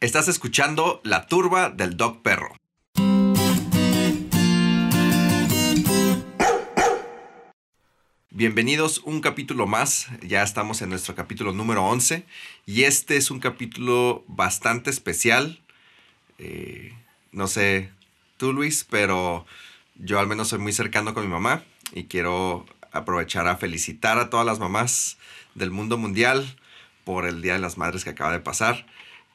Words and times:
Estás 0.00 0.28
escuchando 0.28 1.00
La 1.02 1.26
Turba 1.26 1.70
del 1.70 1.96
Dog 1.96 2.22
Perro. 2.22 2.54
Bienvenidos 8.30 8.98
un 8.98 9.20
capítulo 9.20 9.66
más, 9.66 10.06
ya 10.22 10.44
estamos 10.44 10.82
en 10.82 10.90
nuestro 10.90 11.16
capítulo 11.16 11.52
número 11.52 11.84
11 11.84 12.24
y 12.64 12.84
este 12.84 13.16
es 13.16 13.32
un 13.32 13.40
capítulo 13.40 14.22
bastante 14.28 14.90
especial. 14.90 15.58
Eh, 16.38 16.96
no 17.32 17.48
sé 17.48 17.90
tú 18.36 18.52
Luis, 18.52 18.86
pero 18.88 19.46
yo 19.96 20.20
al 20.20 20.28
menos 20.28 20.46
soy 20.46 20.60
muy 20.60 20.72
cercano 20.72 21.12
con 21.12 21.24
mi 21.24 21.28
mamá 21.28 21.64
y 21.92 22.04
quiero 22.04 22.66
aprovechar 22.92 23.48
a 23.48 23.56
felicitar 23.56 24.20
a 24.20 24.30
todas 24.30 24.46
las 24.46 24.60
mamás 24.60 25.18
del 25.56 25.72
mundo 25.72 25.98
mundial 25.98 26.56
por 27.02 27.26
el 27.26 27.42
Día 27.42 27.54
de 27.54 27.58
las 27.58 27.78
Madres 27.78 28.04
que 28.04 28.10
acaba 28.10 28.30
de 28.30 28.38
pasar. 28.38 28.86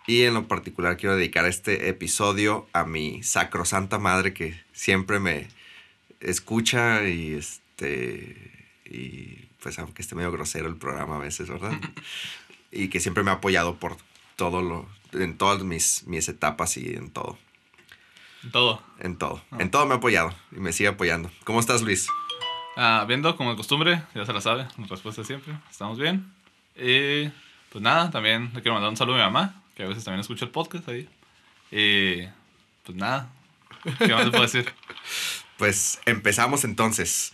Y 0.05 0.23
en 0.23 0.33
lo 0.33 0.47
particular 0.47 0.97
quiero 0.97 1.15
dedicar 1.15 1.45
este 1.45 1.88
episodio 1.89 2.67
a 2.73 2.84
mi 2.84 3.23
sacrosanta 3.23 3.99
madre 3.99 4.34
que 4.34 4.59
siempre 4.73 5.20
me 5.20 5.48
escucha 6.20 7.07
y 7.07 7.34
este 7.34 8.52
y 8.85 9.47
pues 9.61 9.80
aunque 9.80 10.02
esté 10.02 10.16
medio 10.16 10.31
grosero 10.31 10.67
el 10.67 10.75
programa 10.75 11.16
a 11.16 11.20
veces, 11.20 11.49
¿verdad? 11.49 11.71
y 12.71 12.89
que 12.89 12.99
siempre 12.99 13.23
me 13.23 13.31
ha 13.31 13.35
apoyado 13.35 13.77
por 13.77 13.95
todo 14.35 14.61
lo 14.61 14.88
en 15.13 15.38
todas 15.38 15.63
mis, 15.63 16.05
mis 16.05 16.27
etapas 16.27 16.75
y 16.77 16.95
en 16.95 17.09
todo. 17.11 17.38
En 18.44 18.52
todo. 18.52 18.83
En 18.99 19.17
todo. 19.17 19.41
Ah. 19.52 19.58
En 19.59 19.72
todo 19.72 19.85
me 19.85 19.94
ha 19.94 19.97
apoyado 19.97 20.33
y 20.52 20.59
me 20.59 20.73
sigue 20.73 20.89
apoyando. 20.89 21.31
¿Cómo 21.45 21.59
estás, 21.59 21.81
Luis? 21.81 22.08
Ah, 22.75 23.05
viendo 23.08 23.35
como 23.38 23.52
de 23.52 23.55
costumbre, 23.55 24.03
ya 24.16 24.25
se 24.25 24.33
la 24.33 24.41
sabe, 24.41 24.67
la 24.77 24.88
respuesta 24.88 25.23
siempre. 25.23 25.53
Estamos 25.70 25.97
bien. 25.97 26.30
Y 26.75 27.30
pues 27.72 27.81
nada, 27.81 28.11
también 28.11 28.52
le 28.53 28.61
quiero 28.61 28.73
mandar 28.73 28.89
un 28.89 28.97
saludo 28.97 29.16
a 29.16 29.20
mi 29.20 29.23
mamá, 29.23 29.62
que 29.76 29.84
a 29.84 29.88
veces 29.88 30.04
también 30.04 30.22
escucha 30.22 30.45
el 30.45 30.52
podcast 30.52 30.88
ahí. 30.90 31.09
Y 31.72 32.27
pues 32.84 32.98
nada, 32.98 33.31
¿qué 33.98 34.14
más 34.14 34.26
te 34.26 34.31
puedo 34.31 34.44
decir? 34.44 34.72
Pues 35.58 36.00
empezamos 36.06 36.64
entonces. 36.64 37.31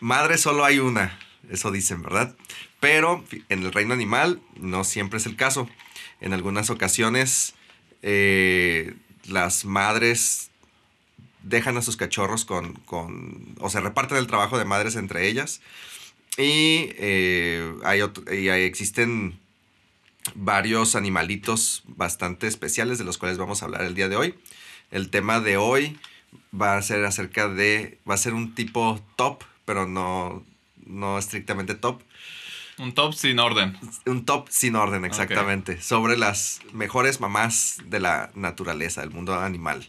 Madre 0.00 0.38
solo 0.38 0.64
hay 0.64 0.80
una, 0.80 1.18
eso 1.50 1.70
dicen, 1.70 2.02
¿verdad? 2.02 2.34
Pero 2.80 3.24
en 3.48 3.62
el 3.62 3.72
reino 3.72 3.94
animal 3.94 4.40
no 4.56 4.82
siempre 4.84 5.18
es 5.18 5.26
el 5.26 5.36
caso. 5.36 5.68
En 6.20 6.32
algunas 6.32 6.68
ocasiones 6.68 7.54
eh, 8.02 8.94
las 9.26 9.64
madres 9.64 10.50
dejan 11.42 11.76
a 11.76 11.82
sus 11.82 11.96
cachorros 11.96 12.44
con, 12.44 12.74
con, 12.80 13.54
o 13.60 13.70
se 13.70 13.80
reparten 13.80 14.18
el 14.18 14.26
trabajo 14.26 14.58
de 14.58 14.64
madres 14.64 14.96
entre 14.96 15.28
ellas. 15.28 15.60
Y, 16.36 16.90
eh, 16.98 17.72
hay, 17.84 18.00
y 18.32 18.48
hay, 18.48 18.64
existen 18.64 19.38
varios 20.34 20.96
animalitos 20.96 21.82
bastante 21.86 22.46
especiales 22.46 22.98
de 22.98 23.04
los 23.04 23.18
cuales 23.18 23.38
vamos 23.38 23.62
a 23.62 23.66
hablar 23.66 23.82
el 23.82 23.94
día 23.94 24.08
de 24.08 24.16
hoy. 24.16 24.34
El 24.90 25.10
tema 25.10 25.40
de 25.40 25.56
hoy 25.56 25.98
va 26.58 26.76
a 26.76 26.82
ser 26.82 27.04
acerca 27.04 27.48
de, 27.48 27.98
va 28.08 28.14
a 28.14 28.18
ser 28.18 28.34
un 28.34 28.54
tipo 28.54 29.00
top, 29.16 29.44
pero 29.64 29.86
no, 29.86 30.44
no 30.86 31.18
estrictamente 31.18 31.74
top. 31.74 32.02
Un 32.78 32.92
top 32.92 33.14
sin 33.14 33.38
orden. 33.38 33.78
Un 34.06 34.24
top 34.24 34.48
sin 34.50 34.74
orden, 34.74 35.04
exactamente. 35.04 35.80
Sobre 35.80 36.16
las 36.16 36.60
mejores 36.72 37.20
mamás 37.20 37.78
de 37.86 38.00
la 38.00 38.30
naturaleza, 38.34 39.00
del 39.00 39.10
mundo 39.10 39.34
animal. 39.34 39.88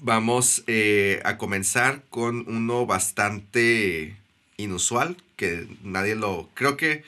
Vamos 0.00 0.64
eh, 0.66 1.20
a 1.24 1.36
comenzar 1.36 2.02
con 2.10 2.44
uno 2.48 2.86
bastante 2.86 4.16
inusual, 4.56 5.16
que 5.36 5.68
nadie 5.82 6.14
lo... 6.14 6.48
Creo 6.54 6.76
que 6.76 7.04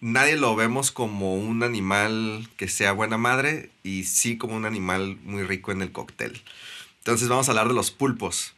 nadie 0.00 0.36
lo 0.36 0.54
vemos 0.56 0.90
como 0.90 1.34
un 1.34 1.62
animal 1.62 2.48
que 2.56 2.68
sea 2.68 2.92
buena 2.92 3.18
madre 3.18 3.70
y 3.82 4.04
sí 4.04 4.36
como 4.38 4.56
un 4.56 4.64
animal 4.64 5.18
muy 5.24 5.42
rico 5.42 5.72
en 5.72 5.82
el 5.82 5.92
cóctel. 5.92 6.42
Entonces 6.98 7.28
vamos 7.28 7.48
a 7.48 7.52
hablar 7.52 7.68
de 7.68 7.74
los 7.74 7.90
pulpos. 7.90 8.54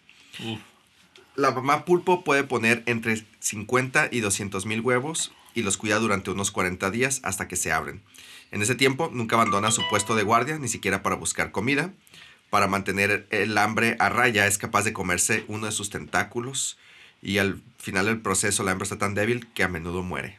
La 1.37 1.51
mamá 1.51 1.85
pulpo 1.85 2.25
puede 2.25 2.45
poner 2.45 2.83
entre 2.87 3.25
50 3.41 4.09
y 4.11 4.21
200 4.21 4.67
mil 4.67 4.81
huevos 4.81 5.33
y 5.55 5.63
los 5.63 5.77
cuida 5.77 5.99
durante 5.99 6.31
unos 6.31 6.51
40 6.51 6.91
días 6.91 7.21
hasta 7.25 7.49
que 7.49 7.57
se 7.57 7.73
abren. 7.73 8.03
En 8.51 8.63
ese 8.63 8.75
tiempo 8.75 9.11
nunca 9.13 9.37
abandona 9.37 9.71
su 9.71 9.83
puesto 9.89 10.17
de 10.17 10.23
guardia, 10.23 10.59
ni 10.59 10.69
siquiera 10.69 11.03
para 11.03 11.17
buscar 11.17 11.53
comida. 11.53 11.93
Para 12.51 12.67
mantener 12.67 13.27
el 13.31 13.59
hambre 13.59 13.97
a 13.99 14.09
raya 14.09 14.47
es 14.47 14.57
capaz 14.57 14.85
de 14.85 14.93
comerse 14.93 15.45
uno 15.49 15.67
de 15.67 15.73
sus 15.73 15.91
tentáculos 15.91 16.79
y 17.21 17.39
al 17.39 17.61
final 17.79 18.07
del 18.07 18.21
proceso 18.21 18.63
la 18.63 18.73
hembra 18.73 18.85
está 18.85 18.99
tan 18.99 19.15
débil 19.15 19.47
que 19.49 19.65
a 19.65 19.69
menudo 19.69 20.03
muere. 20.03 20.39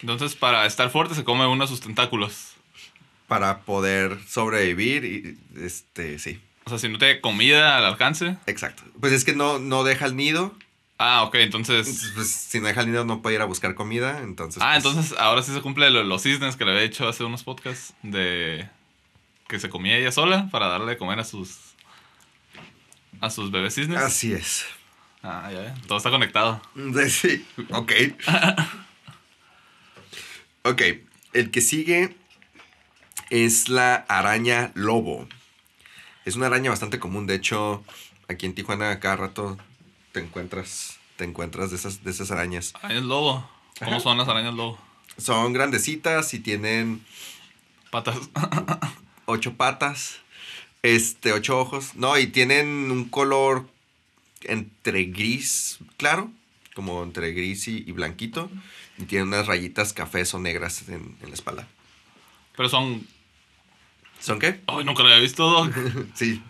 Entonces, 0.00 0.36
para 0.36 0.66
estar 0.66 0.90
fuerte 0.90 1.14
se 1.14 1.24
come 1.24 1.46
uno 1.46 1.64
de 1.64 1.68
sus 1.68 1.80
tentáculos. 1.80 2.54
Para 3.26 3.60
poder 3.60 4.18
sobrevivir 4.26 5.04
y, 5.04 5.38
este, 5.60 6.18
sí. 6.18 6.40
O 6.64 6.70
sea, 6.70 6.78
si 6.78 6.88
no 6.88 6.98
tiene 6.98 7.20
comida 7.20 7.76
al 7.78 7.84
alcance. 7.84 8.36
Exacto. 8.46 8.82
Pues 9.00 9.12
es 9.12 9.24
que 9.24 9.34
no, 9.34 9.58
no 9.58 9.84
deja 9.84 10.06
el 10.06 10.16
nido. 10.16 10.54
Ah, 10.98 11.22
ok, 11.22 11.36
entonces... 11.36 12.12
Pues, 12.14 12.28
si 12.28 12.60
no 12.60 12.66
deja 12.66 12.80
el 12.80 12.88
nido 12.88 13.04
no 13.04 13.22
puede 13.22 13.36
ir 13.36 13.42
a 13.42 13.46
buscar 13.46 13.74
comida, 13.74 14.20
entonces... 14.22 14.62
Ah, 14.62 14.72
pues 14.74 14.84
entonces 14.84 15.18
ahora 15.18 15.42
sí 15.42 15.52
se 15.54 15.60
cumple 15.60 15.90
los 15.90 16.22
cisnes 16.22 16.56
que 16.56 16.64
le 16.64 16.72
había 16.72 16.82
hecho 16.82 17.08
hace 17.08 17.24
unos 17.24 17.44
podcasts 17.44 17.94
de... 18.02 18.68
Que 19.46 19.58
se 19.60 19.70
comía 19.70 19.96
ella 19.96 20.12
sola 20.12 20.48
para 20.50 20.66
darle 20.66 20.90
de 20.92 20.96
comer 20.98 21.20
a 21.20 21.24
sus... 21.24 21.56
A 23.20 23.30
sus 23.30 23.50
bebés 23.50 23.74
cisnes. 23.74 23.98
Así 23.98 24.32
es. 24.32 24.66
Ah, 25.22 25.50
ya, 25.52 25.74
todo 25.86 25.98
está 25.98 26.10
conectado. 26.10 26.60
Sí, 27.08 27.46
ok. 27.70 27.92
Ok, 30.68 30.82
el 31.32 31.50
que 31.50 31.62
sigue 31.62 32.14
es 33.30 33.70
la 33.70 33.94
araña 33.94 34.70
lobo. 34.74 35.26
Es 36.26 36.36
una 36.36 36.48
araña 36.48 36.68
bastante 36.68 36.98
común, 36.98 37.26
de 37.26 37.36
hecho, 37.36 37.82
aquí 38.28 38.44
en 38.44 38.54
Tijuana 38.54 39.00
cada 39.00 39.16
rato 39.16 39.56
te 40.12 40.20
encuentras, 40.20 40.98
te 41.16 41.24
encuentras 41.24 41.70
de 41.70 41.76
esas, 41.76 42.04
de 42.04 42.10
esas 42.10 42.30
arañas. 42.32 42.74
Arañas 42.82 43.04
lobo. 43.04 43.48
¿Cómo 43.82 43.98
son 43.98 44.18
las 44.18 44.28
arañas 44.28 44.52
lobo? 44.52 44.78
Son 45.16 45.54
grandecitas 45.54 46.34
y 46.34 46.40
tienen 46.40 47.02
patas. 47.90 48.18
ocho 49.24 49.54
patas, 49.54 50.18
este, 50.82 51.32
ocho 51.32 51.58
ojos. 51.58 51.94
No, 51.94 52.18
y 52.18 52.26
tienen 52.26 52.90
un 52.90 53.08
color 53.08 53.66
entre 54.42 55.04
gris, 55.04 55.78
claro, 55.96 56.30
como 56.74 57.02
entre 57.02 57.32
gris 57.32 57.68
y 57.68 57.90
blanquito. 57.90 58.50
Y 58.98 59.04
tiene 59.04 59.24
unas 59.24 59.46
rayitas 59.46 59.92
cafés 59.92 60.34
o 60.34 60.38
negras 60.38 60.88
en, 60.88 61.16
la 61.22 61.34
espalda. 61.34 61.66
Pero 62.56 62.68
son. 62.68 63.06
¿Son 64.20 64.38
qué? 64.38 64.60
Ay, 64.66 64.84
nunca 64.84 65.02
lo 65.02 65.08
había 65.08 65.20
visto, 65.20 65.70
sí. 66.14 66.42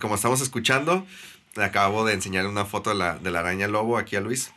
Como 0.00 0.16
estamos 0.16 0.40
escuchando, 0.40 1.06
le 1.54 1.64
acabo 1.64 2.04
de 2.04 2.14
enseñar 2.14 2.46
una 2.46 2.64
foto 2.64 2.90
de 2.90 2.96
la, 2.96 3.18
de 3.18 3.30
la 3.30 3.40
araña 3.40 3.68
lobo 3.68 3.98
aquí 3.98 4.16
a 4.16 4.20
Luis. 4.20 4.52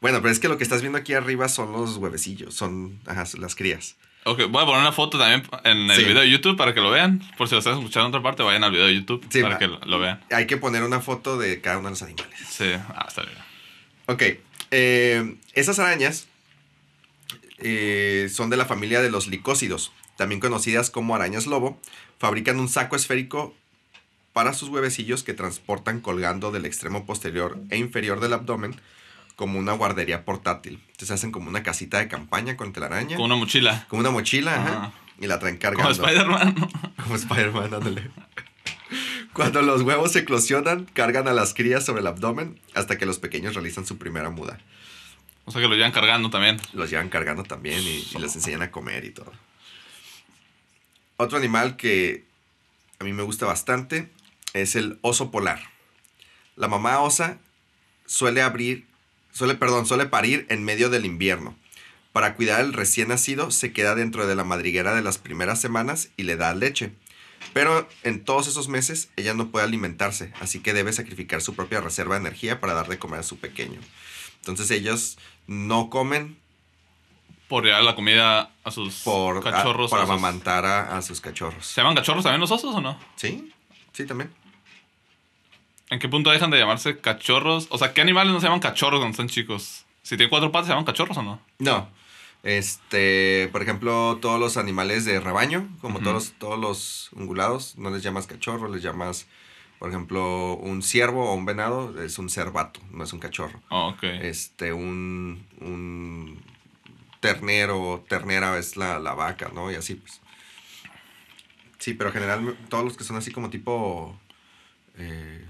Bueno, 0.00 0.20
pero 0.22 0.32
es 0.32 0.40
que 0.40 0.48
lo 0.48 0.56
que 0.56 0.64
estás 0.64 0.80
viendo 0.80 0.98
aquí 0.98 1.14
arriba 1.14 1.48
son 1.48 1.72
los 1.72 1.96
huevecillos, 1.96 2.54
son 2.54 2.98
las 3.04 3.54
crías. 3.54 3.96
Ok, 4.24 4.42
voy 4.50 4.62
a 4.62 4.66
poner 4.66 4.80
una 4.80 4.92
foto 4.92 5.18
también 5.18 5.44
en 5.62 5.88
el 5.88 6.04
video 6.04 6.20
de 6.20 6.28
YouTube 6.28 6.56
para 6.56 6.74
que 6.74 6.80
lo 6.80 6.90
vean. 6.90 7.22
Por 7.38 7.46
si 7.46 7.54
lo 7.54 7.60
están 7.60 7.74
escuchando 7.74 8.06
en 8.06 8.14
otra 8.14 8.22
parte, 8.22 8.42
vayan 8.42 8.64
al 8.64 8.72
video 8.72 8.86
de 8.86 8.94
YouTube 8.94 9.24
para 9.40 9.56
que 9.56 9.68
lo 9.68 9.98
vean. 10.00 10.20
Hay 10.32 10.48
que 10.48 10.56
poner 10.56 10.82
una 10.82 11.00
foto 11.00 11.38
de 11.38 11.60
cada 11.60 11.78
uno 11.78 11.86
de 11.86 11.90
los 11.90 12.02
animales. 12.02 12.38
Sí, 12.48 12.72
ah, 12.88 13.06
está 13.06 13.22
bien. 13.22 13.36
Ok, 14.06 14.22
eh, 14.70 15.36
esas 15.52 15.78
arañas 15.78 16.26
eh, 17.58 18.28
son 18.32 18.50
de 18.50 18.56
la 18.56 18.66
familia 18.66 19.00
de 19.00 19.10
los 19.10 19.26
licócidos, 19.26 19.92
también 20.16 20.40
conocidas 20.40 20.90
como 20.90 21.14
arañas 21.14 21.46
lobo. 21.46 21.80
Fabrican 22.18 22.58
un 22.58 22.68
saco 22.68 22.96
esférico 22.96 23.54
para 24.32 24.52
sus 24.52 24.68
huevecillos 24.68 25.22
que 25.22 25.34
transportan 25.34 26.00
colgando 26.00 26.52
del 26.52 26.66
extremo 26.66 27.06
posterior 27.06 27.58
e 27.70 27.78
inferior 27.78 28.20
del 28.20 28.34
abdomen 28.34 28.76
como 29.36 29.58
una 29.58 29.72
guardería 29.72 30.24
portátil. 30.24 30.80
Entonces 30.88 31.10
hacen 31.12 31.30
como 31.30 31.48
una 31.48 31.62
casita 31.62 31.98
de 31.98 32.08
campaña 32.08 32.56
con 32.56 32.72
telaraña. 32.72 33.16
Como 33.16 33.26
una 33.26 33.36
mochila. 33.36 33.86
Como 33.88 34.00
una 34.00 34.10
mochila, 34.10 34.56
ajá. 34.56 34.92
Y 35.20 35.26
la 35.26 35.38
traen 35.38 35.58
cargando. 35.58 35.94
Como 35.94 36.08
Spider-Man. 36.08 36.54
Como 37.02 37.16
Spider-Man, 37.16 37.74
ándale. 37.74 38.10
Cuando 39.36 39.60
los 39.60 39.82
huevos 39.82 40.12
se 40.12 40.20
eclosionan, 40.20 40.86
cargan 40.94 41.28
a 41.28 41.34
las 41.34 41.52
crías 41.52 41.84
sobre 41.84 42.00
el 42.00 42.06
abdomen 42.06 42.58
hasta 42.72 42.96
que 42.96 43.04
los 43.04 43.18
pequeños 43.18 43.52
realizan 43.52 43.84
su 43.84 43.98
primera 43.98 44.30
muda. 44.30 44.58
O 45.44 45.52
sea 45.52 45.60
que 45.60 45.68
los 45.68 45.76
llevan 45.76 45.92
cargando 45.92 46.30
también. 46.30 46.58
Los 46.72 46.88
llevan 46.88 47.10
cargando 47.10 47.42
también 47.42 47.82
y, 47.82 48.18
les 48.18 48.34
enseñan 48.34 48.62
a 48.62 48.70
comer 48.70 49.04
y 49.04 49.10
todo. 49.10 49.30
Otro 51.18 51.36
animal 51.36 51.76
que 51.76 52.24
a 52.98 53.04
mí 53.04 53.12
me 53.12 53.24
gusta 53.24 53.44
bastante 53.44 54.08
es 54.54 54.74
el 54.74 54.98
oso 55.02 55.30
polar. 55.30 55.60
La 56.56 56.66
mamá 56.66 57.00
osa 57.00 57.36
suele 58.06 58.40
abrir, 58.40 58.86
suele, 59.32 59.54
perdón, 59.54 59.84
suele 59.84 60.06
parir 60.06 60.46
en 60.48 60.64
medio 60.64 60.88
del 60.88 61.04
invierno. 61.04 61.54
Para 62.12 62.36
cuidar 62.36 62.62
al 62.62 62.72
recién 62.72 63.08
nacido 63.08 63.50
se 63.50 63.74
queda 63.74 63.94
dentro 63.94 64.26
de 64.26 64.34
la 64.34 64.44
madriguera 64.44 64.94
de 64.94 65.02
las 65.02 65.18
primeras 65.18 65.60
semanas 65.60 66.08
y 66.16 66.22
le 66.22 66.36
da 66.36 66.54
leche. 66.54 66.94
Pero 67.56 67.88
en 68.02 68.22
todos 68.22 68.48
esos 68.48 68.68
meses 68.68 69.08
ella 69.16 69.32
no 69.32 69.48
puede 69.48 69.64
alimentarse, 69.64 70.30
así 70.40 70.60
que 70.60 70.74
debe 70.74 70.92
sacrificar 70.92 71.40
su 71.40 71.54
propia 71.54 71.80
reserva 71.80 72.14
de 72.16 72.20
energía 72.20 72.60
para 72.60 72.74
dar 72.74 72.86
de 72.86 72.98
comer 72.98 73.20
a 73.20 73.22
su 73.22 73.38
pequeño. 73.38 73.80
Entonces 74.40 74.70
ellos 74.70 75.16
no 75.46 75.88
comen 75.88 76.36
Por 77.48 77.64
llevar 77.64 77.82
la 77.82 77.94
comida 77.94 78.50
a 78.62 78.70
sus 78.70 78.96
por, 78.96 79.38
a- 79.38 79.40
cachorros. 79.40 79.88
sus- 79.90 79.98
amamantar 79.98 80.66
a, 80.66 80.98
a 80.98 81.00
sus 81.00 81.22
cachorros. 81.22 81.64
¿Se 81.64 81.80
llaman 81.80 81.94
cachorros 81.96 82.24
también 82.24 82.42
los 82.42 82.50
osos 82.50 82.74
o 82.74 82.80
no? 82.82 82.98
¿Sí? 83.16 83.50
Sí, 83.94 84.04
también. 84.04 84.30
¿En 85.88 85.98
qué 85.98 86.08
punto 86.10 86.30
dejan 86.30 86.50
de 86.50 86.58
llamarse 86.58 86.98
cachorros? 87.00 87.68
O 87.70 87.78
sea, 87.78 87.94
¿qué 87.94 88.02
animales 88.02 88.34
no 88.34 88.40
se 88.40 88.44
llaman 88.48 88.60
cachorros 88.60 88.98
cuando 89.00 89.12
están 89.12 89.28
chicos? 89.28 89.86
Si 90.02 90.16
tienen 90.18 90.28
cuatro 90.28 90.52
patas, 90.52 90.66
¿se 90.66 90.72
llaman 90.72 90.84
cachorros 90.84 91.16
o 91.16 91.22
no? 91.22 91.40
No. 91.58 91.88
Este, 92.46 93.48
por 93.50 93.60
ejemplo, 93.60 94.18
todos 94.22 94.38
los 94.38 94.56
animales 94.56 95.04
de 95.04 95.18
rebaño, 95.18 95.68
como 95.80 95.96
Ujú. 95.96 96.04
todos, 96.04 96.14
los- 96.14 96.32
todos 96.38 96.58
los 96.60 97.08
ungulados, 97.12 97.76
no 97.76 97.90
les 97.90 98.04
llamas 98.04 98.28
cachorro, 98.28 98.68
les 98.68 98.82
llamas, 98.84 99.26
por 99.80 99.88
ejemplo, 99.88 100.54
un 100.54 100.80
ciervo 100.84 101.28
o 101.28 101.34
un 101.34 101.44
venado, 101.44 102.00
es 102.00 102.20
un 102.20 102.30
cervato, 102.30 102.78
no 102.92 103.02
es 103.02 103.12
un 103.12 103.18
cachorro. 103.18 103.60
Oh, 103.68 103.88
ok. 103.88 104.04
Este, 104.22 104.72
un, 104.72 105.44
un 105.60 106.40
ternero, 107.18 108.04
ternera 108.08 108.56
es 108.58 108.76
la, 108.76 109.00
la 109.00 109.14
vaca, 109.14 109.50
¿no? 109.52 109.72
Y 109.72 109.74
así, 109.74 109.96
pues. 109.96 110.20
Sí, 111.80 111.94
pero 111.94 112.10
en 112.10 112.14
general 112.14 112.56
todos 112.68 112.84
los 112.84 112.96
que 112.96 113.02
son 113.02 113.16
así 113.16 113.32
como 113.32 113.50
tipo, 113.50 114.16
eh, 114.98 115.44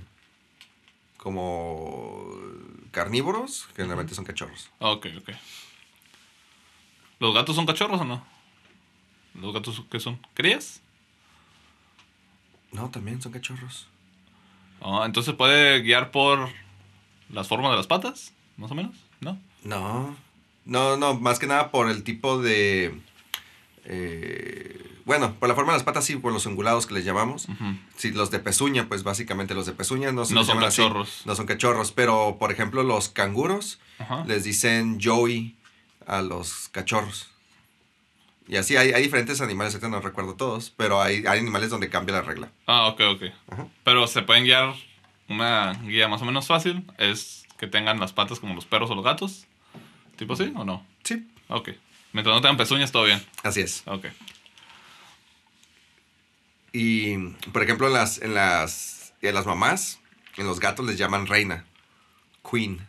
como 1.19 2.34
carnívoros, 2.90 3.69
generalmente 3.76 4.14
son 4.14 4.25
cachorros. 4.25 4.70
Ok, 4.78 5.08
ok. 5.19 5.31
¿Los 7.19 7.35
gatos 7.35 7.57
son 7.57 7.67
cachorros 7.67 8.01
o 8.01 8.05
no? 8.05 8.25
¿Los 9.35 9.53
gatos 9.55 9.83
qué 9.91 10.01
son? 10.01 10.19
¿Crías? 10.35 10.81
No, 12.73 12.91
también 12.91 13.21
son 13.23 13.33
cachorros. 13.33 13.87
Oh, 14.81 15.05
entonces 15.05 15.35
puede 15.35 15.81
guiar 15.81 16.11
por 16.11 16.49
las 17.31 17.49
formas 17.49 17.71
de 17.73 17.77
las 17.79 17.87
patas, 17.87 18.33
más 18.57 18.71
o 18.71 18.75
menos, 18.75 18.95
¿no? 19.21 19.39
No, 19.65 20.15
no, 20.65 20.97
no, 20.97 21.15
más 21.15 21.39
que 21.39 21.47
nada 21.47 21.71
por 21.71 21.89
el 21.91 22.03
tipo 22.03 22.39
de... 22.41 23.01
eh, 23.85 24.83
bueno, 25.07 25.35
por 25.35 25.49
la 25.49 25.55
forma 25.55 25.73
de 25.73 25.79
las 25.79 25.85
patas 25.85 26.05
sí, 26.05 26.17
por 26.17 26.33
los 26.33 26.47
ungulados 26.47 26.87
que 26.87 26.95
les 26.95 27.05
llamamos. 27.05 27.47
Sí, 27.97 28.11
los 28.11 28.31
de 28.31 28.41
pezuña, 28.41 28.89
pues 28.89 29.03
básicamente 29.05 29.55
los 29.55 29.65
de 29.67 29.73
pezuña 29.73 30.13
no, 30.13 30.25
se 30.25 30.35
No 30.35 30.45
son 30.45 30.59
así. 30.59 30.83
cachorros. 30.83 31.23
No 31.25 31.35
son 31.37 31.47
cachorros, 31.47 31.93
pero 31.93 32.37
por 32.39 32.51
ejemplo 32.53 32.83
los 32.83 33.09
canguros 33.09 33.79
les 34.27 34.45
dicen 34.45 34.99
Joey 35.03 35.56
a 36.06 36.23
los 36.23 36.69
cachorros. 36.70 37.29
Y 38.49 38.56
así 38.56 38.76
hay, 38.76 38.93
hay 38.93 39.03
diferentes 39.03 39.41
animales, 39.41 39.75
ahorita 39.75 39.88
no 39.88 40.00
recuerdo 40.00 40.35
todos, 40.35 40.70
pero 40.76 41.03
hay, 41.03 41.25
hay 41.26 41.41
animales 41.41 41.70
donde 41.70 41.88
cambia 41.91 42.14
la 42.17 42.23
regla. 42.23 42.50
Ah, 42.67 42.87
ok, 42.87 43.00
ok. 43.14 43.23
Ajá. 43.50 43.67
Pero 43.82 44.06
se 44.06 44.23
pueden 44.23 44.44
guiar 44.44 44.75
una 45.29 45.73
guía 45.85 46.06
más 46.06 46.23
o 46.23 46.25
menos 46.25 46.47
fácil. 46.47 46.85
Es 46.99 47.44
que 47.58 47.67
tengan 47.67 47.99
las 47.99 48.12
patas 48.12 48.38
como 48.38 48.55
los 48.55 48.64
perros 48.64 48.88
o 48.91 48.94
los 48.94 49.05
gatos. 49.05 49.47
¿Tipo 50.17 50.35
así 50.35 50.53
o 50.55 50.64
no? 50.64 50.87
Sí, 51.05 51.26
Ok. 51.49 51.70
Mientras 52.12 52.35
no 52.35 52.41
tengan 52.41 52.56
pezuñas, 52.56 52.93
todo 52.93 53.05
bien. 53.05 53.23
así 53.43 53.61
es. 53.61 53.82
Ok. 53.87 54.06
Y, 56.73 57.17
por 57.53 57.62
ejemplo, 57.62 57.87
en 57.88 57.94
las, 57.94 58.19
en 58.23 58.35
las, 58.35 59.12
en 59.23 59.35
las 59.35 59.47
mamás, 59.47 59.99
en 60.37 60.47
los 60.47 60.61
gatos 60.61 60.87
les 60.87 60.99
llaman 60.99 61.26
reina, 61.26 61.64
queen. 62.49 62.87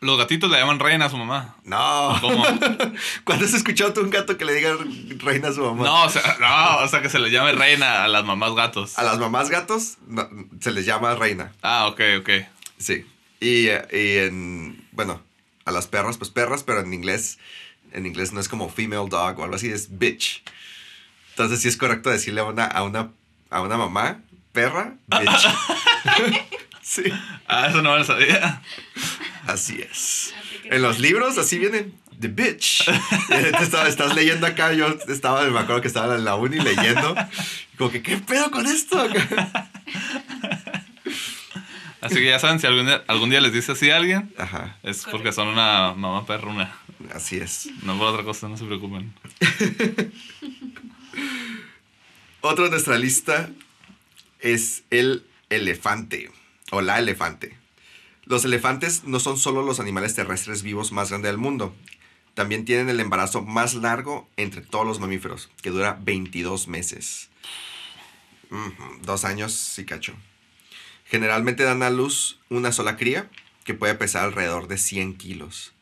Los 0.00 0.16
gatitos 0.16 0.48
le 0.48 0.58
llaman 0.58 0.78
reina 0.78 1.06
a 1.06 1.10
su 1.10 1.16
mamá. 1.16 1.56
No. 1.64 2.16
¿Cómo? 2.20 2.44
¿Cuándo 3.24 3.44
has 3.44 3.54
escuchado 3.54 3.92
tú 3.92 4.00
un 4.02 4.10
gato 4.10 4.38
que 4.38 4.44
le 4.44 4.54
diga 4.54 4.76
reina 5.18 5.48
a 5.48 5.52
su 5.52 5.60
mamá? 5.62 5.84
No, 5.84 6.04
o 6.04 6.08
sea, 6.08 6.36
no, 6.38 6.84
o 6.84 6.88
sea 6.88 7.02
que 7.02 7.08
se 7.08 7.18
le 7.18 7.30
llame 7.30 7.52
reina 7.52 8.04
a 8.04 8.08
las 8.08 8.24
mamás 8.24 8.54
gatos. 8.54 8.96
A 8.96 9.02
las 9.02 9.18
mamás 9.18 9.50
gatos 9.50 9.98
no, 10.06 10.28
se 10.60 10.70
les 10.70 10.86
llama 10.86 11.16
reina. 11.16 11.52
Ah, 11.62 11.88
ok, 11.88 12.00
ok. 12.20 12.30
Sí. 12.78 13.04
Y, 13.40 13.66
y 13.66 14.18
en, 14.18 14.86
bueno, 14.92 15.20
a 15.64 15.72
las 15.72 15.88
perras, 15.88 16.16
pues 16.16 16.30
perras, 16.30 16.62
pero 16.62 16.80
en 16.80 16.94
inglés, 16.94 17.38
en 17.92 18.06
inglés 18.06 18.32
no 18.32 18.40
es 18.40 18.48
como 18.48 18.68
female 18.68 19.08
dog 19.08 19.38
o 19.38 19.42
algo 19.42 19.56
así, 19.56 19.68
es 19.68 19.98
bitch. 19.98 20.44
Entonces 21.30 21.60
sí 21.60 21.68
es 21.68 21.76
correcto 21.76 22.08
decirle 22.08 22.40
a 22.40 22.44
una, 22.44 22.66
a 22.66 22.84
una, 22.84 23.10
a 23.50 23.60
una 23.62 23.76
mamá, 23.76 24.20
perra, 24.52 24.94
bitch. 25.08 25.48
sí, 26.82 27.02
Ah, 27.48 27.66
eso 27.68 27.82
no 27.82 27.96
lo 27.96 28.04
sabía. 28.04 28.62
Así 29.48 29.80
es. 29.80 30.32
Que 30.62 30.76
En 30.76 30.82
los 30.82 30.98
libros 31.00 31.36
así 31.38 31.58
vienen, 31.58 31.94
the 32.20 32.28
bitch. 32.28 32.88
Estaba- 33.60 33.88
estás 33.88 34.14
leyendo 34.14 34.46
acá, 34.46 34.72
yo 34.72 34.96
estaba, 35.08 35.44
me 35.48 35.58
acuerdo 35.58 35.80
que 35.82 35.88
estaba 35.88 36.14
en 36.16 36.24
la 36.24 36.34
uni 36.36 36.58
leyendo, 36.58 37.14
como 37.76 37.90
que, 37.90 38.02
¿qué 38.02 38.16
pedo 38.18 38.50
con 38.50 38.66
esto? 38.66 38.98
Así 42.00 42.14
que 42.14 42.26
ya 42.26 42.38
saben, 42.38 42.60
si 42.60 42.66
algún 42.68 42.86
día, 42.86 43.02
algún 43.08 43.28
día 43.28 43.40
les 43.40 43.52
dice 43.52 43.72
así 43.72 43.90
a 43.90 43.96
alguien, 43.96 44.32
Ajá, 44.38 44.76
es 44.84 45.04
porque 45.10 45.32
son 45.32 45.48
una 45.48 45.94
mamá 45.94 46.24
perruna. 46.26 46.72
así 47.12 47.38
es. 47.38 47.68
No 47.82 47.98
por 47.98 48.06
otra 48.06 48.22
cosa, 48.22 48.48
no 48.48 48.56
se 48.56 48.64
preocupen. 48.64 49.12
Otro 52.40 52.64
de 52.66 52.70
nuestra 52.70 52.96
lista 52.98 53.50
es 54.38 54.84
el 54.90 55.26
elefante 55.50 56.30
o 56.70 56.80
la 56.82 57.00
elefante. 57.00 57.56
Los 58.28 58.44
elefantes 58.44 59.04
no 59.04 59.20
son 59.20 59.38
solo 59.38 59.62
los 59.62 59.80
animales 59.80 60.14
terrestres 60.14 60.62
vivos 60.62 60.92
más 60.92 61.08
grandes 61.08 61.30
del 61.30 61.38
mundo. 61.38 61.74
También 62.34 62.66
tienen 62.66 62.90
el 62.90 63.00
embarazo 63.00 63.40
más 63.40 63.72
largo 63.72 64.28
entre 64.36 64.60
todos 64.60 64.86
los 64.86 65.00
mamíferos, 65.00 65.48
que 65.62 65.70
dura 65.70 65.98
22 66.02 66.68
meses. 66.68 67.30
Dos 69.00 69.24
años 69.24 69.78
y 69.78 69.86
cacho. 69.86 70.12
Generalmente 71.06 71.62
dan 71.62 71.82
a 71.82 71.88
luz 71.88 72.38
una 72.50 72.70
sola 72.70 72.98
cría, 72.98 73.30
que 73.64 73.72
puede 73.72 73.94
pesar 73.94 74.24
alrededor 74.24 74.68
de 74.68 74.76
100 74.76 75.16
kilos. 75.16 75.72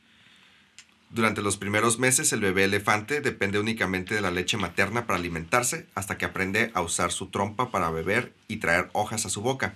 Durante 1.10 1.42
los 1.42 1.56
primeros 1.56 1.99
meses 1.99 2.32
el 2.32 2.40
bebé 2.40 2.64
elefante 2.64 3.20
depende 3.20 3.58
únicamente 3.58 4.14
de 4.14 4.20
la 4.20 4.31
leche 4.31 4.56
materna 4.56 5.04
para 5.04 5.19
alimentarse 5.19 5.88
hasta 5.96 6.16
que 6.16 6.26
aprende 6.26 6.70
a 6.75 6.81
usar 6.81 7.10
su 7.10 7.26
trompa 7.26 7.72
para 7.72 7.90
beber 7.90 8.34
y 8.46 8.58
traer 8.58 8.88
hojas 8.92 9.26
a 9.26 9.31
su 9.31 9.40
boca. 9.40 9.75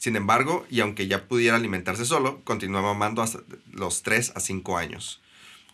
Sin 0.00 0.16
embargo, 0.16 0.64
y 0.70 0.80
aunque 0.80 1.08
ya 1.08 1.28
pudiera 1.28 1.58
alimentarse 1.58 2.06
solo, 2.06 2.40
continúa 2.42 2.80
mamando 2.80 3.20
hasta 3.20 3.40
los 3.70 4.02
3 4.02 4.32
a 4.34 4.40
5 4.40 4.78
años. 4.78 5.20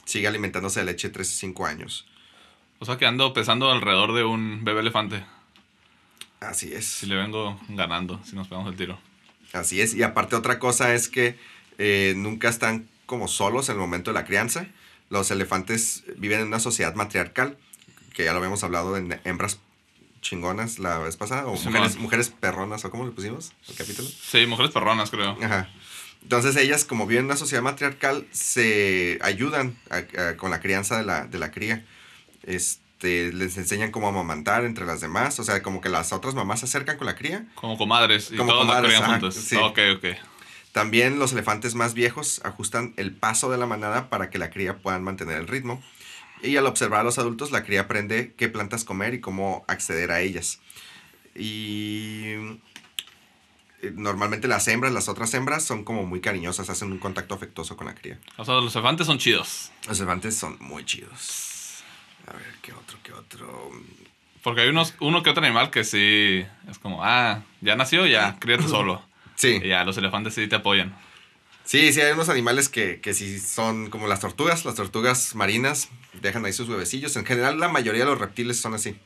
Sigue 0.05 0.27
alimentándose 0.27 0.81
de 0.81 0.87
leche 0.87 1.11
3 1.11 1.29
a 1.29 1.33
5 1.33 1.65
años. 1.65 2.09
O 2.81 2.85
sea 2.85 2.99
que 2.99 3.07
ando 3.07 3.33
pesando 3.33 3.71
alrededor 3.71 4.15
de 4.15 4.25
un 4.25 4.65
bebé 4.65 4.81
elefante. 4.81 5.25
Así 6.41 6.73
es. 6.73 6.87
Si 6.87 7.07
le 7.07 7.15
vengo 7.15 7.61
ganando, 7.69 8.21
si 8.25 8.35
nos 8.35 8.49
pegamos 8.49 8.69
el 8.69 8.77
tiro. 8.77 8.99
Así 9.53 9.81
es. 9.81 9.95
Y 9.95 10.03
aparte 10.03 10.35
otra 10.35 10.59
cosa 10.59 10.93
es 10.93 11.09
que 11.09 11.39
eh, 11.79 12.15
nunca 12.17 12.49
están 12.49 12.89
como 13.07 13.29
solos 13.29 13.69
en 13.69 13.77
el 13.77 13.81
momento 13.81 14.11
de 14.11 14.15
la 14.15 14.25
crianza. 14.25 14.67
Los 15.09 15.31
elefantes 15.31 16.03
viven 16.17 16.41
en 16.41 16.49
una 16.49 16.59
sociedad 16.59 16.97
matriarcal, 16.97 17.57
que 18.13 18.25
ya 18.25 18.33
lo 18.33 18.39
habíamos 18.39 18.65
hablado 18.65 18.97
en 18.97 19.21
hembras 19.23 19.61
chingonas 20.29 20.79
la 20.79 20.99
vez 20.99 21.17
pasada, 21.17 21.47
o 21.47 21.55
mujeres, 21.55 21.97
mujeres 21.97 22.29
perronas, 22.31 22.85
o 22.85 22.91
cómo 22.91 23.05
le 23.05 23.13
pusimos 23.13 23.53
el 23.69 23.75
capítulo. 23.77 24.09
Sí, 24.09 24.47
mujeres 24.47 24.73
perronas, 24.73 25.11
creo. 25.11 25.37
Ajá. 25.43 25.69
Entonces 26.23 26.57
ellas, 26.57 26.85
como 26.85 27.07
viven 27.07 27.21
en 27.25 27.27
una 27.27 27.37
sociedad 27.37 27.63
matriarcal, 27.63 28.27
se 28.33 29.19
ayudan 29.23 29.77
a- 29.91 30.21
a- 30.21 30.37
con 30.37 30.51
la 30.51 30.61
crianza 30.61 30.97
de 30.99 31.05
la, 31.05 31.27
de 31.27 31.39
la 31.39 31.51
cría. 31.53 31.85
Este, 32.43 33.33
les 33.33 33.57
enseñan 33.59 33.91
cómo 33.91 34.09
amamantar 34.09 34.65
entre 34.65 34.87
las 34.87 35.01
demás. 35.01 35.39
O 35.39 35.45
sea, 35.45 35.63
como 35.63 35.81
que 35.81 35.89
las 35.89 36.13
otras 36.13 36.35
mamás 36.35 36.61
se 36.61 36.67
acercan 36.67 36.97
con 36.97 37.07
la 37.07 37.15
cría 37.15 37.47
Como 37.55 37.77
comadres 37.79 38.31
y 38.33 38.37
Como 38.37 38.51
todos 38.53 38.67
la 38.67 38.73
comadres, 38.75 38.91
crían 38.93 39.03
ajá, 39.05 39.13
juntos. 39.21 39.35
sí. 39.35 39.57
Ok, 39.57 39.79
ok. 39.97 40.05
También 40.73 41.19
los 41.19 41.33
elefantes 41.33 41.75
más 41.75 41.95
viejos 41.95 42.41
ajustan 42.45 42.93
el 42.97 43.13
paso 43.13 43.51
de 43.51 43.57
la 43.59 43.67
manada 43.67 44.11
para 44.11 44.29
que 44.29 44.39
la 44.39 44.51
cría 44.51 44.77
puedan 44.79 45.03
mantener 45.05 45.39
el 45.39 45.47
ritmo. 45.49 45.83
Y 46.43 46.57
al 46.57 46.67
observar 46.67 47.01
a 47.01 47.05
los 47.05 47.19
adultos, 47.19 47.51
la 47.51 47.65
cría 47.65 47.83
aprende 47.83 48.35
qué 48.37 48.49
plantas 48.49 48.85
comer 48.85 49.15
y 49.15 49.21
cómo 49.21 49.65
acceder 49.69 50.11
a 50.11 50.21
ellas. 50.21 50.61
Y 51.35 52.35
eh, 53.83 53.93
normalmente 53.95 54.49
las 54.49 54.69
hembras, 54.69 54.93
las 54.93 55.09
otras 55.09 55.33
hembras, 55.35 55.65
son 55.65 55.85
como 55.85 56.05
muy 56.05 56.21
cariñosas, 56.21 56.71
hacen 56.71 56.93
un 56.93 56.99
contacto 56.99 57.35
afectuoso 57.35 57.77
con 57.77 57.87
la 57.87 57.95
cría. 57.95 58.19
O 58.37 58.45
sea, 58.45 58.55
los 58.55 58.75
elefantes 58.75 59.07
son 59.07 59.19
chidos. 59.19 59.71
Los 59.87 59.99
elefantes 59.99 60.37
son 60.37 60.57
muy 60.61 60.85
chidos. 60.85 61.83
A 62.27 62.33
ver, 62.33 62.55
¿qué 62.63 62.73
otro, 62.73 62.99
qué 63.03 63.13
otro? 63.13 63.71
Porque 64.43 64.63
hay 64.63 64.69
unos, 64.69 64.95
uno 65.01 65.23
que 65.23 65.31
otro 65.31 65.45
animal 65.45 65.71
que 65.71 65.85
sí 65.85 66.45
es 66.69 66.79
como, 66.79 67.05
ah, 67.05 67.43
ya 67.61 67.77
nació, 67.77 68.07
ya, 68.07 68.37
críate 68.41 68.69
solo. 68.69 69.03
Sí. 69.35 69.61
Y 69.63 69.69
ya, 69.69 69.85
los 69.85 69.97
elefantes 69.99 70.35
sí 70.35 70.47
te 70.49 70.57
apoyan. 70.57 70.97
Sí, 71.67 71.93
sí, 71.93 72.01
hay 72.01 72.13
unos 72.13 72.29
animales 72.29 72.69
que, 72.69 73.01
que 73.01 73.13
sí 73.13 73.39
son 73.41 73.91
como 73.91 74.07
las 74.07 74.21
tortugas. 74.21 74.65
Las 74.65 74.77
tortugas 74.77 75.35
marinas 75.35 75.89
dejan 76.23 76.45
ahí 76.47 76.53
sus 76.53 76.69
huevecillos. 76.69 77.17
En 77.17 77.27
general, 77.27 77.59
la 77.61 77.69
mayoría 77.69 78.05
de 78.05 78.11
los 78.11 78.19
reptiles 78.21 78.59
son 78.61 78.73
así. 78.75 78.97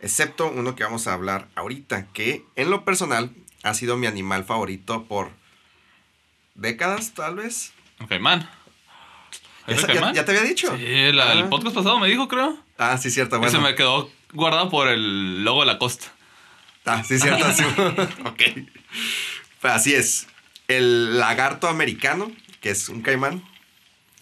Excepto 0.00 0.50
uno 0.50 0.74
que 0.74 0.82
vamos 0.84 1.06
a 1.06 1.14
hablar 1.14 1.48
ahorita, 1.54 2.08
que 2.12 2.44
en 2.56 2.68
lo 2.70 2.84
personal 2.84 3.30
ha 3.62 3.74
sido 3.74 3.96
mi 3.96 4.06
animal 4.08 4.44
favorito 4.44 5.04
por 5.04 5.30
décadas, 6.54 7.14
tal 7.14 7.36
vez. 7.36 7.72
Un 8.00 8.06
caimán. 8.08 8.50
¿Ya, 9.66 9.74
¿Es 9.74 9.80
sa- 9.80 9.86
el 9.86 9.94
ya- 10.00 10.12
ya 10.12 10.24
te 10.24 10.32
había 10.32 10.42
dicho? 10.42 10.76
Sí, 10.76 11.12
la- 11.12 11.32
el 11.32 11.44
Ah. 11.44 11.48
podcast 11.48 11.74
pasado 11.76 11.98
me 12.00 12.08
dijo, 12.08 12.28
creo. 12.28 12.58
Ah, 12.76 12.98
sí, 12.98 13.10
cierto. 13.10 13.40
Y 13.44 13.48
se 13.50 13.58
me 13.58 13.74
quedó 13.74 14.10
guardado 14.32 14.68
por 14.68 14.88
el 14.88 15.44
logo 15.44 15.60
de 15.60 15.66
la 15.66 15.78
costa. 15.78 16.06
Ah, 16.84 17.02
sí, 17.04 17.18
cierto. 17.18 17.46
sí. 17.52 17.62
ok. 18.26 18.42
Pues 19.60 19.72
así 19.72 19.94
es. 19.94 20.26
El 20.68 21.18
lagarto 21.18 21.68
americano, 21.68 22.30
que 22.60 22.70
es 22.70 22.88
un 22.88 23.02
caimán, 23.02 23.42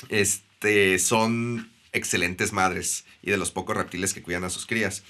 este, 0.09 0.99
son 0.99 1.71
excelentes 1.93 2.53
madres 2.53 3.05
y 3.23 3.31
de 3.31 3.37
los 3.37 3.51
pocos 3.51 3.77
reptiles 3.77 4.15
que 4.15 4.23
cuidan 4.23 4.45
a 4.45 4.51
sus 4.51 4.67
crías. 4.67 5.03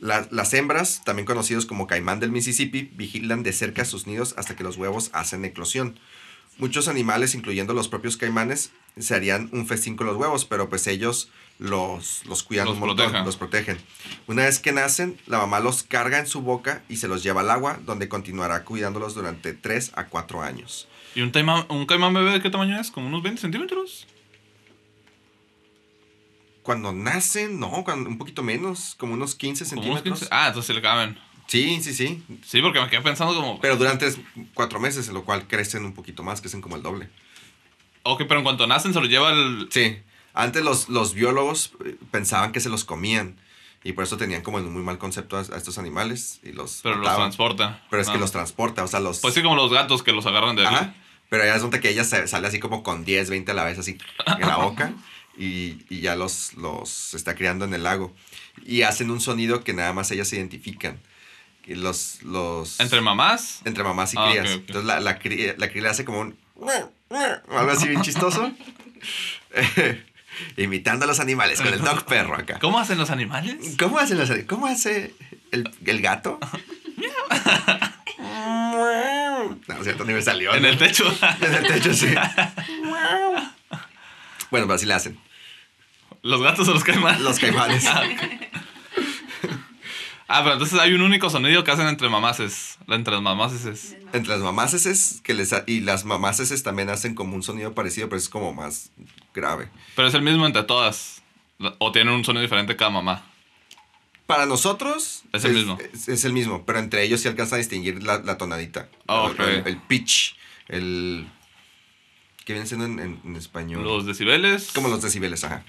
La- 0.00 0.26
las 0.30 0.52
hembras, 0.54 1.02
también 1.04 1.24
conocidos 1.26 1.66
como 1.66 1.86
caimán 1.86 2.20
del 2.20 2.32
Mississippi, 2.32 2.90
vigilan 2.94 3.42
de 3.42 3.52
cerca 3.52 3.84
sus 3.84 4.06
nidos 4.06 4.34
hasta 4.36 4.56
que 4.56 4.64
los 4.64 4.76
huevos 4.76 5.10
hacen 5.12 5.44
eclosión. 5.44 5.98
Muchos 6.58 6.86
animales, 6.88 7.34
incluyendo 7.34 7.74
los 7.74 7.88
propios 7.88 8.16
caimanes, 8.16 8.70
se 8.98 9.14
harían 9.14 9.48
un 9.52 9.66
festín 9.66 9.96
con 9.96 10.06
los 10.06 10.16
huevos, 10.16 10.44
pero 10.44 10.68
pues 10.68 10.86
ellos 10.86 11.30
los, 11.58 12.24
los 12.26 12.42
cuidan 12.44 12.66
Los 12.66 12.74
un 12.74 12.80
montón, 12.80 12.96
protegen. 13.06 13.24
los 13.24 13.36
protegen. 13.36 13.78
Una 14.28 14.44
vez 14.44 14.60
que 14.60 14.70
nacen, 14.72 15.18
la 15.26 15.38
mamá 15.38 15.58
los 15.60 15.82
carga 15.82 16.18
en 16.20 16.26
su 16.28 16.42
boca 16.42 16.82
y 16.88 16.96
se 16.98 17.08
los 17.08 17.22
lleva 17.24 17.40
al 17.40 17.50
agua, 17.50 17.80
donde 17.84 18.08
continuará 18.08 18.64
cuidándolos 18.64 19.14
durante 19.14 19.52
3 19.52 19.92
a 19.96 20.06
4 20.06 20.42
años. 20.42 20.86
¿Y 21.16 21.22
un, 21.22 21.32
taima- 21.32 21.66
un 21.70 21.86
caimán 21.86 22.14
bebé 22.14 22.30
de 22.32 22.40
qué 22.42 22.50
tamaño 22.50 22.78
es? 22.80 22.90
¿Como 22.90 23.08
unos 23.08 23.22
20 23.22 23.40
centímetros? 23.40 24.06
Cuando 26.62 26.92
nacen, 26.92 27.58
no, 27.60 27.82
cuando- 27.84 28.08
un 28.08 28.16
poquito 28.18 28.42
menos, 28.42 28.94
como 28.96 29.14
unos 29.14 29.34
15 29.34 29.64
Como 29.64 29.82
unos 29.82 29.94
centímetros. 29.96 30.18
15. 30.20 30.28
Ah, 30.34 30.48
entonces 30.48 30.66
sí 30.68 30.72
le 30.72 30.82
caben. 30.82 31.18
Sí, 31.46 31.80
sí, 31.82 31.94
sí. 31.94 32.22
Sí, 32.44 32.60
porque 32.62 32.80
me 32.80 32.88
quedé 32.88 33.00
pensando 33.02 33.34
como... 33.34 33.60
Pero 33.60 33.76
durante 33.76 34.12
4 34.54 34.80
meses, 34.80 35.08
en 35.08 35.14
lo 35.14 35.24
cual 35.24 35.46
crecen 35.46 35.84
un 35.84 35.92
poquito 35.94 36.22
más, 36.22 36.40
crecen 36.40 36.60
como 36.60 36.76
el 36.76 36.82
doble. 36.82 37.08
Ok, 38.02 38.22
pero 38.26 38.38
en 38.40 38.44
cuanto 38.44 38.66
nacen 38.66 38.92
se 38.92 39.00
los 39.00 39.08
lleva 39.08 39.30
el... 39.30 39.68
Sí. 39.70 39.98
Antes 40.32 40.64
los, 40.64 40.88
los 40.88 41.14
biólogos 41.14 41.72
eh, 41.84 41.96
pensaban 42.10 42.52
que 42.52 42.60
se 42.60 42.68
los 42.68 42.84
comían. 42.84 43.36
Y 43.84 43.92
por 43.92 44.04
eso 44.04 44.16
tenían 44.16 44.42
como 44.42 44.56
un 44.56 44.72
muy 44.72 44.82
mal 44.82 44.98
concepto 44.98 45.36
a, 45.36 45.40
a 45.40 45.56
estos 45.56 45.78
animales. 45.78 46.40
Y 46.42 46.52
los 46.52 46.80
Pero 46.82 46.96
los 46.96 47.14
transporta. 47.14 47.82
Pero 47.90 48.02
es 48.02 48.08
que 48.08 48.18
los 48.18 48.32
transporta, 48.32 48.82
o 48.82 48.88
sea, 48.88 49.00
los... 49.00 49.20
Pues 49.20 49.34
sí, 49.34 49.42
como 49.42 49.56
los 49.56 49.70
gatos 49.72 50.02
que 50.02 50.12
los 50.12 50.24
agarran 50.26 50.56
de... 50.56 50.66
Ajá. 50.66 50.94
Pero 51.28 51.44
ya 51.44 51.54
resulta 51.54 51.80
que 51.80 51.90
ella 51.90 52.04
se- 52.04 52.26
sale 52.26 52.46
así 52.48 52.58
como 52.60 52.82
con 52.82 53.04
10, 53.04 53.30
20 53.30 53.50
a 53.50 53.54
la 53.54 53.64
vez, 53.64 53.78
así 53.78 53.98
en 54.38 54.48
la 54.48 54.56
boca. 54.56 54.92
Y, 55.36 55.78
y 55.90 55.98
ya 56.00 56.14
los, 56.14 56.54
los 56.54 57.12
está 57.12 57.34
criando 57.34 57.64
en 57.64 57.74
el 57.74 57.82
lago. 57.82 58.14
Y 58.64 58.82
hacen 58.82 59.10
un 59.10 59.20
sonido 59.20 59.64
que 59.64 59.72
nada 59.72 59.92
más 59.92 60.08
ellas 60.12 60.32
identifican. 60.32 61.00
Y 61.66 61.74
los, 61.74 62.22
los... 62.22 62.78
¿Entre 62.80 63.00
mamás? 63.00 63.60
entre 63.64 63.84
mamás 63.84 64.14
y 64.14 64.16
Ah, 64.18 64.28
crías. 64.30 64.50
Entonces 64.50 64.84
la, 64.84 65.00
la, 65.00 65.18
cría, 65.18 65.54
la 65.56 65.70
cría 65.70 65.90
hace 65.90 66.04
como 66.04 66.20
un... 66.20 66.38
algo 67.10 67.70
así 67.70 67.88
bien 67.88 68.02
chistoso. 68.02 68.52
Imitando 70.56 71.04
a 71.04 71.08
los 71.08 71.20
animales 71.20 71.60
con 71.60 71.72
el 71.72 71.80
dog 71.80 72.04
perro 72.06 72.34
acá. 72.36 72.58
¿Cómo 72.58 72.78
hacen 72.78 72.98
los 72.98 73.10
animales? 73.10 73.76
¿Cómo 73.78 73.98
hacen 73.98 74.18
los 74.18 74.30
¿Cómo 74.46 74.66
hace 74.66 75.14
el, 75.50 75.70
el 75.84 76.00
gato? 76.00 76.38
no, 78.18 79.84
cierto, 79.84 80.04
ni 80.04 80.12
me 80.12 80.22
salió. 80.22 80.54
En 80.54 80.64
el 80.64 80.78
techo. 80.78 81.04
En 81.40 81.54
el 81.54 81.66
techo, 81.66 81.92
sí. 81.94 82.08
bueno, 84.50 84.66
pero 84.66 84.74
así 84.74 84.86
le 84.86 84.94
hacen. 84.94 85.18
los 86.22 86.42
gatos 86.42 86.68
o 86.68 86.72
los 86.74 86.84
caimanes. 86.84 87.20
Los 87.20 87.38
caimanes. 87.38 87.84
Ah, 90.26 90.40
pero 90.42 90.54
entonces 90.54 90.78
hay 90.80 90.94
un 90.94 91.02
único 91.02 91.28
sonido 91.28 91.64
que 91.64 91.70
hacen 91.70 91.86
entre 91.86 92.08
mamases. 92.08 92.78
Entre 92.88 93.12
las 93.12 93.22
mamases 93.22 93.66
es... 93.66 93.96
Entre 94.14 94.30
las 94.30 94.40
mamases 94.40 95.20
que 95.22 95.34
les 95.34 95.52
ha- 95.52 95.64
y 95.66 95.80
las 95.80 96.04
mamases 96.06 96.62
también 96.62 96.88
hacen 96.88 97.14
como 97.14 97.34
un 97.36 97.42
sonido 97.42 97.74
parecido, 97.74 98.08
pero 98.08 98.18
es 98.18 98.28
como 98.30 98.54
más 98.54 98.90
grave. 99.34 99.68
Pero 99.96 100.08
es 100.08 100.14
el 100.14 100.22
mismo 100.22 100.46
entre 100.46 100.62
todas. 100.62 101.22
O 101.78 101.92
tienen 101.92 102.14
un 102.14 102.24
sonido 102.24 102.42
diferente 102.42 102.74
cada 102.74 102.90
mamá. 102.90 103.26
Para 104.26 104.46
nosotros 104.46 105.24
Es 105.34 105.44
el 105.44 105.52
mismo. 105.52 105.78
Es, 105.92 106.08
es 106.08 106.24
el 106.24 106.32
mismo, 106.32 106.64
pero 106.64 106.78
entre 106.78 107.02
ellos 107.02 107.20
se 107.20 107.28
alcanza 107.28 107.56
a 107.56 107.58
distinguir 107.58 108.02
la, 108.02 108.18
la 108.20 108.38
tonadita. 108.38 108.88
Ah, 109.06 109.26
El- 109.26 109.32
ok. 109.32 109.40
el, 109.40 109.66
el 109.66 109.76
pitch, 109.76 110.36
el... 110.68 111.28
¿Qué 112.46 112.54
viene 112.54 112.66
siendo 112.66 112.86
en, 112.86 112.98
en- 112.98 113.20
en 113.24 113.36
español? 113.36 113.84
Los 113.84 114.06
decibeles. 114.06 114.70
Como 114.72 114.88
los 114.88 115.02
decibeles, 115.02 115.44
ajá. 115.44 115.64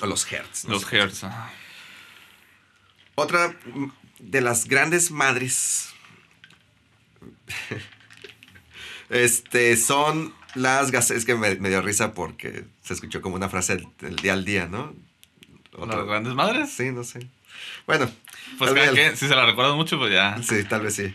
O 0.00 0.06
los 0.06 0.30
hertz. 0.32 0.64
no 0.64 0.72
Los 0.72 0.82
sé. 0.84 0.96
hertz. 0.98 1.24
ajá. 1.24 1.50
Otra 3.14 3.54
de 4.18 4.40
las 4.40 4.66
grandes 4.66 5.10
madres 5.10 5.88
este, 9.10 9.76
son 9.76 10.32
las 10.54 10.90
gacelas. 10.90 11.20
Es 11.22 11.26
que 11.26 11.34
me, 11.34 11.54
me 11.56 11.68
dio 11.68 11.82
risa 11.82 12.14
porque 12.14 12.64
se 12.82 12.94
escuchó 12.94 13.20
como 13.20 13.36
una 13.36 13.48
frase 13.48 13.76
del, 13.76 13.88
del 14.00 14.16
día 14.16 14.32
al 14.32 14.44
día, 14.44 14.66
¿no? 14.66 14.94
Otra- 15.72 15.98
¿Las 15.98 16.06
grandes 16.06 16.34
madres? 16.34 16.70
Sí, 16.70 16.90
no 16.90 17.04
sé. 17.04 17.26
Bueno. 17.86 18.10
Pues 18.58 18.72
cada 18.72 18.92
quien, 18.92 19.16
si 19.16 19.28
se 19.28 19.34
la 19.34 19.46
recuerdan 19.46 19.76
mucho, 19.76 19.98
pues 19.98 20.12
ya. 20.12 20.40
Sí, 20.42 20.64
tal 20.64 20.82
vez 20.82 20.94
sí. 20.94 21.14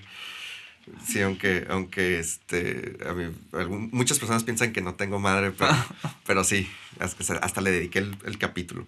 Sí, 1.06 1.22
aunque, 1.22 1.66
aunque 1.70 2.18
este, 2.20 2.98
a 3.08 3.14
mí, 3.14 3.34
algún- 3.54 3.90
muchas 3.92 4.20
personas 4.20 4.44
piensan 4.44 4.72
que 4.72 4.82
no 4.82 4.96
tengo 4.96 5.20
madre, 5.20 5.52
pero, 5.52 5.72
pero 6.26 6.44
sí, 6.44 6.70
hasta, 7.00 7.36
hasta 7.38 7.62
le 7.62 7.72
dediqué 7.72 8.00
el, 8.00 8.16
el 8.26 8.38
capítulo. 8.38 8.88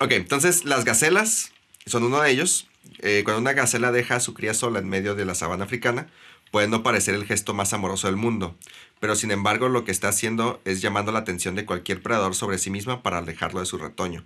Ok, 0.00 0.12
entonces 0.12 0.64
las 0.64 0.84
gacelas 0.84 1.52
son 1.86 2.02
uno 2.02 2.20
de 2.20 2.30
ellos. 2.30 2.68
Eh, 2.98 3.22
cuando 3.24 3.40
una 3.40 3.52
gacela 3.52 3.92
deja 3.92 4.16
a 4.16 4.20
su 4.20 4.34
cría 4.34 4.54
sola 4.54 4.78
en 4.78 4.88
medio 4.88 5.14
de 5.14 5.24
la 5.24 5.34
sabana 5.34 5.64
africana, 5.64 6.08
puede 6.50 6.68
no 6.68 6.82
parecer 6.82 7.14
el 7.14 7.24
gesto 7.24 7.54
más 7.54 7.72
amoroso 7.72 8.06
del 8.06 8.16
mundo, 8.16 8.56
pero 9.00 9.16
sin 9.16 9.30
embargo 9.30 9.68
lo 9.68 9.84
que 9.84 9.90
está 9.90 10.08
haciendo 10.08 10.60
es 10.64 10.80
llamando 10.80 11.12
la 11.12 11.20
atención 11.20 11.54
de 11.54 11.66
cualquier 11.66 12.02
predador 12.02 12.34
sobre 12.34 12.58
sí 12.58 12.70
misma 12.70 13.02
para 13.02 13.18
alejarlo 13.18 13.60
de 13.60 13.66
su 13.66 13.78
retoño. 13.78 14.24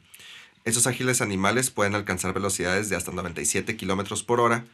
Estos 0.64 0.86
ágiles 0.86 1.22
animales 1.22 1.70
pueden 1.70 1.94
alcanzar 1.94 2.34
velocidades 2.34 2.88
de 2.88 2.96
hasta 2.96 3.12
97 3.12 3.76
kilómetros 3.76 4.22
por 4.22 4.40
hora, 4.40 4.64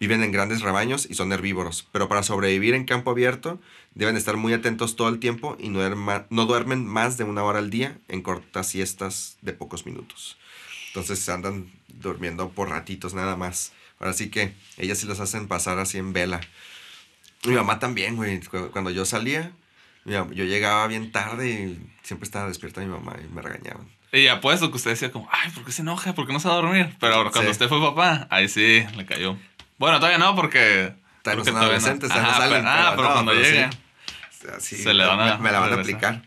viven 0.00 0.22
en 0.22 0.32
grandes 0.32 0.60
rebaños 0.60 1.06
y 1.08 1.14
son 1.14 1.32
herbívoros, 1.32 1.88
pero 1.92 2.08
para 2.08 2.22
sobrevivir 2.22 2.74
en 2.74 2.84
campo 2.84 3.12
abierto 3.12 3.60
deben 3.94 4.16
estar 4.16 4.36
muy 4.36 4.52
atentos 4.52 4.96
todo 4.96 5.08
el 5.08 5.20
tiempo 5.20 5.56
y 5.58 5.68
no, 5.68 5.80
no 6.28 6.46
duermen 6.46 6.84
más 6.84 7.16
de 7.16 7.24
una 7.24 7.44
hora 7.44 7.60
al 7.60 7.70
día 7.70 7.96
en 8.08 8.22
cortas 8.22 8.68
siestas 8.68 9.38
de 9.40 9.52
pocos 9.52 9.86
minutos. 9.86 10.36
Entonces 10.88 11.26
andan 11.28 11.70
durmiendo 12.00 12.50
por 12.50 12.68
ratitos 12.70 13.14
nada 13.14 13.36
más. 13.36 13.72
Ahora 13.98 14.12
sí 14.12 14.30
que 14.30 14.52
ellas 14.76 14.98
sí 14.98 15.06
los 15.06 15.20
hacen 15.20 15.48
pasar 15.48 15.78
así 15.78 15.98
en 15.98 16.12
vela. 16.12 16.40
Mi 17.44 17.54
mamá 17.54 17.78
también, 17.78 18.16
güey. 18.16 18.40
Cu- 18.40 18.70
Cuando 18.70 18.90
yo 18.90 19.04
salía, 19.04 19.52
yo 20.04 20.24
llegaba 20.44 20.86
bien 20.86 21.12
tarde 21.12 21.48
y 21.50 21.86
siempre 22.02 22.24
estaba 22.26 22.48
despierta 22.48 22.80
mi 22.80 22.86
mamá 22.88 23.14
y 23.22 23.32
me 23.32 23.42
regañaban. 23.42 23.88
Y 24.12 24.28
apuesto 24.28 24.70
que 24.70 24.76
usted 24.76 24.90
decía 24.90 25.10
como, 25.12 25.28
ay, 25.32 25.50
¿por 25.50 25.64
qué 25.64 25.72
se 25.72 25.82
enoja? 25.82 26.14
¿Por 26.14 26.26
qué 26.26 26.32
no 26.32 26.40
se 26.40 26.48
va 26.48 26.54
a 26.54 26.58
dormir? 26.58 26.94
Pero 27.00 27.22
cuando 27.32 27.42
Sí. 27.42 27.48
usted 27.50 27.68
fue 27.68 27.80
papá, 27.80 28.26
ahí 28.30 28.48
sí, 28.48 28.84
le 28.96 29.04
cayó. 29.04 29.36
Bueno, 29.78 29.98
todavía 29.98 30.18
no, 30.18 30.34
porque... 30.36 30.92
Todavía 31.22 31.38
no 31.38 31.44
porque 31.44 31.50
son 31.50 31.56
adolescentes, 31.56 32.08
no 32.10 32.14
Ajá, 32.16 32.36
salen, 32.38 32.58
pero- 32.62 32.68
Ah, 32.68 32.82
pero 32.90 32.96
pero 32.96 33.08
no, 33.08 33.12
cuando 33.14 33.32
pero 33.32 33.44
sí. 33.44 33.50
llegue. 33.52 33.66
O 33.66 34.48
sea, 34.48 34.60
sí, 34.60 34.76
Se 34.76 34.94
le 34.94 35.04
van 35.04 35.20
a 35.20 35.36
me, 35.36 35.42
me 35.44 35.52
la 35.52 35.60
van 35.60 35.72
a 35.72 35.76
aplicar. 35.80 36.22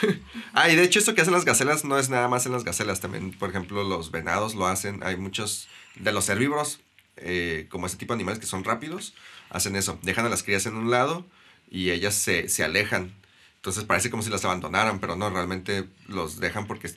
ah, 0.52 0.68
y 0.68 0.76
de 0.76 0.84
hecho 0.84 0.98
esto 0.98 1.14
que 1.14 1.20
hacen 1.20 1.32
las 1.34 1.44
gacelas 1.44 1.84
no 1.84 1.98
es 1.98 2.08
nada 2.08 2.28
más 2.28 2.46
en 2.46 2.52
las 2.52 2.64
gacelas. 2.64 3.00
También, 3.00 3.32
por 3.32 3.50
ejemplo, 3.50 3.84
los 3.84 4.10
venados 4.10 4.54
lo 4.54 4.66
hacen. 4.66 5.02
Hay 5.02 5.16
muchos 5.16 5.68
de 5.96 6.12
los 6.12 6.28
herbívoros, 6.28 6.80
eh, 7.16 7.66
como 7.70 7.86
ese 7.86 7.96
tipo 7.96 8.12
de 8.12 8.16
animales 8.18 8.40
que 8.40 8.46
son 8.46 8.64
rápidos, 8.64 9.14
hacen 9.50 9.76
eso. 9.76 9.98
Dejan 10.02 10.26
a 10.26 10.28
las 10.28 10.42
crías 10.42 10.66
en 10.66 10.76
un 10.76 10.90
lado 10.90 11.26
y 11.70 11.90
ellas 11.90 12.14
se, 12.14 12.48
se 12.48 12.64
alejan. 12.64 13.12
Entonces 13.56 13.84
parece 13.84 14.10
como 14.10 14.22
si 14.22 14.30
las 14.30 14.44
abandonaran, 14.44 14.98
pero 14.98 15.14
no, 15.16 15.30
realmente 15.30 15.84
los 16.08 16.40
dejan 16.40 16.66
porque... 16.66 16.90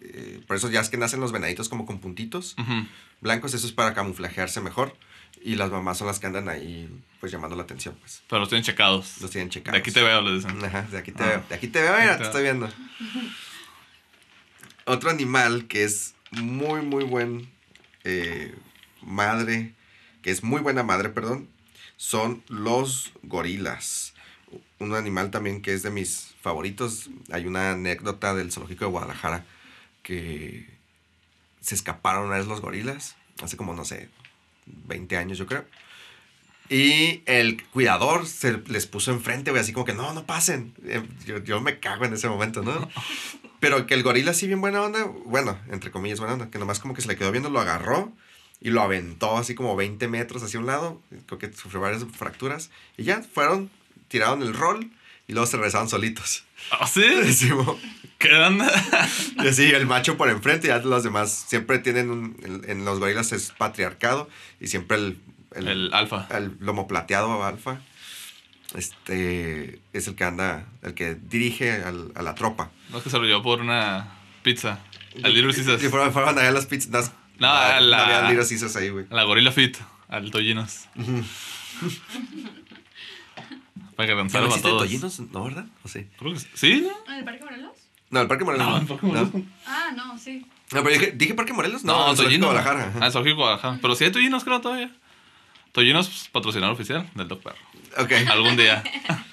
eh, 0.00 0.40
por 0.46 0.56
eso 0.56 0.68
ya 0.70 0.80
es 0.80 0.88
que 0.88 0.96
nacen 0.96 1.20
los 1.20 1.32
venaditos 1.32 1.68
como 1.68 1.86
con 1.86 2.00
puntitos 2.00 2.56
blancos. 3.20 3.54
Eso 3.54 3.66
es 3.66 3.72
para 3.72 3.94
camuflajearse 3.94 4.60
mejor. 4.60 4.96
Y 5.42 5.54
las 5.54 5.70
mamás 5.70 5.98
son 5.98 6.06
las 6.08 6.18
que 6.18 6.26
andan 6.26 6.48
ahí 6.48 6.88
pues 7.20 7.30
llamando 7.32 7.56
la 7.56 7.62
atención. 7.62 7.96
Pues 8.00 8.22
Pero 8.28 8.40
los 8.40 8.48
tienen 8.48 8.64
checados. 8.64 9.20
los 9.20 9.30
tienen 9.30 9.50
checados. 9.50 9.72
De 9.74 9.78
aquí 9.80 9.90
te 9.92 10.02
veo, 10.02 10.20
le 10.20 10.34
dicen. 10.34 10.64
Ajá, 10.64 10.82
de 10.82 10.98
aquí 10.98 11.12
te 11.12 11.22
Ah. 11.22 11.26
veo. 11.26 11.44
De 11.48 11.54
aquí 11.54 11.68
te 11.68 11.80
veo, 11.80 11.92
mira, 11.98 12.16
te 12.18 12.24
estoy 12.24 12.42
viendo. 12.42 12.68
Otro 14.84 15.10
animal 15.10 15.66
que 15.68 15.84
es 15.84 16.14
muy, 16.30 16.80
muy 16.82 17.04
buen 17.04 17.48
eh, 18.04 18.54
madre, 19.02 19.74
que 20.22 20.30
es 20.30 20.42
muy 20.42 20.60
buena 20.60 20.82
madre, 20.82 21.08
perdón, 21.10 21.48
son 21.96 22.42
los 22.48 23.12
gorilas. 23.22 24.14
Un 24.78 24.94
animal 24.94 25.30
también 25.30 25.60
que 25.60 25.74
es 25.74 25.82
de 25.82 25.90
mis 25.90 26.34
favoritos. 26.40 27.10
Hay 27.32 27.46
una 27.46 27.72
anécdota 27.72 28.34
del 28.34 28.50
zoológico 28.50 28.86
de 28.86 28.90
Guadalajara 28.90 29.44
que 30.02 30.66
se 31.60 31.74
escaparon 31.74 32.26
una 32.26 32.36
vez 32.38 32.46
los 32.46 32.60
gorilas, 32.62 33.16
hace 33.42 33.56
como, 33.58 33.74
no 33.74 33.84
sé, 33.84 34.08
20 34.86 35.16
años 35.16 35.38
yo 35.38 35.46
creo. 35.46 35.64
Y 36.70 37.22
el 37.24 37.64
cuidador 37.68 38.26
se 38.26 38.58
les 38.66 38.86
puso 38.86 39.10
enfrente, 39.10 39.50
güey, 39.50 39.62
así 39.62 39.72
como 39.72 39.86
que 39.86 39.94
no, 39.94 40.12
no 40.12 40.26
pasen. 40.26 40.74
Eh, 40.84 41.02
Yo, 41.26 41.38
yo 41.38 41.60
me 41.60 41.80
cago 41.80 42.04
en 42.04 42.12
ese 42.12 42.28
momento, 42.28 42.62
¿no? 42.62 42.88
Pero 43.60 43.86
que 43.86 43.94
el 43.94 44.02
gorila 44.02 44.32
así 44.32 44.46
bien 44.46 44.60
buena 44.60 44.82
onda, 44.82 45.04
bueno, 45.24 45.58
entre 45.70 45.90
comillas 45.90 46.20
buena 46.20 46.34
onda, 46.34 46.50
que 46.50 46.58
nomás 46.58 46.78
como 46.78 46.94
que 46.94 47.00
se 47.00 47.08
le 47.08 47.16
quedó 47.16 47.32
viendo, 47.32 47.48
lo 47.50 47.60
agarró 47.60 48.12
y 48.60 48.70
lo 48.70 48.82
aventó 48.82 49.36
así 49.36 49.54
como 49.54 49.76
20 49.76 50.06
metros 50.08 50.42
hacia 50.42 50.60
un 50.60 50.66
lado, 50.66 51.00
creo 51.26 51.38
que 51.38 51.52
sufrió 51.52 51.80
varias 51.80 52.04
fracturas, 52.04 52.70
y 52.96 53.04
ya 53.04 53.22
fueron, 53.22 53.70
tiraron 54.08 54.42
el 54.42 54.54
rol 54.54 54.90
y 55.26 55.32
luego 55.32 55.46
se 55.46 55.56
regresaron 55.56 55.88
solitos. 55.88 56.44
¿Ah, 56.70 56.86
sí? 56.86 57.02
Mo. 57.54 57.78
¿Qué 58.18 58.32
onda? 58.34 58.70
Y 59.42 59.46
así 59.48 59.64
el 59.70 59.86
macho 59.86 60.16
por 60.16 60.28
enfrente 60.28 60.66
y 60.66 60.70
ya 60.70 60.78
los 60.78 61.04
demás 61.04 61.30
siempre 61.48 61.78
tienen 61.78 62.10
un, 62.10 62.36
en, 62.42 62.68
en 62.70 62.84
los 62.84 62.98
gorilas 62.98 63.30
es 63.32 63.52
patriarcado 63.56 64.28
y 64.60 64.66
siempre 64.66 64.96
el, 64.96 65.18
el, 65.54 65.68
El 65.68 65.94
alfa. 65.94 66.26
el 66.36 66.56
lomo 66.60 66.88
plateado 66.88 67.44
alfa 67.44 67.78
este 68.74 69.80
es 69.92 70.08
el 70.08 70.14
que 70.16 70.24
anda 70.24 70.66
el 70.82 70.94
que 70.94 71.14
dirige 71.14 71.82
al- 71.82 72.12
a 72.16 72.22
la 72.22 72.34
tropa 72.34 72.70
No 72.90 72.98
es 72.98 73.04
que 73.04 73.10
se 73.10 73.18
lo 73.18 73.24
llevó 73.24 73.42
por 73.42 73.60
una 73.60 74.08
pizza. 74.42 74.80
Al 75.22 75.32
Little 75.34 75.54
Caesars. 75.54 75.82
Y 75.82 75.88
fueron, 75.88 76.12
fueron 76.12 76.38
allá 76.38 76.50
las 76.50 76.66
pizzas. 76.66 77.12
No, 77.38 77.46
la- 77.48 77.80
no 77.80 77.96
había 77.96 78.22
Little 78.30 78.46
Caesars 78.46 78.76
ahí, 78.76 78.88
güey. 78.90 79.06
A 79.10 79.14
la 79.14 79.22
Gorilla 79.24 79.52
Fit. 79.52 79.78
Al 80.08 80.30
Tollinos. 80.30 80.86
Para 83.96 84.06
que 84.06 84.12
¿Ya 84.12 84.14
no 84.14 84.16
lanzaron 84.22 84.52
a 84.52 84.56
todos. 84.62 84.82
Tollinos? 84.82 85.20
¿No, 85.20 85.44
verdad? 85.44 85.66
¿O 85.82 85.88
sí? 85.88 86.06
Creo 86.18 86.32
que 86.34 86.40
sí. 86.40 86.48
¿Sí? 86.54 86.88
¿En 87.08 87.14
el 87.14 87.24
Parque 87.24 87.42
Morelos? 87.44 87.72
No, 88.10 88.20
el 88.20 88.28
Parque 88.28 88.44
Morelos. 88.44 88.66
No, 88.68 88.76
el 88.78 88.86
Parque 88.86 89.06
Morelos. 89.06 89.34
No, 89.34 89.42
Ah, 89.66 89.90
no, 89.96 90.18
sí. 90.18 90.46
No, 90.72 90.82
pero 90.82 90.90
dije, 90.90 91.12
¿dije 91.16 91.34
Parque 91.34 91.52
Morelos? 91.52 91.84
No, 91.84 91.98
No, 92.06 92.10
el 92.10 92.16
Zoológico. 92.16 92.46
Guadalajara. 92.46 92.92
Ah, 93.00 93.10
Zoológico 93.10 93.36
Guadalajara. 93.42 93.78
Pero 93.80 93.94
sí 93.94 94.04
hay 94.04 94.12
Tollinos, 94.12 94.44
creo, 94.44 94.60
todavía. 94.60 94.90
Tollinos, 95.72 96.08
pues, 96.08 96.28
patrocinador 96.28 96.74
oficial 96.74 97.08
del 97.14 97.28
Doc 97.28 97.42
Perro. 97.42 97.56
Ok. 97.98 98.12
Algún 98.30 98.56
día. 98.56 98.82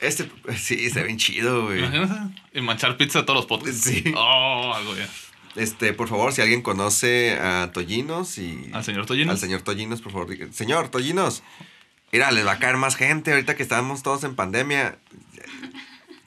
Este, 0.00 0.28
sí, 0.58 0.84
está 0.84 1.02
bien 1.02 1.16
chido, 1.16 1.64
güey. 1.64 1.78
Imagínate. 1.78 2.34
Y 2.52 2.60
manchar 2.60 2.98
pizza 2.98 3.20
de 3.20 3.24
todos 3.24 3.38
los 3.38 3.46
potes. 3.46 3.80
Sí. 3.80 4.12
Oh, 4.14 4.72
algo 4.74 4.94
ya. 4.96 5.08
Este, 5.56 5.94
por 5.94 6.08
favor, 6.08 6.30
si 6.34 6.42
alguien 6.42 6.60
conoce 6.60 7.38
a 7.40 7.70
Tollinos 7.72 8.36
y... 8.36 8.68
Al 8.74 8.84
señor 8.84 9.06
Tollinos. 9.06 9.32
Al 9.32 9.38
señor 9.38 9.62
Tollinos, 9.62 10.02
por 10.02 10.12
favor. 10.12 10.28
diga, 10.28 10.48
Señor 10.52 10.90
Tollinos, 10.90 11.42
mira, 12.12 12.30
les 12.32 12.44
va 12.46 12.52
a 12.52 12.58
caer 12.58 12.76
más 12.76 12.96
gente 12.96 13.30
ahorita 13.32 13.56
que 13.56 13.62
estamos 13.62 14.02
todos 14.02 14.24
en 14.24 14.34
pandemia. 14.34 14.98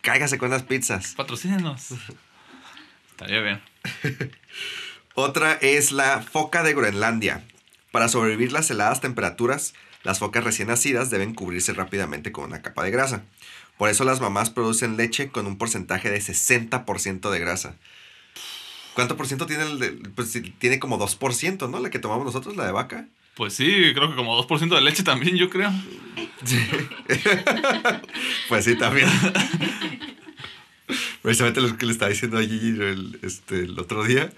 Cáigase 0.08 0.38
con 0.38 0.50
las 0.50 0.64
pizzas. 0.64 1.16
Patrocínenos. 1.18 1.90
Estaría 3.12 3.42
bien. 3.42 3.62
Otra 5.16 5.56
es 5.56 5.92
la 5.92 6.22
foca 6.22 6.64
de 6.64 6.74
Groenlandia. 6.74 7.44
Para 7.92 8.08
sobrevivir 8.08 8.54
las 8.54 8.72
heladas 8.72 9.02
temperaturas, 9.02 9.74
las 10.04 10.20
focas 10.20 10.46
recién 10.46 10.70
nacidas 10.70 11.10
deben 11.10 11.34
cubrirse 11.34 11.74
rápidamente 11.74 12.32
con 12.32 12.46
una 12.46 12.62
capa 12.62 12.86
de 12.86 12.92
grasa. 12.92 13.26
Por 13.78 13.90
eso 13.90 14.06
las 14.06 14.22
mamás 14.22 14.50
producen 14.50 14.96
leche 14.96 15.28
con 15.28 15.46
un 15.46 15.58
porcentaje 15.58 16.10
de 16.10 16.20
60% 16.20 17.30
de 17.30 17.40
grasa. 17.40 17.76
¿Cuánto 18.94 19.18
por 19.18 19.28
ciento 19.28 19.46
tiene 19.46 19.64
el 19.64 19.78
de, 19.78 19.92
Pues 20.16 20.42
tiene 20.58 20.80
como 20.80 20.98
2%, 20.98 21.70
¿no? 21.70 21.82
La 21.82 21.90
que 21.90 22.00
tomamos 22.00 22.24
nosotros, 22.24 22.56
la 22.56 22.66
de 22.66 22.72
vaca. 22.72 23.10
Pues 23.36 23.56
sí, 23.56 23.92
creo 23.94 24.10
que 24.10 24.16
como 24.16 24.42
2% 24.42 24.74
de 24.74 24.82
leche 24.82 25.04
también, 25.04 25.36
yo 25.36 25.50
creo. 25.50 25.70
Pues 28.50 28.66
sí, 28.66 28.76
también. 28.76 29.10
Precisamente 31.22 31.62
lo 31.62 31.78
que 31.78 31.86
le 31.86 31.92
estaba 31.92 32.10
diciendo 32.10 32.38
a 32.38 32.42
Gigi 32.42 32.70
el, 32.70 33.20
este, 33.22 33.64
el 33.64 33.78
otro 33.78 34.04
día. 34.06 34.32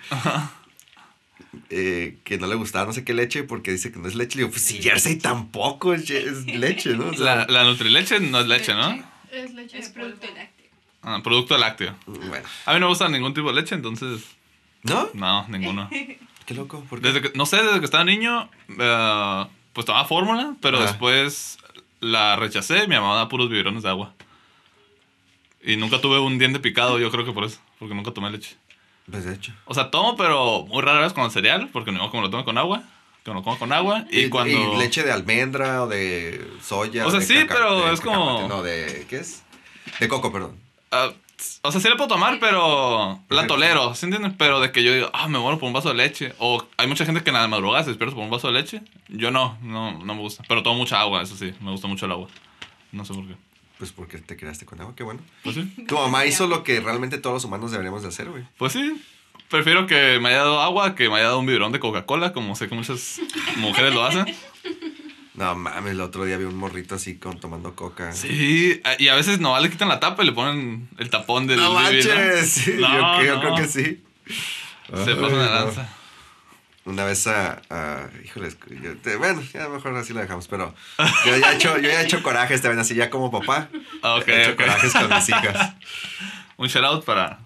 eh, 1.70 2.18
que 2.24 2.38
no 2.38 2.48
le 2.48 2.56
gustaba 2.56 2.88
no 2.88 2.94
sé 2.94 3.04
qué 3.04 3.14
leche 3.14 3.44
porque 3.44 3.72
dice 3.72 3.92
que 3.92 4.00
no 4.00 4.08
es 4.08 4.16
leche. 4.16 4.38
Le 4.38 4.44
digo, 4.44 4.52
pues 4.52 4.64
si 4.64 4.82
Jersey 4.82 5.18
tampoco 5.18 5.94
es, 5.94 6.10
leche, 6.48 6.96
¿no? 6.96 7.10
O 7.10 7.14
sea, 7.14 7.36
La, 7.36 7.46
la 7.48 7.64
Nutrileche 7.66 8.20
no 8.20 8.40
es 8.40 8.48
leche, 8.48 8.74
¿no? 8.74 9.04
Es 9.32 9.54
leche 9.54 9.78
Es 9.78 9.90
producto 9.90 10.26
lácteo. 10.28 10.66
Ah, 11.04 11.20
producto 11.24 11.58
lácteo. 11.58 11.96
Bueno. 12.08 12.48
A 12.66 12.74
mí 12.74 12.80
no 12.80 12.88
me 12.88 12.90
gusta 12.90 13.08
ningún 13.10 13.34
tipo 13.34 13.50
de 13.50 13.62
leche, 13.62 13.76
entonces. 13.76 14.24
¿No? 14.84 15.10
No, 15.14 15.48
ninguno. 15.48 15.90
Qué 16.46 16.56
loco. 16.56 16.84
¿por 16.90 17.00
qué? 17.00 17.10
Desde 17.12 17.22
que, 17.22 17.38
no 17.38 17.46
sé, 17.46 17.58
desde 17.58 17.78
que 17.78 17.86
estaba 17.86 18.04
niño, 18.04 18.50
eh, 18.70 19.46
pues 19.72 19.86
tomaba 19.86 20.06
fórmula, 20.08 20.56
pero 20.62 20.82
después 20.82 21.59
la 22.00 22.36
rechacé 22.36 22.84
y 22.84 22.88
mi 22.88 22.96
mamá 22.96 23.16
daba 23.16 23.30
puros 23.30 23.50
biberones 23.50 23.84
de 23.84 23.90
agua. 23.90 24.14
Y 25.62 25.76
nunca 25.78 26.00
tuve 26.00 26.20
un 26.20 26.38
diente 26.38 26.60
picado, 26.60 27.00
yo 27.00 27.12
creo 27.12 27.26
que 27.26 27.34
por 27.34 27.44
eso, 27.44 27.60
porque 27.80 27.94
nunca 27.94 28.12
tomé 28.12 28.32
leche. 28.32 28.56
Pues 29.12 29.26
de 29.26 29.34
hecho. 29.34 29.52
O 29.66 29.74
sea, 29.74 29.92
tomo, 29.92 30.16
pero 30.16 30.66
muy 30.68 30.82
rara 30.82 31.02
vez 31.02 31.14
con 31.14 31.30
cereal, 31.32 31.70
porque 31.74 31.92
no 31.92 32.10
como 32.12 32.24
lo 32.24 32.30
tomo 32.30 32.46
con 32.46 32.58
agua, 32.58 32.84
que 33.24 33.32
lo 33.34 33.44
como 33.44 33.58
con 33.60 33.74
agua. 33.74 34.06
Y, 34.12 34.30
cuando... 34.30 34.76
y 34.76 34.78
leche 34.78 35.04
de 35.04 35.12
almendra 35.12 35.84
o 35.84 35.88
de 35.88 36.46
soya. 36.62 37.06
O 37.06 37.12
sea, 37.12 37.20
de 37.20 37.26
sí, 37.26 37.46
pero 37.48 37.86
de 37.88 37.94
es 37.94 38.02
como- 38.02 38.48
No, 38.48 38.62
de... 38.64 39.06
¿Qué 39.10 39.18
es? 39.18 39.44
De 40.00 40.08
coco, 40.08 40.32
perdón. 40.32 40.58
Ah, 40.92 41.12
o 41.62 41.72
sea, 41.72 41.82
sí 41.82 41.90
la 41.90 41.96
puedo 41.96 42.08
tomar, 42.08 42.40
pero 42.40 43.20
la 43.30 43.48
tolero, 43.48 43.94
¿sí 43.96 44.06
entienden? 44.06 44.36
Pero 44.38 44.60
de 44.60 44.72
que 44.72 44.84
yo 44.84 44.94
digo, 44.94 45.10
ah, 45.14 45.28
me 45.28 45.40
muero 45.40 45.60
por 45.60 45.68
un 45.68 45.74
vaso 45.74 45.90
de 45.90 45.96
leche. 45.96 46.34
O 46.40 46.66
hay 46.78 46.88
mucha 46.88 47.06
gente 47.06 47.22
que 47.22 47.30
en 47.30 47.36
la 47.36 47.48
madrugada 47.48 47.84
se 47.84 47.90
despierta 47.90 48.16
por 48.16 48.24
un 48.24 48.30
vaso 48.30 48.48
de 48.48 48.54
leche. 48.54 48.82
Yo 49.08 49.32
no, 49.32 49.58
no, 49.62 49.92
no 49.92 50.16
me 50.16 50.22
gusta. 50.22 50.44
Pero 50.48 50.64
tomo 50.64 50.78
mucha 50.78 51.00
agua, 51.00 51.22
eso 51.22 51.36
sí, 51.36 51.54
me 51.62 51.72
gusta 51.72 51.88
mucho 51.88 52.06
el 52.06 52.12
agua. 52.12 52.28
No 52.92 53.06
sé 53.06 53.14
por 53.14 53.28
qué. 53.28 53.36
Pues 53.78 53.92
porque 53.92 54.18
te 54.18 54.36
creaste 54.36 54.66
con 54.66 54.82
agua, 54.82 54.94
qué 54.96 55.04
bueno. 55.04 55.22
Pues 55.44 55.56
sí. 55.56 55.86
Tu 55.88 55.96
mamá 55.96 56.26
hizo 56.26 56.48
lo 56.48 56.64
que 56.64 56.80
realmente 56.82 57.18
todos 57.18 57.36
los 57.36 57.46
humanos 57.46 57.72
deberíamos 57.72 58.02
de 58.02 58.10
hacer, 58.10 58.30
güey. 58.30 58.44
Pues 58.58 58.74
sí. 58.74 59.02
Prefiero 59.50 59.88
que 59.88 60.20
me 60.22 60.30
haya 60.30 60.40
dado 60.40 60.62
agua 60.62 60.94
que 60.96 61.10
me 61.10 61.16
haya 61.16 61.26
dado 61.26 61.40
un 61.40 61.46
biberón 61.46 61.72
de 61.72 61.80
Coca-Cola, 61.80 62.34
como 62.34 62.56
sé 62.56 62.70
que 62.70 62.76
muchas 62.76 63.20
mujeres 63.58 63.94
lo 63.94 64.04
hacen. 64.04 64.26
No 65.40 65.56
mames, 65.56 65.94
el 65.94 66.02
otro 66.02 66.26
día 66.26 66.36
vi 66.36 66.44
un 66.44 66.58
morrito 66.58 66.96
así 66.96 67.16
con 67.16 67.40
tomando 67.40 67.74
coca. 67.74 68.12
Sí, 68.12 68.82
y 68.98 69.08
a 69.08 69.16
veces 69.16 69.40
no 69.40 69.58
le 69.58 69.70
quitan 69.70 69.88
la 69.88 70.02
tapa 70.02 70.22
y 70.24 70.26
le 70.26 70.34
ponen 70.34 70.90
el 70.98 71.10
tapón 71.10 71.48
del 71.48 71.58
No 71.62 71.70
¿no? 71.70 71.74
manches. 71.76 72.50
Sí, 72.52 72.76
No, 72.78 73.20
yo, 73.22 73.26
yo 73.26 73.36
no. 73.36 73.42
creo 73.42 73.56
que 73.56 73.68
sí. 73.68 74.04
Se 74.94 75.14
de 75.14 75.16
no. 75.16 75.30
lanza. 75.30 75.88
Una 76.84 77.06
vez 77.06 77.26
a. 77.28 77.62
a- 77.70 78.10
híjoles, 78.26 78.58
yo 78.84 78.98
te- 78.98 79.16
bueno, 79.16 79.42
ya 79.54 79.70
mejor 79.70 79.96
así 79.96 80.12
lo 80.12 80.20
dejamos, 80.20 80.48
pero 80.50 80.76
yo 81.26 81.38
ya 81.38 81.54
he 81.54 81.56
hecho, 81.56 81.78
yo 81.78 81.88
ya 81.90 82.02
he 82.02 82.04
hecho 82.04 82.22
corajes 82.22 82.62
también 82.62 82.80
así, 82.80 82.96
ya 82.96 83.10
como 83.10 83.32
papá. 83.32 83.70
Ah, 84.02 84.16
ok, 84.16 84.28
he 84.28 84.44
hecho 84.44 84.56
corajes 84.58 84.92
con 84.92 85.08
mis 85.10 85.30
hijas. 85.30 85.74
Un 86.58 86.68
shout 86.68 86.84
out 86.84 87.06
para, 87.06 87.40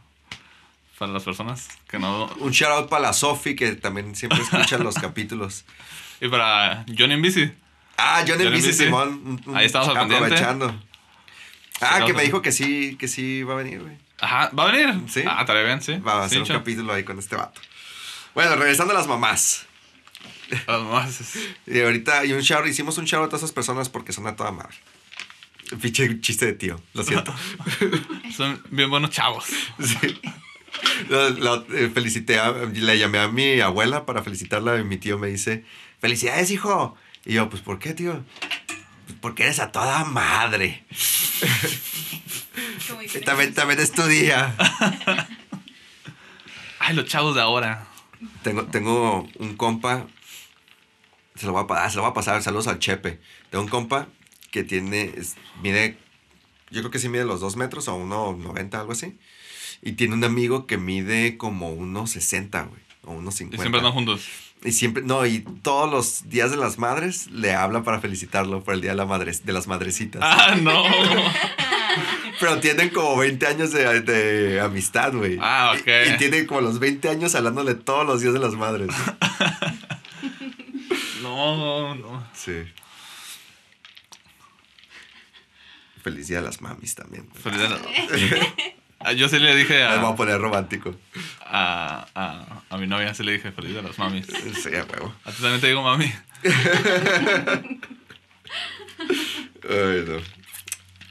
para 0.98 1.12
las 1.12 1.22
personas 1.24 1.68
que 1.88 2.00
no. 2.00 2.26
Un 2.40 2.52
shout 2.52 2.72
out 2.72 2.90
para 2.90 3.04
la 3.04 3.14
Sofi, 3.14 3.56
que 3.56 3.74
también 3.76 4.16
siempre 4.16 4.42
escucha 4.42 4.80
los 4.80 4.96
capítulos. 4.96 5.64
Y 6.22 6.30
para 6.30 6.86
Johnny 6.98 7.16
en 7.16 7.22
bici. 7.22 7.52
Ah, 7.98 8.24
John 8.28 8.38
John 8.42 8.52
bici. 8.54 8.74
Simón. 8.74 9.42
Ahí 9.54 9.66
estamos 9.66 9.88
al 9.90 9.96
pendiente. 10.00 10.26
Aprovechando. 10.26 10.82
Ah, 11.82 12.04
que 12.06 12.14
me 12.14 12.24
dijo 12.24 12.42
que 12.42 12.52
sí, 12.52 12.96
que 12.98 13.08
sí 13.08 13.44
va 13.44 13.54
a 13.54 13.58
venir, 13.58 13.82
güey. 13.82 13.98
Ajá, 14.20 14.50
¿va 14.58 14.70
a 14.70 14.72
venir? 14.72 14.96
Sí. 15.10 15.24
Ah, 15.28 15.42
estaría 15.42 15.64
bien, 15.64 15.82
sí. 15.82 15.96
Va 15.98 16.24
a 16.24 16.30
Sí, 16.30 16.36
hacer 16.38 16.42
un 16.54 16.60
capítulo 16.60 16.94
ahí 16.94 17.04
con 17.04 17.20
este 17.20 17.36
vato. 17.36 17.60
Bueno, 18.34 18.56
regresando 18.56 18.94
a 18.94 18.98
las 18.98 19.08
mamás. 19.08 19.66
Las 20.68 20.82
mamás 20.82 21.38
Y 21.68 21.82
ahorita, 21.82 22.26
y 22.26 22.34
un 22.34 22.42
shout, 22.42 22.66
hicimos 22.68 22.98
un 22.98 23.06
shout 23.06 23.24
a 23.26 23.28
todas 23.28 23.42
esas 23.42 23.52
personas 23.52 23.90
porque 23.90 24.14
son 24.14 24.28
a 24.28 24.36
toda 24.36 24.52
madre. 24.52 24.76
Pinche 25.82 26.20
chiste 26.22 26.46
de 26.46 26.54
tío, 26.54 26.80
lo 26.94 27.04
siento. 27.04 27.34
Son 28.36 28.62
bien 28.70 28.90
buenos 28.92 29.10
chavos. 29.10 29.46
Sí. 29.80 30.22
Lo- 31.10 31.30
lo- 31.32 31.66
eh, 31.74 31.90
felicité, 31.92 32.38
a- 32.40 32.52
le 32.52 33.00
llamé 33.00 33.18
a 33.20 33.28
mi 33.28 33.60
abuela 33.60 34.06
para 34.06 34.22
felicitarla 34.24 34.78
y 34.80 34.84
mi 34.84 34.98
tío 34.98 35.18
me 35.18 35.28
dice, 35.30 35.66
felicidades, 36.00 36.52
hijo. 36.52 36.96
Y 37.26 37.34
yo, 37.34 37.50
pues, 37.50 37.62
¿por 37.62 37.80
qué, 37.80 37.94
tío? 37.94 38.24
"Pues, 39.06 39.18
porque 39.22 39.44
eres 39.44 39.60
a 39.60 39.72
toda 39.72 40.04
madre. 40.06 40.84
También, 43.26 43.54
también 43.54 43.80
es 43.80 43.92
tu 43.92 44.04
día. 44.04 44.56
Ay, 46.80 46.96
los 46.96 47.06
chavos 47.06 47.36
de 47.36 47.42
ahora. 47.42 47.88
Tengo, 48.44 48.66
tengo 48.66 49.28
un 49.40 49.56
compa, 49.56 50.08
se 51.36 51.46
lo, 51.46 51.54
voy 51.54 51.66
a, 51.70 51.84
ah, 51.86 51.90
se 51.90 51.96
lo 51.98 52.02
voy 52.04 52.12
a 52.12 52.14
pasar, 52.14 52.42
saludos 52.44 52.68
al 52.68 52.80
Chepe. 52.80 53.20
Tengo 53.50 53.64
un 53.64 53.70
compa 53.70 54.08
que 54.52 54.64
tiene, 54.64 55.14
es- 55.18 55.36
mide, 55.62 55.98
yo 56.72 56.82
creo 56.82 56.92
que 56.92 57.00
sí 57.00 57.10
mide 57.10 57.26
los 57.26 57.40
dos 57.42 57.56
metros 57.56 57.88
o 57.88 57.96
1,90, 57.98 58.80
algo 58.80 58.92
así. 58.94 59.18
Y 59.82 59.94
tiene 59.94 60.14
un 60.14 60.24
amigo 60.24 60.66
que 60.68 60.78
mide 60.78 61.38
como 61.38 61.72
1,60, 61.76 62.68
güey, 62.70 62.82
o 63.04 63.14
1,50. 63.14 63.56
Y 63.56 63.58
siempre 63.58 63.80
andan 63.80 63.94
juntos. 63.94 64.28
Y 64.64 64.72
siempre, 64.72 65.04
no, 65.04 65.26
y 65.26 65.40
todos 65.62 65.92
los 65.92 66.30
días 66.30 66.52
de 66.52 66.58
las 66.58 66.78
madres 66.78 67.30
le 67.32 67.54
habla 67.54 67.84
para 67.84 68.00
felicitarlo 68.00 68.64
por 68.64 68.74
el 68.74 68.82
día 68.82 68.92
de, 68.92 68.98
la 68.98 69.06
madre, 69.06 69.34
de 69.44 69.54
las 69.54 69.68
madrecitas. 69.68 70.22
Ah, 70.24 70.56
no. 70.62 70.84
Pero 72.40 72.60
tienen 72.60 72.90
como 72.90 73.18
20 73.18 73.46
años 73.46 73.72
de, 73.72 74.02
de 74.02 74.62
amistad, 74.62 75.14
güey. 75.14 75.38
Ah, 75.42 75.76
ok. 75.78 75.88
Y, 75.88 76.14
y 76.14 76.18
tienen 76.18 76.46
como 76.46 76.62
los 76.62 76.80
20 76.80 77.10
años 77.10 77.36
hablándole 77.36 77.76
todos 77.76 78.06
los 78.06 78.22
días 78.22 78.34
de 78.34 78.40
las 78.40 78.54
madres. 78.54 78.90
No, 81.24 81.96
no. 81.96 82.28
Sí. 82.34 82.64
Feliz 86.04 86.28
día 86.28 86.40
a 86.40 86.42
las 86.42 86.62
mamis 86.62 86.96
también. 86.96 87.30
Felicidades. 87.32 87.82
Ah, 87.82 88.74
Yo 89.12 89.28
sí 89.30 89.40
le 89.40 89.56
dije 89.56 89.74
Me 89.74 89.98
voy 89.98 90.06
a 90.06 90.10
a, 90.10 90.16
poner 90.16 90.40
romántico. 90.40 90.96
a, 91.46 92.08
a, 92.16 92.64
a 92.70 92.78
mi 92.78 92.88
novia, 92.88 93.14
sí 93.14 93.24
le 93.24 93.34
dije 93.34 93.52
feliz 93.52 93.76
de 93.76 93.82
las 93.82 93.98
mamis. 94.00 94.26
Sí, 94.28 94.70
a 94.76 94.84
huevo. 94.86 95.14
A 95.26 95.32
ti 95.32 95.42
también 95.42 95.62
te 95.62 95.68
digo 95.68 95.84
mami. 95.84 96.12
Ay, 99.70 100.06
no. 100.08 100.22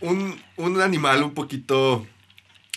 Un, 0.01 0.41
un 0.57 0.81
animal 0.81 1.23
un 1.23 1.35
poquito 1.35 2.07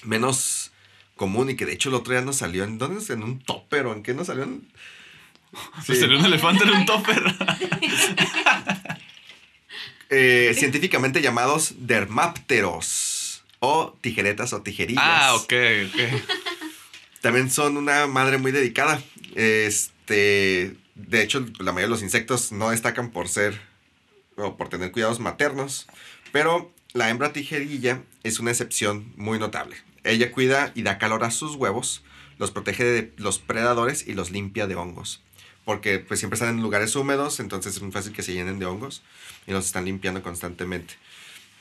menos 0.03 0.71
común 1.15 1.49
y 1.49 1.55
que 1.55 1.65
de 1.65 1.73
hecho 1.73 1.89
el 1.89 1.95
otro 1.95 2.13
día 2.13 2.21
nos 2.21 2.37
salió 2.37 2.63
en. 2.63 2.77
¿Dónde? 2.77 3.01
En 3.13 3.23
un 3.23 3.39
topper 3.39 3.87
o 3.87 3.93
en 3.93 4.03
qué 4.03 4.13
nos 4.13 4.27
salió? 4.27 4.43
En... 4.43 4.67
Se 5.83 5.95
salió 5.95 6.19
un 6.19 6.25
elefante 6.25 6.63
en 6.65 6.71
un 6.71 6.85
topper. 6.85 7.23
Eh, 10.11 10.53
científicamente 10.55 11.19
llamados 11.19 11.73
dermápteros 11.79 13.14
o 13.65 13.97
tijeretas 14.01 14.53
o 14.53 14.61
tijerillas. 14.61 15.03
Ah, 15.03 15.35
ok, 15.35 15.53
ok. 15.87 16.21
También 17.21 17.49
son 17.49 17.77
una 17.77 18.05
madre 18.05 18.37
muy 18.37 18.51
dedicada. 18.51 19.01
Este, 19.35 20.75
de 20.93 21.21
hecho, 21.23 21.45
la 21.59 21.71
mayoría 21.71 21.87
de 21.87 21.89
los 21.89 22.03
insectos 22.03 22.51
no 22.51 22.69
destacan 22.69 23.09
por 23.09 23.27
ser 23.27 23.59
o 24.37 24.57
por 24.57 24.69
tener 24.69 24.91
cuidados 24.91 25.19
maternos, 25.19 25.87
pero 26.31 26.71
la 26.93 27.09
hembra 27.09 27.33
tijerilla 27.33 28.03
es 28.23 28.39
una 28.39 28.51
excepción 28.51 29.11
muy 29.15 29.39
notable. 29.39 29.77
Ella 30.03 30.31
cuida 30.31 30.71
y 30.75 30.83
da 30.83 30.99
calor 30.99 31.23
a 31.23 31.31
sus 31.31 31.55
huevos, 31.55 32.03
los 32.37 32.51
protege 32.51 32.83
de 32.83 33.13
los 33.17 33.39
predadores 33.39 34.07
y 34.07 34.13
los 34.13 34.29
limpia 34.29 34.67
de 34.67 34.75
hongos. 34.75 35.23
Porque 35.63 35.97
pues 35.97 36.19
siempre 36.19 36.35
están 36.35 36.55
en 36.55 36.61
lugares 36.61 36.95
húmedos, 36.95 37.39
entonces 37.39 37.75
es 37.75 37.81
muy 37.81 37.91
fácil 37.91 38.13
que 38.13 38.21
se 38.21 38.33
llenen 38.33 38.59
de 38.59 38.67
hongos 38.67 39.01
y 39.47 39.51
los 39.51 39.65
están 39.65 39.85
limpiando 39.85 40.21
constantemente. 40.21 40.93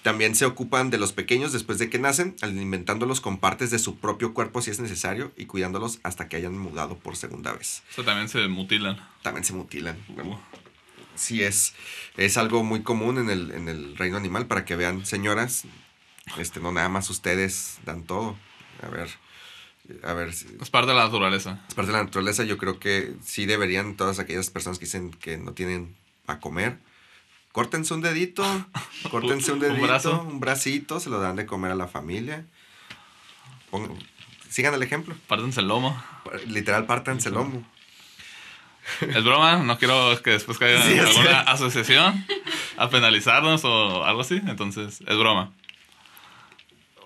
También 0.05 0.35
se 0.35 0.45
ocupan 0.45 0.91
de 0.91 0.99
los 0.99 1.13
pequeños 1.13 1.53
después 1.53 1.79
de 1.79 1.89
que 1.89 1.99
nacen, 1.99 2.37
alimentándolos 2.43 3.23
con 3.23 3.39
partes 3.39 3.71
de 3.71 3.79
su 3.79 3.97
propio 3.99 4.35
cuerpo 4.35 4.61
si 4.61 4.71
es 4.71 4.79
necesario 4.79 5.33
y 5.37 5.47
cuidándolos 5.47 5.99
hasta 6.03 6.29
que 6.29 6.37
hayan 6.37 6.59
mudado 6.59 6.99
por 6.99 7.17
segunda 7.17 7.53
vez. 7.55 7.83
O 7.91 7.95
sea, 7.95 8.05
también 8.05 8.29
se 8.29 8.47
mutilan. 8.47 8.99
También 9.23 9.45
se 9.45 9.55
mutilan. 9.55 9.97
Uh. 10.11 10.37
Sí, 11.15 11.43
es, 11.43 11.75
es 12.19 12.37
algo 12.37 12.63
muy 12.65 12.83
común 12.83 13.17
en 13.19 13.31
el, 13.31 13.51
en 13.53 13.69
el 13.69 13.97
reino 13.97 14.19
animal 14.19 14.47
para 14.47 14.67
que 14.67 14.77
vean, 14.77 15.07
señoras, 15.07 15.65
este, 16.37 16.61
no 16.61 16.71
nada 16.71 16.91
más 16.91 17.09
ustedes 17.09 17.79
dan 17.87 18.03
todo. 18.05 18.37
A 18.83 18.89
ver, 18.89 19.09
a 20.03 20.13
ver, 20.13 20.35
si- 20.35 20.49
Es 20.61 20.69
parte 20.69 20.91
de 20.91 20.97
la 20.99 21.05
naturaleza. 21.05 21.65
es 21.67 21.75
parte 21.75 21.93
de 21.93 21.97
la 21.97 22.05
naturaleza. 22.05 22.45
Yo 22.45 22.59
creo 22.59 22.79
que 22.79 23.15
sí 23.25 23.47
deberían 23.47 23.97
todas 23.97 24.19
aquellas 24.19 24.51
personas 24.51 24.79
que 24.79 24.85
dicen 24.85 25.13
que 25.13 25.39
no 25.39 25.53
tienen 25.53 25.97
a 26.27 26.41
comer, 26.41 26.77
córtense 27.55 27.95
un 27.95 28.01
dedito, 28.03 28.43
córtense 29.11 29.53
un 29.53 29.63
Un 29.63 29.69
dedito, 29.69 29.87
brazo. 29.87 30.23
un 30.29 30.41
bracito, 30.41 30.99
se 30.99 31.09
lo 31.09 31.21
dan 31.21 31.37
de 31.37 31.47
comer 31.47 31.71
a 31.71 31.77
la 31.77 31.87
familia. 31.87 32.45
Pongan- 33.71 33.97
sigan 34.51 34.75
el 34.75 34.83
ejemplo. 34.83 35.15
Pártense 35.29 35.61
el 35.61 35.69
lomo. 35.69 35.97
Literal, 36.49 36.85
pártanse 36.87 37.29
el 37.29 37.37
lomo. 37.37 37.63
Es 39.01 39.25
broma, 39.25 39.59
no 39.59 39.79
quiero 39.79 40.21
que 40.23 40.31
después 40.33 40.59
caiga 40.59 40.83
Sí, 40.83 40.99
alguna 40.99 41.45
sé. 41.45 41.51
asociación 41.51 42.27
a 42.77 42.91
penalizarnos 42.91 43.65
o 43.65 44.05
algo 44.05 44.21
así. 44.23 44.43
Entonces, 44.47 45.01
es 45.07 45.17
broma. 45.17 45.53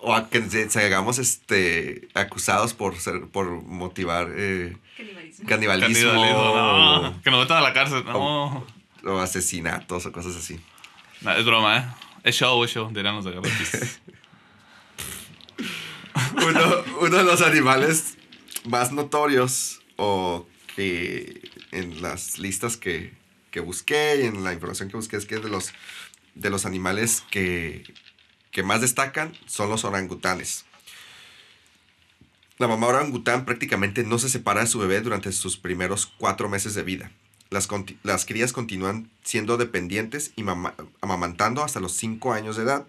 O 0.01 0.13
a 0.15 0.29
que 0.29 0.41
hagamos 0.75 1.19
este, 1.19 2.07
acusados 2.15 2.73
por, 2.73 2.97
ser, 2.97 3.27
por 3.27 3.49
motivar 3.49 4.29
eh, 4.35 4.77
Canibalismo. 4.97 5.47
canibalismo, 5.47 6.09
Canibalismo, 6.11 6.41
o, 6.41 7.01
no. 7.03 7.21
Que 7.21 7.29
nos 7.31 7.39
metan 7.41 7.57
a 7.57 7.61
la 7.61 7.73
cárcel. 7.73 8.03
No. 8.05 8.45
o 8.57 8.65
asesinatos 9.21 10.05
o 10.05 10.11
cosas 10.11 10.35
así. 10.35 10.59
No, 11.21 11.31
es 11.31 11.45
broma, 11.45 11.77
¿eh? 11.77 11.85
Es 12.23 12.35
show, 12.35 12.63
es 12.63 12.71
show, 12.71 12.91
los 12.91 13.25
uno 17.01 17.17
de 17.17 17.23
los 17.23 17.41
animales 17.41 18.17
más 18.65 18.91
notorios 18.91 19.81
o 19.95 20.47
que 20.75 21.49
en 21.71 22.01
las 22.01 22.39
listas 22.39 22.77
que, 22.77 23.13
que 23.51 23.59
busqué 23.59 24.21
y 24.21 24.27
en 24.27 24.43
la 24.43 24.53
información 24.53 24.89
que 24.89 24.97
busqué 24.97 25.17
es 25.17 25.25
que 25.25 25.39
de 25.39 25.49
los, 25.49 25.73
de 26.35 26.49
los 26.49 26.65
animales 26.65 27.23
que, 27.29 27.83
que 28.51 28.63
más 28.63 28.81
destacan 28.81 29.33
son 29.45 29.69
los 29.69 29.85
orangutanes. 29.85 30.65
La 32.57 32.67
mamá 32.67 32.87
orangután 32.87 33.45
prácticamente 33.45 34.03
no 34.03 34.19
se 34.19 34.29
separa 34.29 34.61
de 34.61 34.67
su 34.67 34.79
bebé 34.79 35.01
durante 35.01 35.31
sus 35.31 35.57
primeros 35.57 36.05
cuatro 36.05 36.49
meses 36.49 36.73
de 36.73 36.83
vida. 36.83 37.11
Las, 37.49 37.67
las 38.03 38.25
crías 38.25 38.53
continúan 38.53 39.09
siendo 39.23 39.57
dependientes 39.57 40.31
y 40.35 40.43
mama- 40.43 40.75
amamantando 41.01 41.63
hasta 41.63 41.79
los 41.79 41.93
5 41.93 42.33
años 42.33 42.57
de 42.57 42.63
edad 42.63 42.85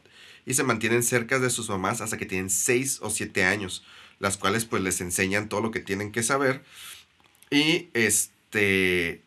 y 0.46 0.54
se 0.54 0.64
mantienen 0.64 1.02
cerca 1.02 1.38
de 1.38 1.50
sus 1.50 1.68
mamás 1.68 2.00
hasta 2.00 2.18
que 2.18 2.26
tienen 2.26 2.50
6 2.50 2.98
o 3.02 3.10
7 3.10 3.44
años, 3.44 3.84
las 4.18 4.36
cuales 4.36 4.64
pues 4.66 4.82
les 4.82 5.00
enseñan 5.00 5.48
todo 5.48 5.60
lo 5.60 5.70
que 5.70 5.80
tienen 5.80 6.12
que 6.12 6.22
saber 6.22 6.62
y 7.50 7.88
este 7.94 9.22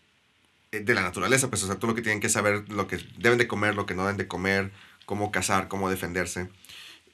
eh, 0.72 0.80
de 0.80 0.94
la 0.94 1.02
naturaleza, 1.02 1.50
pues 1.50 1.62
todo 1.62 1.88
lo 1.88 1.96
que 1.96 2.02
tienen 2.02 2.20
que 2.22 2.30
saber, 2.30 2.70
lo 2.70 2.88
que 2.88 3.00
deben 3.18 3.38
de 3.38 3.48
comer, 3.48 3.76
lo 3.76 3.86
que 3.86 3.96
no 3.96 4.04
deben 4.04 4.18
de 4.18 4.28
comer, 4.28 4.72
cómo 5.06 5.32
cazar, 5.32 5.68
cómo 5.68 5.90
defenderse 5.90 6.50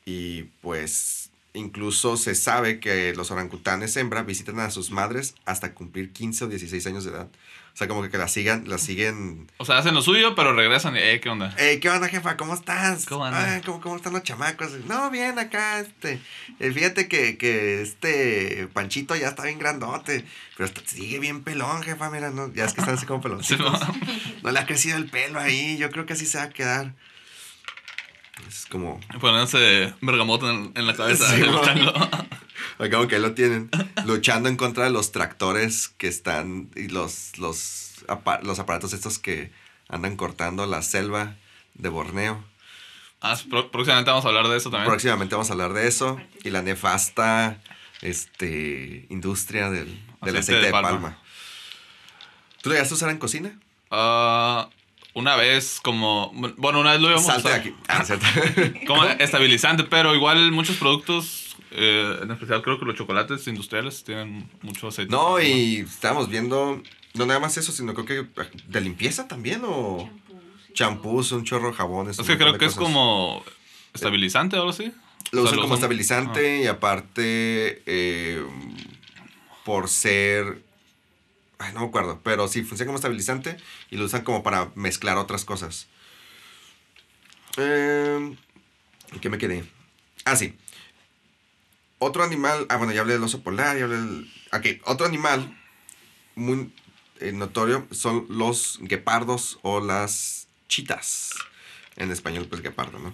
y 0.05 0.43
pues 0.62 1.29
incluso 1.53 2.15
se 2.17 2.36
sabe 2.36 2.79
que 2.79 3.13
los 3.15 3.32
orangutanes 3.32 3.95
hembra 3.97 4.23
visitan 4.23 4.60
a 4.60 4.71
sus 4.71 4.91
madres 4.91 5.36
hasta 5.45 5.73
cumplir 5.73 6.12
15 6.12 6.45
o 6.45 6.47
16 6.47 6.86
años 6.88 7.03
de 7.05 7.12
edad. 7.12 7.29
O 7.79 7.81
sea, 7.81 7.87
como 7.87 8.01
que 8.09 8.17
las 8.17 8.33
sigan, 8.33 8.67
las 8.67 8.81
siguen 8.81 9.49
O 9.55 9.63
sea, 9.63 9.77
hacen 9.77 9.93
lo 9.95 10.01
suyo, 10.01 10.35
pero 10.35 10.51
regresan 10.51 10.97
y, 10.97 10.99
eh, 10.99 11.21
¿qué 11.21 11.29
onda? 11.29 11.55
Hey, 11.57 11.79
¿qué 11.79 11.89
onda, 11.89 12.09
jefa? 12.09 12.35
¿Cómo 12.35 12.53
estás? 12.53 13.05
¿Cómo 13.05 13.23
anda? 13.23 13.55
Ah, 13.55 13.61
¿cómo, 13.65 13.79
cómo 13.79 13.95
están 13.95 14.11
los 14.11 14.23
chamacos? 14.23 14.71
No, 14.85 15.09
bien 15.09 15.39
acá, 15.39 15.79
este. 15.79 16.19
eh, 16.59 16.71
fíjate 16.73 17.07
que, 17.07 17.37
que 17.37 17.81
este 17.81 18.67
Panchito 18.73 19.15
ya 19.15 19.29
está 19.29 19.43
bien 19.45 19.59
grandote. 19.59 20.25
Pero 20.57 20.67
está- 20.67 20.81
sigue 20.85 21.19
bien 21.19 21.41
pelón, 21.45 21.81
jefa. 21.81 22.09
Mira, 22.09 22.31
no, 22.31 22.53
ya 22.53 22.65
es 22.65 22.73
que 22.73 22.81
están 22.81 22.95
así 22.95 23.05
como 23.05 23.21
peloncitos. 23.21 23.71
¿no? 23.71 23.95
no 24.43 24.51
le 24.51 24.59
ha 24.59 24.65
crecido 24.65 24.97
el 24.97 25.09
pelo 25.09 25.39
ahí. 25.39 25.77
Yo 25.77 25.89
creo 25.89 26.05
que 26.05 26.11
así 26.11 26.25
se 26.25 26.37
va 26.37 26.43
a 26.43 26.49
quedar. 26.49 26.95
Es 28.45 28.65
como. 28.65 28.99
Ponerse 29.21 29.93
bergamota 30.01 30.49
en, 30.49 30.73
en 30.75 30.85
la 30.85 30.95
cabeza. 30.97 31.33
Sí, 31.33 31.43
Acabo 32.79 33.07
que 33.07 33.15
ahí 33.15 33.21
lo 33.21 33.33
tienen. 33.33 33.69
Luchando 34.05 34.47
en 34.49 34.55
contra 34.55 34.85
de 34.85 34.89
los 34.89 35.11
tractores 35.11 35.89
que 35.97 36.07
están. 36.07 36.69
Y 36.75 36.87
los, 36.87 37.37
los, 37.37 38.05
apa- 38.07 38.39
los 38.41 38.57
aparatos 38.59 38.93
estos 38.93 39.19
que 39.19 39.51
andan 39.89 40.15
cortando 40.15 40.65
la 40.65 40.81
selva 40.81 41.35
de 41.75 41.89
Borneo. 41.89 42.43
Ah, 43.21 43.37
próximamente 43.71 44.09
vamos 44.11 44.23
a 44.25 44.29
hablar 44.29 44.47
de 44.47 44.55
eso 44.57 44.69
también. 44.69 44.89
Próximamente 44.89 45.35
vamos 45.35 45.49
a 45.49 45.53
hablar 45.53 45.73
de 45.73 45.87
eso 45.87 46.21
y 46.43 46.51
la 46.51 46.61
nefasta 46.61 47.59
este, 48.01 49.05
industria 49.09 49.69
del, 49.69 49.87
del 50.21 50.37
Aceite 50.37 50.39
aceite, 50.39 50.59
de 50.59 50.65
de, 50.67 50.71
palma. 50.71 50.89
palma. 50.89 51.17
¿Tú 52.61 52.69
lo 52.69 52.75
llegaste 52.75 52.93
a 52.93 52.97
usar 52.97 53.09
en 53.09 53.17
cocina? 53.17 53.59
Ah, 53.91 54.69
una 55.13 55.35
vez 55.35 55.79
como... 55.83 56.31
Bueno, 56.57 56.79
una 56.79 56.91
vez 56.93 57.01
lo 57.01 57.09
íbamos 57.09 57.27
a 57.29 57.39
Salte 57.41 57.49
de 57.49 57.55
usar 57.55 57.59
aquí. 57.59 58.73
Ah, 58.79 58.83
como 58.87 59.03
estabilizante, 59.19 59.83
pero 59.83 60.15
igual 60.15 60.51
muchos 60.53 60.77
productos, 60.77 61.48
eh, 61.71 62.19
en 62.21 62.32
especial 62.32 62.62
creo 62.62 62.79
que 62.79 62.86
los 62.86 62.95
chocolates 62.95 63.47
industriales 63.47 64.03
tienen 64.03 64.49
mucho 64.62 64.88
aceite. 64.88 65.12
no, 65.12 65.39
y 65.41 65.77
estábamos 65.77 66.29
viendo, 66.29 66.82
no 67.13 67.25
nada 67.25 67.39
más 67.39 67.58
eso, 67.58 67.71
sino 67.71 67.93
creo 67.93 68.05
que 68.05 68.41
de 68.67 68.82
limpieza 68.82 69.27
también 69.27 69.62
o 69.65 70.10
champús, 70.73 71.32
un 71.32 71.43
chorro 71.45 71.71
de 71.71 71.77
jabones. 71.77 72.19
Es 72.19 72.25
que 72.27 72.38
creo 72.38 72.58
que 72.58 72.65
es 72.65 72.75
como 72.75 73.43
estabilizante 73.93 74.55
o 74.55 74.60
algo 74.60 74.71
así. 74.71 74.93
Lo 75.32 75.41
O 75.41 75.43
sea, 75.43 75.51
usan 75.51 75.55
lo 75.58 75.62
como 75.63 75.73
usan- 75.75 75.84
estabilizante 75.84 76.62
y 76.63 76.67
aparte 76.67 77.84
eh, 77.86 78.43
por 79.65 79.89
ser... 79.89 80.63
Ay, 81.62 81.73
no 81.73 81.82
me 81.82 81.88
acuerdo, 81.88 82.21
pero 82.23 82.47
sí, 82.47 82.63
funciona 82.63 82.88
como 82.88 82.95
estabilizante 82.97 83.58
y 83.91 83.97
lo 83.97 84.05
usan 84.05 84.23
como 84.23 84.43
para 84.43 84.71
mezclar 84.75 85.17
otras 85.17 85.43
cosas. 85.43 85.88
Eh, 87.58 88.36
¿en 89.12 89.19
¿Qué 89.19 89.29
me 89.29 89.38
quedé? 89.38 89.65
Ah, 90.25 90.36
sí. 90.36 90.53
Otro 91.99 92.23
animal... 92.23 92.65
Ah, 92.69 92.77
bueno, 92.77 92.93
ya 92.93 93.01
hablé 93.01 93.13
del 93.13 93.23
oso 93.23 93.43
polar, 93.43 93.77
ya 93.77 93.83
hablé 93.83 93.97
del... 93.97 94.31
Otro 94.85 95.05
animal 95.05 95.55
muy 96.35 96.71
eh, 97.19 97.33
notorio 97.33 97.85
son 97.91 98.25
los 98.29 98.79
guepardos 98.81 99.59
o 99.62 99.81
las 99.81 100.47
chitas. 100.67 101.31
En 101.97 102.12
español, 102.12 102.47
pues 102.49 102.62
guepardo, 102.62 102.97
¿no? 102.99 103.13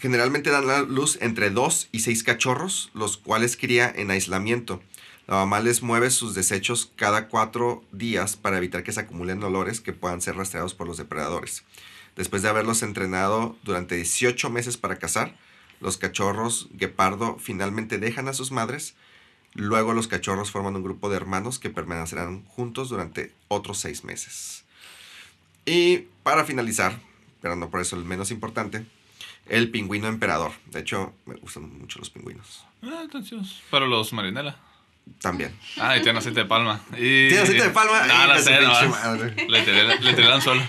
Generalmente 0.00 0.50
dan 0.50 0.66
la 0.66 0.82
luz 0.82 1.18
entre 1.20 1.50
2 1.50 1.90
y 1.92 2.00
6 2.00 2.24
cachorros, 2.24 2.90
los 2.94 3.16
cuales 3.18 3.56
cría 3.56 3.92
en 3.94 4.10
aislamiento. 4.10 4.82
La 5.26 5.36
mamá 5.36 5.60
les 5.60 5.82
mueve 5.82 6.10
sus 6.10 6.34
desechos 6.34 6.90
cada 6.96 7.28
4 7.28 7.84
días 7.92 8.36
para 8.36 8.56
evitar 8.58 8.82
que 8.82 8.92
se 8.92 9.00
acumulen 9.00 9.42
olores 9.44 9.80
que 9.80 9.92
puedan 9.92 10.20
ser 10.20 10.36
rastreados 10.36 10.74
por 10.74 10.88
los 10.88 10.96
depredadores. 10.96 11.64
Después 12.16 12.42
de 12.42 12.48
haberlos 12.48 12.82
entrenado 12.82 13.56
durante 13.62 13.94
18 13.94 14.50
meses 14.50 14.76
para 14.76 14.96
cazar, 14.96 15.36
los 15.80 15.96
cachorros 15.96 16.68
guepardo 16.72 17.38
finalmente 17.38 17.98
dejan 17.98 18.28
a 18.28 18.32
sus 18.32 18.52
madres. 18.52 18.94
Luego 19.54 19.94
los 19.94 20.06
cachorros 20.06 20.50
forman 20.50 20.76
un 20.76 20.84
grupo 20.84 21.10
de 21.10 21.16
hermanos 21.16 21.58
que 21.58 21.70
permanecerán 21.70 22.44
juntos 22.44 22.88
durante 22.88 23.32
otros 23.48 23.78
6 23.78 24.04
meses. 24.04 24.64
Y 25.64 26.04
para 26.22 26.44
finalizar, 26.44 26.98
pero 27.40 27.56
no 27.56 27.70
por 27.70 27.80
eso 27.80 27.96
el 27.96 28.04
menos 28.04 28.30
importante, 28.30 28.86
el 29.46 29.70
pingüino 29.70 30.06
emperador. 30.06 30.52
De 30.66 30.80
hecho, 30.80 31.12
me 31.26 31.34
gustan 31.34 31.78
mucho 31.78 31.98
los 31.98 32.10
pingüinos. 32.10 32.64
Ah, 32.82 33.00
entonces, 33.02 33.60
pero 33.70 33.86
los 33.86 34.12
marinela. 34.12 34.56
También. 35.20 35.56
Ah, 35.78 35.96
y 35.96 36.02
tienen 36.02 36.18
aceite 36.18 36.40
de 36.40 36.46
palma. 36.46 36.80
Y... 36.92 37.28
¿Tiene 37.28 37.40
aceite 37.40 37.64
de 37.64 37.70
palma? 37.70 38.06
No, 38.06 38.14
Hija 38.14 38.34
de 38.34 39.34
sé. 39.34 39.48
Le 39.48 39.62
tiré, 39.62 40.26
el 40.26 40.32
anzuelo. 40.32 40.62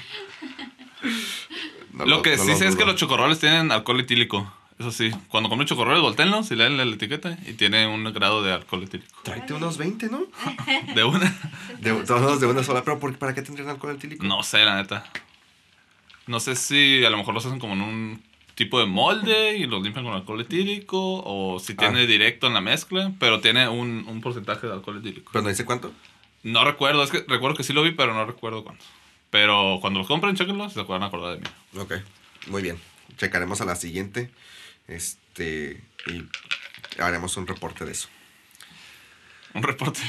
No 1.94 2.06
lo 2.06 2.22
que 2.22 2.38
no 2.38 2.44
sí 2.44 2.56
sé 2.56 2.68
es 2.68 2.76
que 2.76 2.86
los 2.86 2.96
chocorroles 2.96 3.40
tienen 3.40 3.72
alcohol 3.72 4.00
etílico. 4.00 4.52
Eso 4.82 4.92
sí, 4.92 5.12
cuando 5.28 5.48
compren 5.48 5.68
chocorroles, 5.68 6.02
volteenlos 6.02 6.50
y 6.50 6.56
leen 6.56 6.76
la 6.76 6.84
etiqueta 6.84 7.38
y 7.46 7.54
tiene 7.54 7.86
un 7.86 8.04
grado 8.14 8.42
de 8.42 8.52
alcohol 8.52 8.82
etílico. 8.84 9.16
Tráete 9.22 9.54
unos 9.54 9.78
20, 9.78 10.08
¿no? 10.10 10.24
De 10.96 11.04
una. 11.04 11.38
De, 11.80 11.94
todos 12.04 12.42
de 12.42 12.48
una 12.48 12.64
sola. 12.64 12.84
Pero 12.84 13.00
¿por- 13.00 13.16
¿para 13.20 13.36
qué 13.36 13.44
tendrían 13.44 13.70
alcohol 13.70 13.96
etílico? 13.96 14.24
No 14.26 14.42
sé, 14.42 14.66
la 14.66 14.76
neta. 14.78 15.06
No 16.26 16.40
sé 16.40 16.56
si 16.56 17.06
a 17.06 17.12
lo 17.12 17.18
mejor 17.18 17.36
los 17.36 17.46
hacen 17.46 17.60
como 17.60 17.74
en 17.74 17.82
un 17.82 18.24
tipo 18.56 18.80
de 18.80 18.88
molde 18.88 19.58
y 19.58 19.66
los 19.68 19.84
limpian 19.84 20.04
con 20.04 20.16
alcohol 20.16 20.42
etílico 20.42 20.98
o 21.26 21.60
si 21.60 21.76
tiene 21.76 22.02
Ah. 22.02 22.06
directo 22.08 22.48
en 22.48 22.54
la 22.56 22.62
mezcla, 22.62 23.12
pero 23.20 23.40
tiene 23.40 23.68
un, 23.68 24.06
un 24.08 24.20
porcentaje 24.22 24.66
de 24.66 24.74
alcohol 24.74 24.98
etílico. 24.98 25.30
Pero 25.32 25.44
no 25.44 25.50
dice 25.50 25.64
cuánto. 25.66 25.92
No 26.42 26.64
recuerdo, 26.66 27.04
es 27.04 27.12
que 27.12 27.24
recuerdo 27.28 27.56
que 27.56 27.64
sí 27.64 27.72
lo 27.74 27.84
vi, 27.84 27.92
pero 27.92 28.16
no 28.16 28.26
recuerdo 28.26 28.64
cuánto. 28.64 28.84
Pero 29.30 29.78
cuando 29.80 30.00
los 30.00 30.08
compren, 30.08 30.36
chequenlos, 30.36 30.74
se 30.74 30.82
acuerdan 30.82 31.08
acordar 31.08 31.36
de 31.36 31.42
mí. 31.42 31.80
Ok. 31.80 31.94
Muy 32.48 32.64
bien. 32.64 32.78
Checaremos 33.18 33.62
a 33.62 33.66
la 33.66 33.76
siguiente. 33.76 34.32
Este. 34.92 35.82
Y 36.08 36.24
haremos 37.02 37.38
un 37.38 37.48
reporte 37.48 37.86
de 37.86 37.92
eso. 37.94 38.10
Un 39.54 39.64
reporte. 39.64 40.00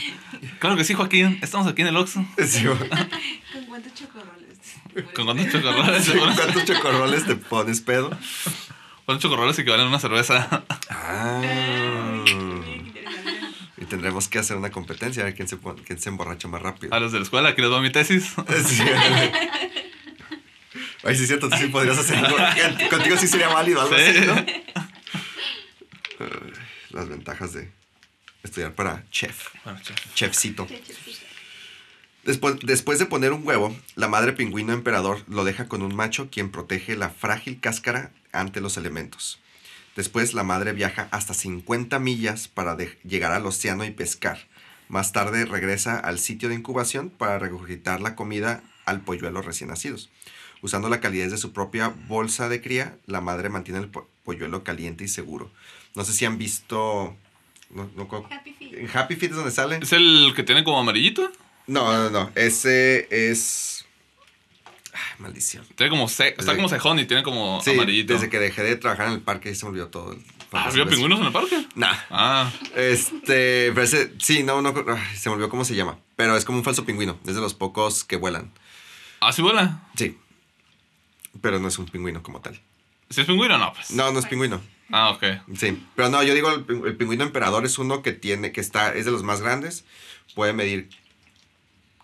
Claro 0.59 0.77
que 0.77 0.85
sí, 0.85 0.95
Joaquín. 0.95 1.39
Estamos 1.43 1.67
aquí 1.67 1.83
en 1.83 1.89
el 1.89 1.97
Oxxo. 1.97 2.25
Sí, 2.47 2.65
¿Con 2.65 2.79
cuántos 3.67 3.95
chocorroles? 3.95 4.59
¿Con 5.15 5.25
cuántos 5.27 5.53
chocorroles? 5.53 6.09
¿Con 6.11 6.35
¿Cuántos 6.35 6.65
chocorroles 6.65 7.27
te 7.27 7.37
pones 7.37 7.81
pedo? 7.81 8.11
¿Cuántos 9.05 9.23
chocorroles 9.23 9.59
equivalen 9.59 9.87
a 9.87 9.89
una 9.89 9.99
cerveza? 9.99 10.65
Ah. 10.91 12.25
Y 13.79 13.85
tendremos 13.87 14.29
que 14.29 14.39
hacer 14.39 14.57
una 14.57 14.71
competencia 14.71 15.23
a 15.23 15.27
ver 15.27 15.35
quién 15.35 15.49
se, 15.49 15.59
quién 15.87 15.99
se 16.01 16.09
emborracha 16.09 16.47
más 16.49 16.63
rápido. 16.63 16.95
A 16.95 17.01
los 17.01 17.11
de 17.13 17.19
la 17.19 17.25
escuela, 17.25 17.49
aquí 17.51 17.61
les 17.63 17.71
doy 17.71 17.83
mi 17.83 17.91
tesis. 17.91 18.33
Sí. 18.67 18.83
Ay, 21.05 21.17
sí, 21.17 21.23
es 21.23 21.29
cierto, 21.29 21.49
tú 21.49 21.57
sí 21.57 21.67
podrías 21.67 21.99
hacer 21.99 22.17
algo. 22.17 22.37
Contigo 22.91 23.17
sí 23.17 23.27
sería 23.27 23.49
válido 23.49 23.81
algo 23.81 23.97
Sí. 23.97 24.03
así, 24.05 24.21
¿no? 24.21 24.35
Las 26.93 27.09
ventajas 27.09 27.53
de 27.53 27.71
estudiar 28.43 28.75
para 28.75 29.05
chef, 29.11 29.49
Bueno, 29.65 29.81
chef. 29.81 30.15
chefcito. 30.15 30.67
Después, 32.25 32.57
después 32.63 32.99
de 32.99 33.07
poner 33.07 33.33
un 33.33 33.47
huevo, 33.47 33.75
la 33.97 34.09
madre 34.09 34.33
pingüino 34.33 34.73
emperador 34.73 35.25
lo 35.27 35.45
deja 35.45 35.69
con 35.69 35.83
un 35.83 35.95
macho 35.95 36.29
quien 36.31 36.51
protege 36.51 36.95
la 36.97 37.11
frágil 37.11 37.59
cáscara 37.61 38.13
ante 38.33 38.61
los 38.61 38.77
elementos. 38.77 39.41
Después 39.97 40.33
la 40.33 40.45
madre 40.45 40.73
viaja 40.73 41.09
hasta 41.11 41.35
50 41.35 41.99
millas 41.99 42.49
para 42.49 42.77
llegar 43.05 43.33
al 43.33 43.45
océano 43.47 43.85
y 43.85 43.91
pescar. 43.91 44.39
Más 44.89 45.13
tarde 45.13 45.45
regresa 45.47 45.99
al 45.99 46.19
sitio 46.19 46.49
de 46.49 46.55
incubación 46.55 47.11
para 47.11 47.39
regurgitar 47.39 48.01
la 48.01 48.15
comida 48.15 48.63
al 48.85 49.01
polluelo 49.01 49.43
recién 49.43 49.71
nacidos. 49.71 50.11
Usando 50.63 50.89
la 50.89 51.01
calidez 51.01 51.31
de 51.33 51.39
su 51.39 51.53
propia 51.53 51.89
bolsa 52.09 52.49
de 52.49 52.61
cría, 52.61 52.97
la 53.07 53.21
madre 53.21 53.49
mantiene 53.49 53.81
el 53.81 53.89
po- 53.89 54.09
polluelo 54.25 54.63
caliente 54.63 55.05
y 55.05 55.09
seguro. 55.09 55.51
No 55.95 56.05
sé 56.05 56.13
si 56.13 56.25
han 56.25 56.39
visto... 56.39 57.17
no- 57.71 57.91
no 57.97 58.09
Happy 58.31 58.53
Feet. 58.53 58.75
¿En 58.75 58.91
Happy 58.97 59.17
Feet 59.17 59.31
es 59.31 59.37
donde 59.37 59.51
sale? 59.51 59.79
¿Es 59.83 59.93
el 59.93 60.33
que 60.37 60.43
tiene 60.45 60.63
como 60.65 60.79
amarillito? 60.79 61.31
No, 61.67 61.93
no, 61.93 62.11
no. 62.11 62.31
Ese 62.35 63.09
es. 63.11 63.85
Ay, 64.93 65.01
maldición. 65.21 65.65
Tiene 65.75 65.91
como 65.91 66.09
se- 66.09 66.29
está 66.29 66.53
Sí. 66.53 66.57
como 66.57 66.69
cejón 66.69 66.99
y 66.99 67.07
tiene 67.07 67.23
como 67.23 67.61
Sí, 67.63 67.71
amarillito. 67.73 68.13
desde 68.15 68.29
que 68.29 68.39
dejé 68.39 68.63
de 68.63 68.77
trabajar 68.77 69.07
en 69.09 69.15
el 69.15 69.21
parque 69.21 69.55
se 69.55 69.65
me 69.65 69.71
olvidó 69.71 69.89
todo. 69.89 70.17
Ah, 70.53 70.67
¿había 70.69 70.85
pingüinos 70.87 71.19
en 71.21 71.27
el 71.27 71.33
parque? 71.33 71.67
Nah. 71.75 71.95
Ah, 72.11 72.53
Este, 72.77 73.71
pero 73.73 73.83
ese- 73.83 74.13
sí, 74.19 74.43
no, 74.43 74.61
no, 74.61 74.75
se 75.17 75.29
me 75.29 75.35
olvidó 75.35 75.49
cómo 75.49 75.65
se 75.65 75.75
llama. 75.75 75.99
Pero 76.15 76.37
es 76.37 76.45
como 76.45 76.59
un 76.59 76.65
falso 76.65 76.85
pingüino. 76.85 77.19
Es 77.27 77.35
de 77.35 77.41
los 77.41 77.55
pocos 77.55 78.05
que 78.05 78.17
vuelan. 78.17 78.53
¿Ah, 79.23 79.33
sí 79.33 79.43
vuela? 79.43 79.83
Sí. 79.97 80.17
Pero 81.41 81.59
no 81.59 81.69
es 81.69 81.79
un 81.79 81.87
pingüino 81.87 82.23
como 82.23 82.41
tal. 82.41 82.61
¿Sí 83.11 83.21
es 83.21 83.27
pingüino 83.27 83.55
o 83.57 83.59
no? 83.59 83.73
Pues. 83.73 83.91
No, 83.91 84.11
no 84.13 84.19
es 84.19 84.27
pingüino. 84.27 84.61
Ah, 84.91 85.11
ok. 85.11 85.25
Sí. 85.57 85.83
Pero 85.97 86.09
no, 86.11 86.23
yo 86.23 86.35
digo 86.35 86.51
el, 86.51 86.67
ping- 86.67 86.87
el 86.87 86.97
pingüino 86.97 87.25
emperador 87.25 87.65
es 87.65 87.79
uno 87.79 88.03
que 88.03 88.13
tiene, 88.13 88.53
que 88.53 88.61
está, 88.61 88.95
es 88.95 89.05
de 89.07 89.11
los 89.11 89.23
más 89.23 89.41
grandes. 89.41 89.85
Puede 90.35 90.53
medir, 90.53 90.89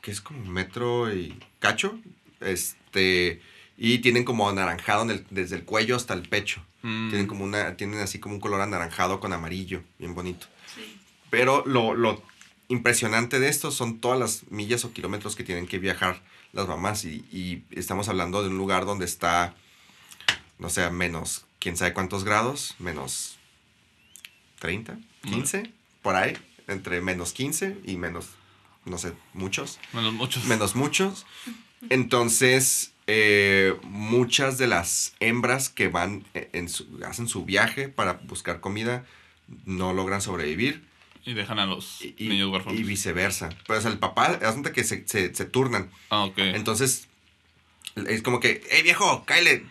que 0.00 0.10
es 0.10 0.20
como 0.20 0.40
un 0.40 0.50
metro 0.50 1.12
y 1.14 1.38
cacho. 1.60 1.98
Este, 2.40 3.42
y 3.76 3.98
tienen 3.98 4.24
como 4.24 4.48
anaranjado 4.48 5.02
en 5.02 5.10
el- 5.10 5.26
desde 5.30 5.56
el 5.56 5.64
cuello 5.64 5.96
hasta 5.96 6.14
el 6.14 6.22
pecho. 6.28 6.62
Mm. 6.82 7.08
Tienen 7.10 7.26
como 7.26 7.44
una, 7.44 7.76
tienen 7.76 8.00
así 8.00 8.18
como 8.18 8.34
un 8.34 8.40
color 8.40 8.60
anaranjado 8.60 9.20
con 9.20 9.32
amarillo, 9.32 9.82
bien 9.98 10.14
bonito. 10.14 10.46
Sí. 10.74 10.98
Pero 11.30 11.62
lo, 11.66 11.94
lo 11.94 12.22
impresionante 12.68 13.38
de 13.40 13.48
esto 13.48 13.70
son 13.70 13.98
todas 14.00 14.18
las 14.18 14.50
millas 14.50 14.84
o 14.84 14.92
kilómetros 14.92 15.36
que 15.36 15.44
tienen 15.44 15.66
que 15.66 15.78
viajar 15.78 16.22
las 16.52 16.66
mamás. 16.68 17.04
Y, 17.04 17.24
y 17.32 17.64
estamos 17.70 18.08
hablando 18.08 18.42
de 18.42 18.48
un 18.48 18.56
lugar 18.58 18.84
donde 18.86 19.04
está, 19.04 19.54
no 20.58 20.68
sé, 20.70 20.88
menos, 20.90 21.44
quién 21.58 21.76
sabe 21.76 21.92
cuántos 21.94 22.24
grados, 22.24 22.74
menos 22.78 23.38
30, 24.60 24.98
15, 25.22 25.72
por 26.02 26.16
ahí, 26.16 26.36
entre 26.66 27.00
menos 27.00 27.32
15 27.32 27.76
y 27.84 27.96
menos, 27.96 28.26
no 28.84 28.98
sé, 28.98 29.12
muchos 29.34 29.78
Menos 29.92 30.12
muchos. 30.12 30.44
menos 30.44 30.74
muchos. 30.74 31.26
Entonces, 31.90 32.92
eh, 33.06 33.76
muchas 33.82 34.58
de 34.58 34.66
las 34.66 35.14
hembras 35.20 35.68
que 35.68 35.88
van 35.88 36.24
e- 36.34 36.50
en 36.52 36.68
su- 36.68 36.86
hacen 37.06 37.28
su 37.28 37.44
viaje 37.44 37.88
para 37.88 38.14
buscar 38.14 38.60
comida 38.60 39.04
no 39.64 39.92
logran 39.92 40.20
sobrevivir 40.20 40.86
Y 41.28 41.34
dejan 41.34 41.58
a 41.58 41.66
los 41.66 42.00
y, 42.00 42.14
niños 42.26 42.50
huérfanos. 42.50 42.80
y 42.80 42.84
viceversa. 42.84 43.50
Pues 43.66 43.84
el 43.84 43.98
papá, 43.98 44.38
asunto 44.42 44.72
que 44.72 44.82
se, 44.82 45.06
se, 45.06 45.34
se 45.34 45.44
turnan. 45.44 45.90
ah, 46.08 46.24
ok. 46.24 46.38
Entonces, 46.38 47.06
es 47.96 48.22
como 48.22 48.40
que, 48.40 48.62
hey 48.70 48.80
viejo, 48.82 49.24
cáele, 49.26 49.66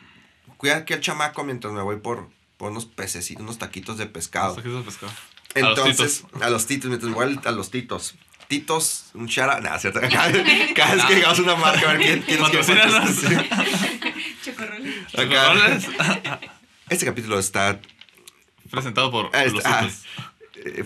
cuida 0.57 0.77
aquí 0.77 0.93
al 0.93 1.01
chamaco 1.01 1.43
mientras 1.43 1.73
me 1.73 1.81
voy 1.81 1.95
por, 1.97 2.29
por 2.57 2.69
unos 2.69 2.85
pececitos, 2.85 3.41
unos 3.41 3.57
taquitos 3.57 3.97
de 3.97 4.05
pescado. 4.05 4.49
Hasta 4.49 4.61
que 4.61 4.69
se 4.69 4.83
pescado. 4.83 5.11
A 5.55 5.59
los 5.59 5.69
Entonces, 5.79 6.21
titos. 6.21 6.41
a 6.43 6.49
los 6.51 6.67
titos, 6.67 6.89
mientras 6.89 7.11
igual 7.11 7.41
a 7.43 7.51
los 7.51 7.71
titos. 7.71 8.13
Titos, 8.47 9.05
un 9.15 9.27
chara. 9.27 9.59
Nada, 9.59 9.79
cierto. 9.79 9.99
Cada, 9.99 10.31
cada 10.75 10.93
vez 10.93 11.05
que 11.07 11.15
llegamos 11.15 11.39
a 11.39 11.41
una 11.41 11.55
marca, 11.55 11.89
a 11.89 11.93
ver 11.93 12.21
quién. 12.21 12.37
Chocorroles. 14.43 15.15
Acá. 15.15 15.33
Chocorroles. 15.55 15.87
Este 16.87 17.03
capítulo 17.07 17.39
está, 17.39 17.81
Presentado 18.69 19.09
por 19.09 19.31
ah, 19.33 19.43
los 19.45 19.65
ah, 19.65 19.81
titos. 19.81 20.03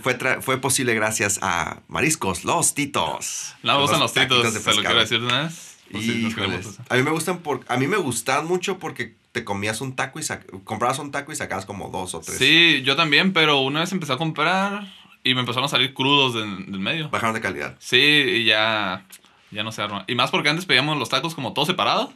Fue, 0.02 0.18
tra- 0.18 0.42
fue 0.42 0.60
posible 0.60 0.94
gracias 0.96 1.40
a 1.42 1.82
Mariscos 1.88 2.44
Los 2.46 2.74
Titos. 2.74 3.54
No 3.64 3.76
me 3.76 3.82
gustan 3.82 4.00
los 4.00 4.14
titos, 4.14 4.54
de 4.54 4.60
se 4.60 4.74
lo 4.74 4.82
quiero 4.82 5.00
decir 5.00 5.20
de 5.20 5.26
una 5.26 5.44
vez. 5.44 5.78
Pues 5.92 6.06
sí, 6.06 6.28
Híjoles. 6.28 6.66
eso. 6.68 6.82
A 6.90 6.96
mí 6.96 7.04
me 7.04 7.12
gustan 7.12 7.40
por, 7.40 7.66
a 7.68 7.76
mí 7.78 7.86
me 7.88 7.98
gustan 7.98 8.46
mucho 8.48 8.80
porque 8.80 9.14
te 9.34 9.44
comías 9.44 9.82
un 9.82 9.96
taco 9.96 10.20
y 10.20 10.24
comprabas 10.64 11.00
un 11.00 11.12
taco 11.12 11.32
y 11.32 11.36
sacabas 11.36 11.66
como 11.66 11.90
dos 11.90 12.14
o 12.16 12.22
tres. 12.22 12.38
Sí, 12.38 12.82
yo 12.86 12.96
también, 12.96 13.34
pero 13.34 13.60
una 13.60 13.82
vez 13.82 13.92
empecé 13.92 14.14
a 14.14 14.18
comprar 14.18 14.88
y 15.24 15.34
me 15.34 15.42
empezaron 15.42 15.66
a 15.66 15.70
salir 15.70 15.94
crudos 15.94 16.34
del, 16.34 16.72
del 16.72 16.80
medio. 16.80 17.10
Bajaron 17.10 17.34
de 17.36 17.42
calidad. 17.42 17.76
Sí, 17.80 17.98
y 17.98 18.46
ya, 18.46 19.06
ya 19.52 19.64
no 19.64 19.72
se 19.74 19.82
arma. 19.82 20.06
Y 20.08 20.16
más 20.16 20.32
porque 20.32 20.50
antes 20.50 20.66
pedíamos 20.66 20.98
los 20.98 21.10
tacos 21.10 21.36
como 21.36 21.52
todo 21.54 21.66
separado. 21.66 22.14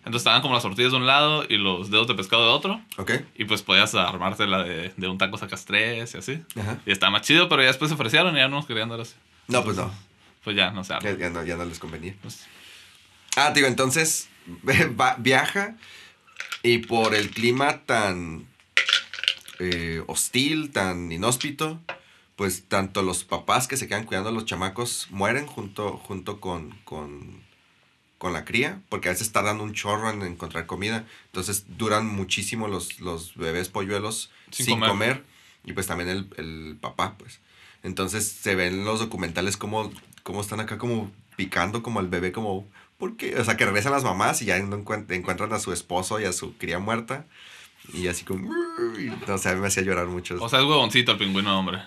Entonces 0.00 0.20
estaban 0.20 0.40
como 0.42 0.54
las 0.54 0.62
tortillas 0.62 0.92
de 0.92 0.98
un 0.98 1.06
lado 1.06 1.44
y 1.48 1.56
los 1.58 1.90
dedos 1.90 2.06
de 2.08 2.14
pescado 2.14 2.42
de 2.44 2.48
otro. 2.50 2.80
¿Ok? 2.96 3.12
Y 3.36 3.44
pues 3.44 3.62
podías 3.62 3.94
armarte 3.94 4.46
la 4.46 4.62
de, 4.62 4.92
de 4.96 5.08
un 5.08 5.18
taco 5.18 5.36
sacas 5.36 5.64
tres 5.66 6.14
y 6.14 6.18
así. 6.18 6.42
Ajá. 6.58 6.78
Y 6.86 6.92
estaba 6.92 7.10
más 7.10 7.22
chido, 7.22 7.48
pero 7.48 7.60
ya 7.62 7.68
después 7.68 7.90
se 7.90 7.94
ofrecieron 7.94 8.34
y 8.34 8.38
ya 8.38 8.48
no 8.48 8.56
nos 8.56 8.66
querían 8.66 8.88
dar 8.88 9.00
así. 9.00 9.14
No, 9.48 9.62
pues 9.62 9.76
no. 9.76 9.92
Pues 10.42 10.56
ya, 10.56 10.70
no 10.70 10.84
se 10.84 10.94
arma. 10.94 11.10
Ya, 11.10 11.16
ya 11.18 11.28
no. 11.30 11.44
ya 11.44 11.56
no 11.56 11.64
les 11.66 11.78
convenía. 11.78 12.14
Pues, 12.22 12.46
Ah, 13.36 13.52
digo, 13.54 13.66
entonces 13.66 14.28
va- 15.00 15.16
viaja 15.18 15.76
y 16.62 16.78
por 16.78 17.14
el 17.14 17.30
clima 17.30 17.78
tan 17.84 18.46
eh, 19.58 20.02
hostil, 20.06 20.70
tan 20.72 21.12
inhóspito, 21.12 21.78
pues 22.36 22.64
tanto 22.68 23.02
los 23.02 23.24
papás 23.24 23.68
que 23.68 23.76
se 23.76 23.86
quedan 23.86 24.04
cuidando 24.04 24.30
a 24.30 24.32
los 24.32 24.46
chamacos 24.46 25.08
mueren 25.10 25.46
junto, 25.46 25.98
junto 25.98 26.40
con, 26.40 26.70
con, 26.84 27.42
con 28.20 28.34
la 28.34 28.44
cría, 28.44 28.80
porque 28.90 29.08
a 29.08 29.12
veces 29.12 29.32
tardan 29.32 29.62
un 29.62 29.72
chorro 29.72 30.10
en 30.10 30.20
encontrar 30.20 30.66
comida, 30.66 31.06
entonces 31.28 31.64
duran 31.78 32.06
muchísimo 32.06 32.68
los, 32.68 33.00
los 33.00 33.34
bebés 33.34 33.70
polluelos 33.70 34.30
Sin 34.50 34.66
sin, 34.66 34.74
comer. 34.74 34.90
comer. 34.90 35.24
y 35.64 35.72
pues 35.72 35.86
también 35.86 36.10
el, 36.10 36.28
el 36.36 36.76
papá, 36.78 37.14
pues. 37.16 37.40
Entonces 37.82 38.28
se 38.28 38.54
ven 38.54 38.84
los 38.84 39.00
documentales 39.00 39.56
como, 39.56 39.90
como 40.22 40.42
están 40.42 40.60
acá 40.60 40.76
como 40.76 41.10
picando 41.36 41.82
como 41.82 41.98
al 41.98 42.08
bebé, 42.08 42.30
como, 42.30 42.68
¿por 42.98 43.16
qué? 43.16 43.36
O 43.38 43.44
sea, 43.44 43.56
que 43.56 43.64
regresan 43.64 43.92
las 43.92 44.04
mamás 44.04 44.42
y 44.42 44.44
ya 44.44 44.58
encuentran 44.58 45.52
a 45.54 45.58
su 45.58 45.72
esposo 45.72 46.20
y 46.20 46.26
a 46.26 46.34
su 46.34 46.58
cría 46.58 46.78
muerta. 46.78 47.24
Y 47.94 48.06
así 48.08 48.26
como, 48.26 48.52
no 49.26 49.38
sé, 49.38 49.48
a 49.48 49.54
mí 49.54 49.60
me 49.62 49.68
hacía 49.68 49.82
llorar 49.82 50.08
mucho. 50.08 50.36
o 50.38 50.48
sea, 50.50 50.58
es 50.60 50.66
huevoncito 50.66 51.12
el 51.12 51.18
pingüino, 51.18 51.58
hombre. 51.58 51.78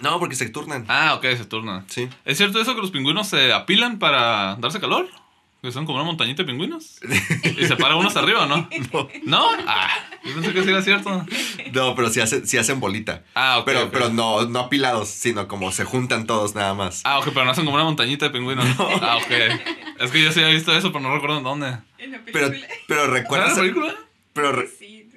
no, 0.00 0.18
porque 0.18 0.34
se 0.34 0.48
turnan. 0.48 0.84
Ah, 0.88 1.14
ok, 1.14 1.22
se 1.36 1.44
turna. 1.44 1.84
Sí. 1.88 2.08
¿Es 2.24 2.38
cierto 2.38 2.60
eso 2.60 2.74
que 2.74 2.80
los 2.80 2.90
pingüinos 2.90 3.28
se 3.28 3.52
apilan 3.52 4.00
para 4.00 4.56
darse 4.56 4.80
calor? 4.80 5.08
Que 5.62 5.70
son 5.72 5.84
como 5.84 5.96
una 5.98 6.06
montañita 6.06 6.42
de 6.42 6.46
pingüinos. 6.46 7.00
¿Y 7.58 7.66
se 7.66 7.76
para 7.76 7.94
uno 7.96 8.08
hasta 8.08 8.20
arriba 8.20 8.44
o 8.44 8.46
no? 8.46 8.66
¿No? 9.24 9.46
Ah, 9.66 9.90
yo 10.24 10.34
pensé 10.34 10.54
que 10.54 10.62
sí 10.62 10.70
era 10.70 10.80
cierto. 10.80 11.26
No, 11.72 11.94
pero 11.94 12.08
sí 12.08 12.20
hacen, 12.20 12.46
sí 12.46 12.56
hacen 12.56 12.80
bolita. 12.80 13.24
Ah, 13.34 13.58
ok. 13.58 13.64
pero 13.66 13.90
pero 13.90 14.08
no, 14.08 14.46
no 14.46 14.60
apilados, 14.60 15.08
sino 15.10 15.48
como 15.48 15.70
se 15.70 15.84
juntan 15.84 16.26
todos 16.26 16.54
nada 16.54 16.72
más. 16.72 17.02
Ah, 17.04 17.18
ok, 17.18 17.26
pero 17.34 17.44
no 17.44 17.50
hacen 17.50 17.66
como 17.66 17.74
una 17.76 17.84
montañita 17.84 18.24
de 18.26 18.30
pingüinos. 18.30 18.64
Ah, 19.02 19.18
ok. 19.18 19.30
Es 20.00 20.10
que 20.10 20.22
yo 20.22 20.32
sí 20.32 20.40
había 20.40 20.54
visto 20.54 20.74
eso, 20.74 20.92
pero 20.92 21.02
no 21.02 21.12
recuerdo 21.14 21.36
en 21.38 21.44
dónde. 21.44 21.76
En 21.98 22.12
la 22.12 22.20
Pero, 22.24 22.48
película. 22.48 22.74
pero 22.88 23.04
¿Era 23.04 23.12
recuerdas. 23.12 23.50
la 23.56 23.60
película? 23.62 23.94
Pero 24.32 24.52
re- 24.52 24.68
Sí. 24.78 25.10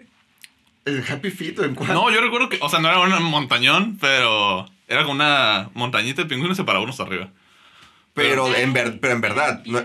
¿El 0.83 1.05
Happy 1.09 1.31
Feet 1.31 1.57
o 1.59 1.63
en 1.63 1.75
cuál? 1.75 1.93
No, 1.93 2.11
yo 2.11 2.19
recuerdo 2.19 2.49
que, 2.49 2.57
o 2.61 2.67
sea, 2.67 2.79
no 2.79 2.89
era 2.89 2.99
un 2.99 3.23
montañón, 3.23 3.97
pero 4.01 4.65
era 4.89 5.03
como 5.03 5.13
una 5.13 5.69
montañita 5.73 6.23
de 6.23 6.27
pingüinos 6.27 6.57
y 6.57 6.59
se 6.59 6.65
paraba 6.65 6.83
uno 6.83 6.91
hasta 6.91 7.03
arriba. 7.03 7.29
pero, 8.13 8.53
en 8.53 8.73
ver- 8.73 8.99
pero 8.99 9.13
en 9.13 9.21
verdad. 9.21 9.63
no-. 9.65 9.81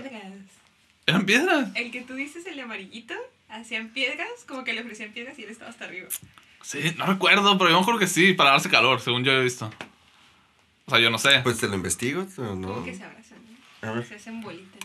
¿Eran 1.09 1.25
piedras? 1.25 1.69
El 1.73 1.91
que 1.91 2.01
tú 2.01 2.13
dices, 2.13 2.45
el 2.45 2.55
de 2.55 2.61
amarillito, 2.61 3.15
hacían 3.49 3.89
piedras, 3.89 4.27
como 4.47 4.63
que 4.63 4.73
le 4.73 4.81
ofrecían 4.81 5.11
piedras 5.11 5.39
y 5.39 5.43
él 5.43 5.49
estaba 5.49 5.71
hasta 5.71 5.85
arriba. 5.85 6.07
Sí, 6.61 6.93
no 6.97 7.05
recuerdo, 7.07 7.57
pero 7.57 7.71
yo 7.71 7.77
me 7.77 7.81
acuerdo 7.81 7.99
que 7.99 8.07
sí, 8.07 8.33
para 8.33 8.51
darse 8.51 8.69
calor, 8.69 9.01
según 9.01 9.23
yo 9.23 9.31
he 9.31 9.43
visto. 9.43 9.71
O 10.85 10.91
sea, 10.91 10.99
yo 10.99 11.09
no 11.09 11.17
sé. 11.17 11.39
pues 11.41 11.59
te 11.59 11.67
lo 11.67 11.73
investigo, 11.75 12.25
no. 12.37 12.67
Como 12.67 12.83
que 12.83 12.93
se 12.93 13.03
abrazan, 13.03 13.39
¿no? 13.81 13.89
A 13.89 13.91
ver. 13.93 14.05
Se 14.05 14.15
hacen 14.15 14.41
bolita. 14.41 14.77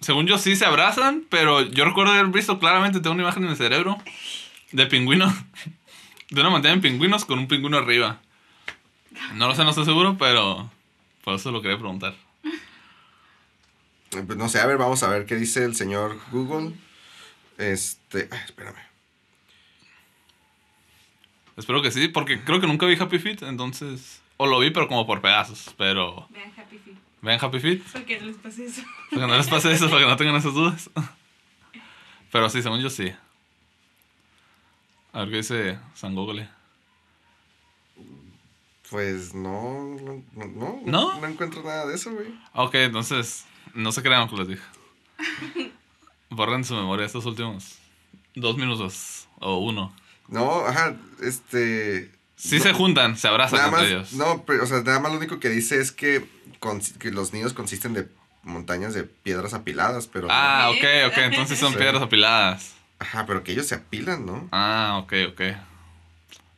Según 0.00 0.26
yo 0.26 0.38
sí 0.38 0.56
se 0.56 0.64
abrazan, 0.64 1.24
pero 1.28 1.60
yo 1.60 1.84
recuerdo 1.84 2.12
haber 2.12 2.26
visto 2.28 2.58
claramente, 2.58 3.00
tengo 3.00 3.14
una 3.14 3.22
imagen 3.24 3.44
en 3.44 3.50
el 3.50 3.56
cerebro 3.56 3.98
de 4.72 4.86
pingüino, 4.86 5.32
de 6.30 6.40
una 6.40 6.50
montaña 6.50 6.76
de 6.76 6.80
pingüinos 6.80 7.24
con 7.24 7.38
un 7.38 7.46
pingüino 7.46 7.76
arriba. 7.76 8.20
No 9.34 9.48
lo 9.48 9.54
sé, 9.54 9.64
no 9.64 9.70
estoy 9.70 9.84
seguro, 9.84 10.16
pero 10.18 10.70
Por 11.22 11.34
eso 11.34 11.52
lo 11.52 11.60
quería 11.60 11.78
preguntar. 11.78 12.14
Pues 14.12 14.36
no 14.36 14.48
sé, 14.48 14.60
a 14.60 14.66
ver, 14.66 14.76
vamos 14.76 15.02
a 15.02 15.08
ver 15.08 15.24
qué 15.24 15.36
dice 15.36 15.64
el 15.64 15.74
señor 15.74 16.20
Google. 16.30 16.74
Este, 17.56 18.28
ay, 18.30 18.40
espérame. 18.44 18.76
Espero 21.56 21.80
que 21.80 21.90
sí, 21.90 22.08
porque 22.08 22.44
creo 22.44 22.60
que 22.60 22.66
nunca 22.66 22.86
vi 22.86 22.96
Happy 22.98 23.18
Feet, 23.18 23.42
entonces... 23.42 24.20
O 24.36 24.46
lo 24.46 24.58
vi, 24.58 24.70
pero 24.70 24.88
como 24.88 25.06
por 25.06 25.20
pedazos, 25.20 25.74
pero... 25.78 26.26
Vean 26.30 26.52
Happy 26.56 26.78
Feet. 26.78 26.96
¿Ven 27.22 27.38
Happy 27.40 27.60
Feet? 27.60 27.82
Porque 27.92 28.20
no 28.20 28.26
les 28.26 28.36
pase 28.36 28.64
eso. 28.66 28.82
Para 29.10 29.22
que 29.22 29.28
no 29.28 29.36
les 29.36 29.48
pase 29.48 29.72
eso, 29.72 29.88
para 29.88 30.02
que 30.02 30.08
no 30.08 30.16
tengan 30.16 30.36
esas 30.36 30.54
dudas. 30.54 30.90
Pero 32.32 32.50
sí, 32.50 32.62
según 32.62 32.80
yo 32.80 32.90
sí. 32.90 33.12
A 35.12 35.20
ver 35.20 35.30
qué 35.30 35.36
dice 35.36 35.78
San 35.94 36.14
Google. 36.14 36.48
Pues 38.90 39.34
no, 39.34 39.96
no, 40.02 40.22
no, 40.34 40.80
¿No? 40.84 41.20
no 41.20 41.26
encuentro 41.26 41.62
nada 41.62 41.86
de 41.86 41.94
eso, 41.94 42.10
güey. 42.12 42.34
Ok, 42.54 42.74
entonces, 42.74 43.46
no 43.74 43.92
se 43.92 44.02
crean 44.02 44.22
lo 44.22 44.28
que 44.28 44.36
les 44.36 44.48
dije. 44.48 44.62
Borren 46.30 46.64
su 46.64 46.74
memoria 46.74 47.04
estos 47.06 47.26
últimos 47.26 47.78
dos 48.34 48.56
minutos 48.56 49.28
o 49.40 49.58
uno. 49.58 49.94
No, 50.28 50.64
ajá, 50.66 50.94
este... 51.22 52.10
Sí 52.36 52.56
no- 52.56 52.62
se 52.62 52.72
juntan, 52.72 53.16
se 53.18 53.28
abrazan 53.28 53.58
Nada 53.58 53.68
entre 53.68 53.80
más, 53.82 53.90
ellos. 53.90 54.12
no, 54.14 54.44
pero, 54.44 54.64
o 54.64 54.66
sea, 54.66 54.82
nada 54.82 54.98
más 55.00 55.12
lo 55.12 55.18
único 55.18 55.38
que 55.38 55.48
dice 55.50 55.78
es 55.80 55.92
que, 55.92 56.26
los 57.12 57.32
niños 57.32 57.52
consisten 57.52 57.92
de 57.92 58.08
montañas 58.42 58.94
de 58.94 59.04
piedras 59.04 59.52
apiladas, 59.54 60.06
pero... 60.06 60.26
no- 60.28 60.32
Ah, 60.34 60.70
ok, 60.70 60.84
ok, 61.12 61.18
entonces 61.18 61.58
son 61.58 61.72
Sí. 61.72 61.78
piedras 61.78 62.02
apiladas. 62.02 62.74
Ajá, 62.98 63.26
pero 63.26 63.44
que 63.44 63.52
ellos 63.52 63.66
se 63.66 63.74
apilan, 63.74 64.24
¿no? 64.24 64.48
Ah, 64.52 64.98
ok, 65.02 65.12
ok. 65.32 65.40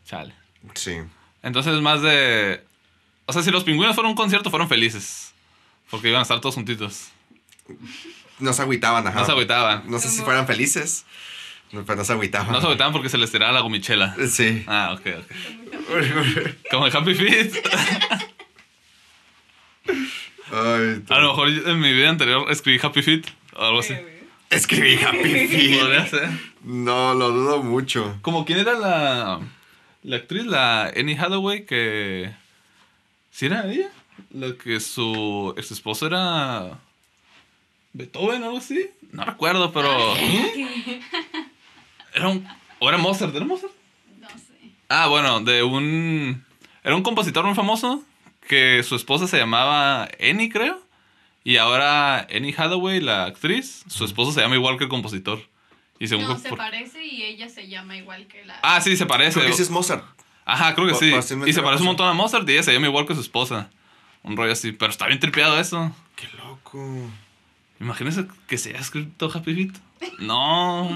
Chale. 0.06 0.34
Sí. 0.74 0.96
Entonces 1.42 1.80
más 1.82 2.00
de... 2.00 2.64
O 3.26 3.32
sea, 3.32 3.42
si 3.42 3.50
los 3.50 3.64
pingüinos 3.64 3.94
fueron 3.94 4.10
a 4.10 4.12
un 4.12 4.16
concierto, 4.16 4.50
fueron 4.50 4.68
felices. 4.68 5.33
Porque 5.90 6.08
iban 6.08 6.20
a 6.20 6.22
estar 6.22 6.40
todos 6.40 6.54
juntitos. 6.54 7.08
No 8.38 8.52
se 8.52 8.62
agüitaban, 8.62 9.06
ajá. 9.06 9.20
No 9.20 9.26
se 9.26 9.32
agüitaban. 9.32 9.82
No 9.90 9.98
sé 9.98 10.08
si 10.10 10.22
fueran 10.22 10.46
felices, 10.46 11.04
no, 11.72 11.84
pero 11.84 11.96
no 11.96 12.04
se 12.04 12.12
agüitaban. 12.12 12.52
No 12.52 12.60
se 12.60 12.66
agüitaban 12.66 12.92
porque 12.92 13.08
se 13.08 13.18
les 13.18 13.30
tiraba 13.30 13.52
la 13.52 13.60
gomichela. 13.60 14.16
Sí. 14.28 14.64
Ah, 14.66 14.96
ok, 14.98 15.06
ok. 15.18 16.50
Como 16.70 16.86
el 16.86 16.96
Happy 16.96 17.14
Feet. 17.14 17.52
Ay, 20.52 21.02
A 21.08 21.18
lo 21.18 21.28
mejor 21.30 21.48
en 21.48 21.80
mi 21.80 21.92
vida 21.92 22.10
anterior 22.10 22.46
escribí 22.50 22.78
Happy 22.82 23.02
Feet 23.02 23.26
o 23.56 23.64
algo 23.64 23.80
así. 23.80 23.94
Escribí 24.50 24.98
Happy 25.02 25.18
Feet. 25.48 25.80
Podría 25.80 26.06
ser. 26.06 26.28
No, 26.62 27.14
lo 27.14 27.30
dudo 27.30 27.62
mucho. 27.62 28.18
Como 28.22 28.44
quién 28.44 28.58
era 28.60 28.74
la, 28.74 29.40
la 30.02 30.16
actriz, 30.16 30.44
la 30.46 30.92
Annie 30.96 31.18
Hathaway, 31.18 31.64
que... 31.66 32.30
¿Sí 33.30 33.46
era 33.46 33.68
ella? 33.70 33.88
La 34.30 34.54
que 34.56 34.80
su 34.80 35.54
ex 35.56 35.70
esposo 35.70 36.06
era... 36.06 36.78
Beethoven 37.92 38.42
o 38.42 38.46
algo 38.46 38.58
así. 38.58 38.90
No 39.12 39.24
recuerdo, 39.24 39.72
pero... 39.72 40.14
Era 42.14 42.28
un... 42.28 42.46
¿O 42.80 42.88
era 42.88 42.98
Mozart? 42.98 43.34
¿Era 43.34 43.44
Mozart? 43.44 43.72
No 44.20 44.28
sé. 44.30 44.70
Ah, 44.88 45.06
bueno, 45.08 45.40
de 45.40 45.62
un... 45.62 46.44
Era 46.82 46.96
un 46.96 47.02
compositor 47.02 47.44
muy 47.44 47.54
famoso 47.54 48.02
que 48.48 48.82
su 48.82 48.94
esposa 48.96 49.26
se 49.26 49.38
llamaba 49.38 50.08
Annie, 50.20 50.50
creo. 50.50 50.80
Y 51.44 51.56
ahora 51.56 52.26
Annie 52.34 52.54
Hathaway, 52.56 53.00
la 53.00 53.24
actriz, 53.24 53.84
su 53.86 54.04
esposo 54.04 54.32
se 54.32 54.40
llama 54.40 54.54
igual 54.56 54.76
que 54.78 54.84
el 54.84 54.90
compositor. 54.90 55.40
Y 55.98 56.08
según 56.08 56.24
No, 56.24 56.38
se 56.38 56.48
por- 56.48 56.58
parece 56.58 57.04
y 57.04 57.22
ella 57.22 57.48
se 57.48 57.68
llama 57.68 57.96
igual 57.96 58.26
que 58.26 58.44
la... 58.44 58.58
Ah, 58.62 58.80
sí, 58.80 58.96
se 58.96 59.06
parece. 59.06 59.38
Creo 59.38 59.50
que 59.50 59.56
sí 59.56 59.62
es 59.62 59.70
Mozart. 59.70 60.04
Ajá, 60.44 60.74
creo 60.74 60.88
que 60.88 60.94
sí. 60.94 61.12
Y 61.46 61.52
se 61.52 61.62
parece 61.62 61.82
un 61.82 61.86
montón 61.88 62.08
a 62.08 62.12
Mozart 62.12 62.48
y 62.48 62.52
ella 62.52 62.62
se 62.62 62.72
llama 62.72 62.86
igual 62.88 63.06
que 63.06 63.14
su 63.14 63.20
esposa. 63.20 63.70
Un 64.24 64.36
rollo 64.36 64.52
así. 64.52 64.72
Pero 64.72 64.90
está 64.90 65.06
bien 65.06 65.20
tripeado 65.20 65.58
eso. 65.60 65.94
Qué 66.16 66.28
loco. 66.38 67.10
Imagínense 67.80 68.26
que 68.48 68.58
se 68.58 68.70
haya 68.70 68.80
escrito 68.80 69.30
Happy 69.32 69.54
Feet. 69.54 69.72
No. 70.18 70.90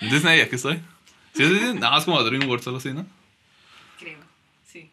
Disney, 0.00 0.40
aquí 0.40 0.56
estoy. 0.56 0.76
Sí, 1.34 1.46
sí, 1.46 1.58
sí. 1.58 1.74
Nada 1.74 1.92
más 1.92 2.04
como 2.04 2.22
DreamWorks 2.22 2.66
o 2.66 2.70
algo 2.70 2.78
así, 2.78 2.92
¿no? 2.92 3.06
Creo, 3.98 4.18
sí. 4.70 4.90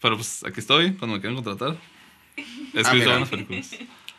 Pero 0.00 0.16
pues 0.16 0.44
aquí 0.44 0.60
estoy, 0.60 0.92
cuando 0.94 1.16
me 1.16 1.20
quieran 1.20 1.42
contratar. 1.42 1.76
He 2.36 2.42
Ah, 2.42 2.80
escrito 2.80 2.94
mira. 2.94 3.10
buenas 3.10 3.28
películas. 3.28 3.70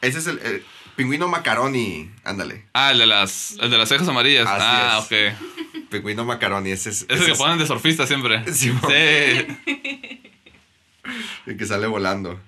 Ese 0.01 0.19
es 0.19 0.28
el, 0.28 0.39
el 0.39 0.63
pingüino 0.95 1.28
macaroni. 1.28 2.12
Ándale. 2.23 2.65
Ah, 2.73 2.91
el 2.91 2.99
de 2.99 3.08
las, 3.08 3.58
el 3.60 3.69
de 3.71 3.78
las 3.78 3.89
cejas 3.89 4.08
amarillas. 4.08 4.47
Así 4.47 4.62
ah, 4.65 4.99
es. 4.99 5.06
ok. 5.06 5.89
Pingüino 5.89 6.23
macaroni. 6.25 6.71
Ese 6.71 6.89
es, 6.91 7.04
Ese 7.04 7.13
ese 7.15 7.25
que 7.25 7.32
es 7.32 7.38
ponen 7.38 7.58
de 7.58 7.65
surfista 7.67 8.06
siempre. 8.08 8.43
Sí, 8.54 8.71
sí. 8.71 10.21
el 11.45 11.57
que 11.57 11.65
sale 11.65 11.87
volando. 11.87 12.39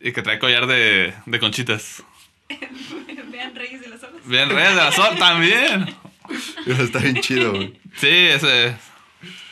Y 0.00 0.12
que 0.12 0.22
trae 0.22 0.38
collar 0.38 0.66
de, 0.66 1.12
de 1.26 1.38
conchitas. 1.40 2.02
Vean 3.30 3.54
Reyes 3.54 3.80
de 3.80 3.88
las 3.88 4.02
Olas. 4.02 4.26
Bien, 4.26 4.48
Reyes 4.48 4.70
de 4.70 4.76
la 4.76 4.92
Sol 4.92 5.16
también. 5.18 5.94
Está 6.66 6.98
bien 7.00 7.20
chido, 7.20 7.52
güey. 7.52 7.78
Sí, 7.96 8.08
ese. 8.08 8.76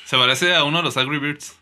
Se 0.04 0.16
parece 0.16 0.54
a 0.54 0.64
uno 0.64 0.78
de 0.78 0.84
los 0.84 0.96
Angry 0.96 1.18
Birds. 1.18 1.56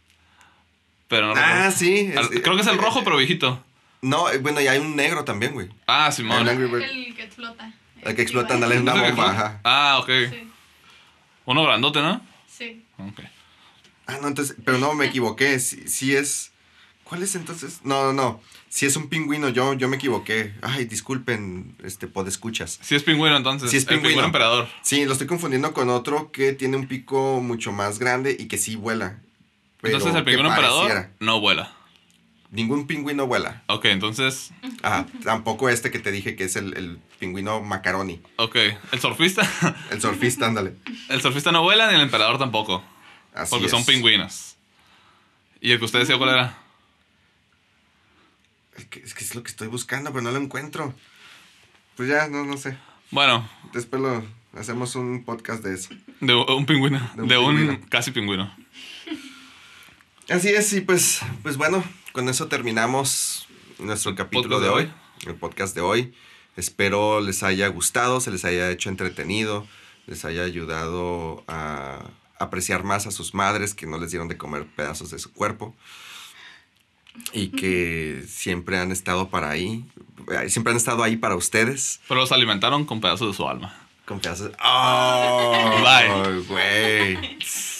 Pero 1.08 1.28
no 1.28 1.34
Ah, 1.36 1.68
recuerdo. 1.68 1.70
sí. 1.72 2.12
Al- 2.16 2.28
Creo 2.42 2.56
que 2.56 2.62
es 2.62 2.66
el 2.68 2.74
eh, 2.74 2.80
rojo, 2.80 3.02
pero 3.04 3.16
viejito. 3.16 3.62
No, 4.02 4.30
eh, 4.30 4.38
bueno, 4.38 4.60
y 4.60 4.66
hay 4.66 4.78
un 4.78 4.96
negro 4.96 5.24
también, 5.24 5.52
güey. 5.54 5.68
Ah, 5.86 6.06
El 6.08 6.12
Simón. 6.12 6.48
Angry 6.48 6.66
Bird. 6.66 6.82
El 6.82 7.14
que 7.14 7.22
explota. 7.24 7.72
El 8.02 8.14
que 8.16 8.22
explota, 8.22 8.54
igual. 8.54 8.72
ándale, 8.72 8.80
una 8.80 8.92
¿Ese 8.94 9.02
que 9.04 9.10
bomba, 9.12 9.30
ajá. 9.30 9.60
Ah, 9.64 9.98
ok. 10.00 10.10
Sí, 10.30 10.48
Uno 11.46 11.62
grandote, 11.64 12.00
¿no? 12.02 12.20
sí. 12.46 12.84
Ok. 12.98 13.20
Ah, 14.06 14.18
no, 14.20 14.28
entonces, 14.28 14.56
pero 14.64 14.76
no, 14.78 14.92
me 14.94 15.06
equivoqué. 15.06 15.58
Sí, 15.58 15.88
sí 15.88 16.14
es. 16.14 16.52
¿Cuál 17.04 17.22
es 17.22 17.34
entonces? 17.34 17.80
No, 17.84 18.02
no, 18.04 18.12
no. 18.12 18.40
Si 18.68 18.86
es 18.86 18.96
un 18.96 19.08
pingüino, 19.08 19.48
yo, 19.50 19.74
yo 19.74 19.88
me 19.88 19.96
equivoqué. 19.96 20.54
Ay, 20.62 20.86
disculpen, 20.86 21.76
este, 21.84 22.06
podescuchas. 22.08 22.78
Sí 22.82 22.94
es 22.94 23.02
pingüino, 23.02 23.36
entonces. 23.36 23.70
Sí 23.70 23.76
es 23.76 23.86
El 23.86 24.00
pingüino. 24.00 24.24
emperador. 24.24 24.66
Sí, 24.82 25.04
lo 25.04 25.12
estoy 25.12 25.26
confundiendo 25.26 25.72
con 25.74 25.90
otro 25.90 26.32
que 26.32 26.52
tiene 26.54 26.76
un 26.76 26.86
pico 26.88 27.40
mucho 27.40 27.72
más 27.72 27.98
grande 27.98 28.34
y 28.38 28.46
que 28.46 28.56
sí 28.58 28.76
vuela. 28.76 29.18
Pero 29.80 29.98
entonces 29.98 30.16
el 30.18 30.24
pingüino 30.24 30.48
emperador 30.48 30.88
pareciera. 30.88 31.10
no 31.20 31.40
vuela. 31.40 31.72
Ningún 32.50 32.86
pingüino 32.86 33.26
vuela. 33.26 33.62
Ok, 33.66 33.84
entonces. 33.86 34.50
Ah, 34.82 35.04
tampoco 35.24 35.68
este 35.68 35.90
que 35.90 35.98
te 35.98 36.10
dije 36.10 36.36
que 36.36 36.44
es 36.44 36.56
el, 36.56 36.74
el 36.76 36.98
pingüino 37.18 37.60
macaroni. 37.60 38.20
Ok. 38.36 38.56
El 38.92 39.00
surfista. 39.00 39.42
El 39.90 40.00
surfista, 40.00 40.46
ándale. 40.46 40.74
el 41.08 41.20
surfista 41.20 41.52
no 41.52 41.62
vuela 41.62 41.88
ni 41.88 41.96
el 41.96 42.00
emperador 42.00 42.38
tampoco. 42.38 42.82
Así 43.34 43.50
porque 43.50 43.68
son 43.68 43.84
pingüinos. 43.84 44.54
¿Y 45.60 45.72
el 45.72 45.78
que 45.78 45.84
usted 45.84 45.98
decía 46.00 46.16
cuál 46.16 46.30
era? 46.30 46.58
Es 48.76 48.84
que, 48.86 49.00
es 49.00 49.14
que 49.14 49.24
es 49.24 49.34
lo 49.34 49.42
que 49.42 49.50
estoy 49.50 49.68
buscando, 49.68 50.10
pero 50.10 50.22
no 50.22 50.30
lo 50.30 50.38
encuentro. 50.38 50.94
Pues 51.96 52.08
ya, 52.08 52.28
no, 52.28 52.44
no 52.44 52.56
sé. 52.56 52.76
Bueno, 53.10 53.48
Después 53.72 54.02
lo 54.02 54.24
hacemos 54.58 54.96
un 54.96 55.24
podcast 55.24 55.62
de 55.62 55.74
eso. 55.74 55.90
de 56.20 56.34
un 56.34 56.66
pingüino. 56.66 56.98
De 57.16 57.26
De 57.26 57.38
un 57.38 57.44
un, 57.54 57.56
pingüino. 57.56 57.86
casi 57.88 58.10
pingüino. 58.10 58.54
Así 60.28 60.48
es, 60.48 60.72
y 60.72 60.80
pues, 60.80 61.20
pues 61.42 61.56
bueno, 61.56 61.84
con 62.12 62.28
eso 62.28 62.48
terminamos 62.48 63.46
nuestro 63.78 64.14
capítulo 64.14 64.58
de 64.58 64.66
de 64.66 64.72
hoy, 64.72 64.82
hoy. 64.84 64.92
el 65.26 65.34
podcast 65.34 65.74
de 65.74 65.82
hoy. 65.82 66.14
Espero 66.56 67.20
les 67.20 67.42
haya 67.42 67.68
gustado, 67.68 68.20
se 68.20 68.30
les 68.30 68.44
haya 68.44 68.70
hecho 68.70 68.88
entretenido, 68.88 69.66
les 70.06 70.24
haya 70.24 70.42
ayudado 70.44 71.44
a 71.48 72.10
apreciar 72.38 72.84
más 72.84 73.06
a 73.06 73.10
sus 73.10 73.34
madres 73.34 73.74
que 73.74 73.86
no 73.86 73.98
les 73.98 74.10
dieron 74.10 74.28
de 74.28 74.36
comer 74.38 74.66
pedazos 74.66 75.10
de 75.10 75.18
su 75.18 75.32
cuerpo 75.32 75.74
y 77.32 77.48
que 77.48 78.24
siempre 78.28 78.78
han 78.78 78.92
estado 78.92 79.28
para 79.28 79.50
ahí, 79.50 79.84
eh, 80.30 80.48
siempre 80.50 80.72
han 80.72 80.76
estado 80.76 81.02
ahí 81.02 81.16
para 81.16 81.36
ustedes 81.36 82.00
Pero 82.08 82.20
los 82.20 82.32
alimentaron 82.32 82.84
con 82.84 83.00
pedazos 83.00 83.28
de 83.28 83.34
su 83.36 83.48
alma. 83.48 83.74
con 84.04 84.20
pedazos. 84.20 84.50
¡Oh! 84.62 85.82
Bye. 85.82 86.40
güey! 86.48 87.38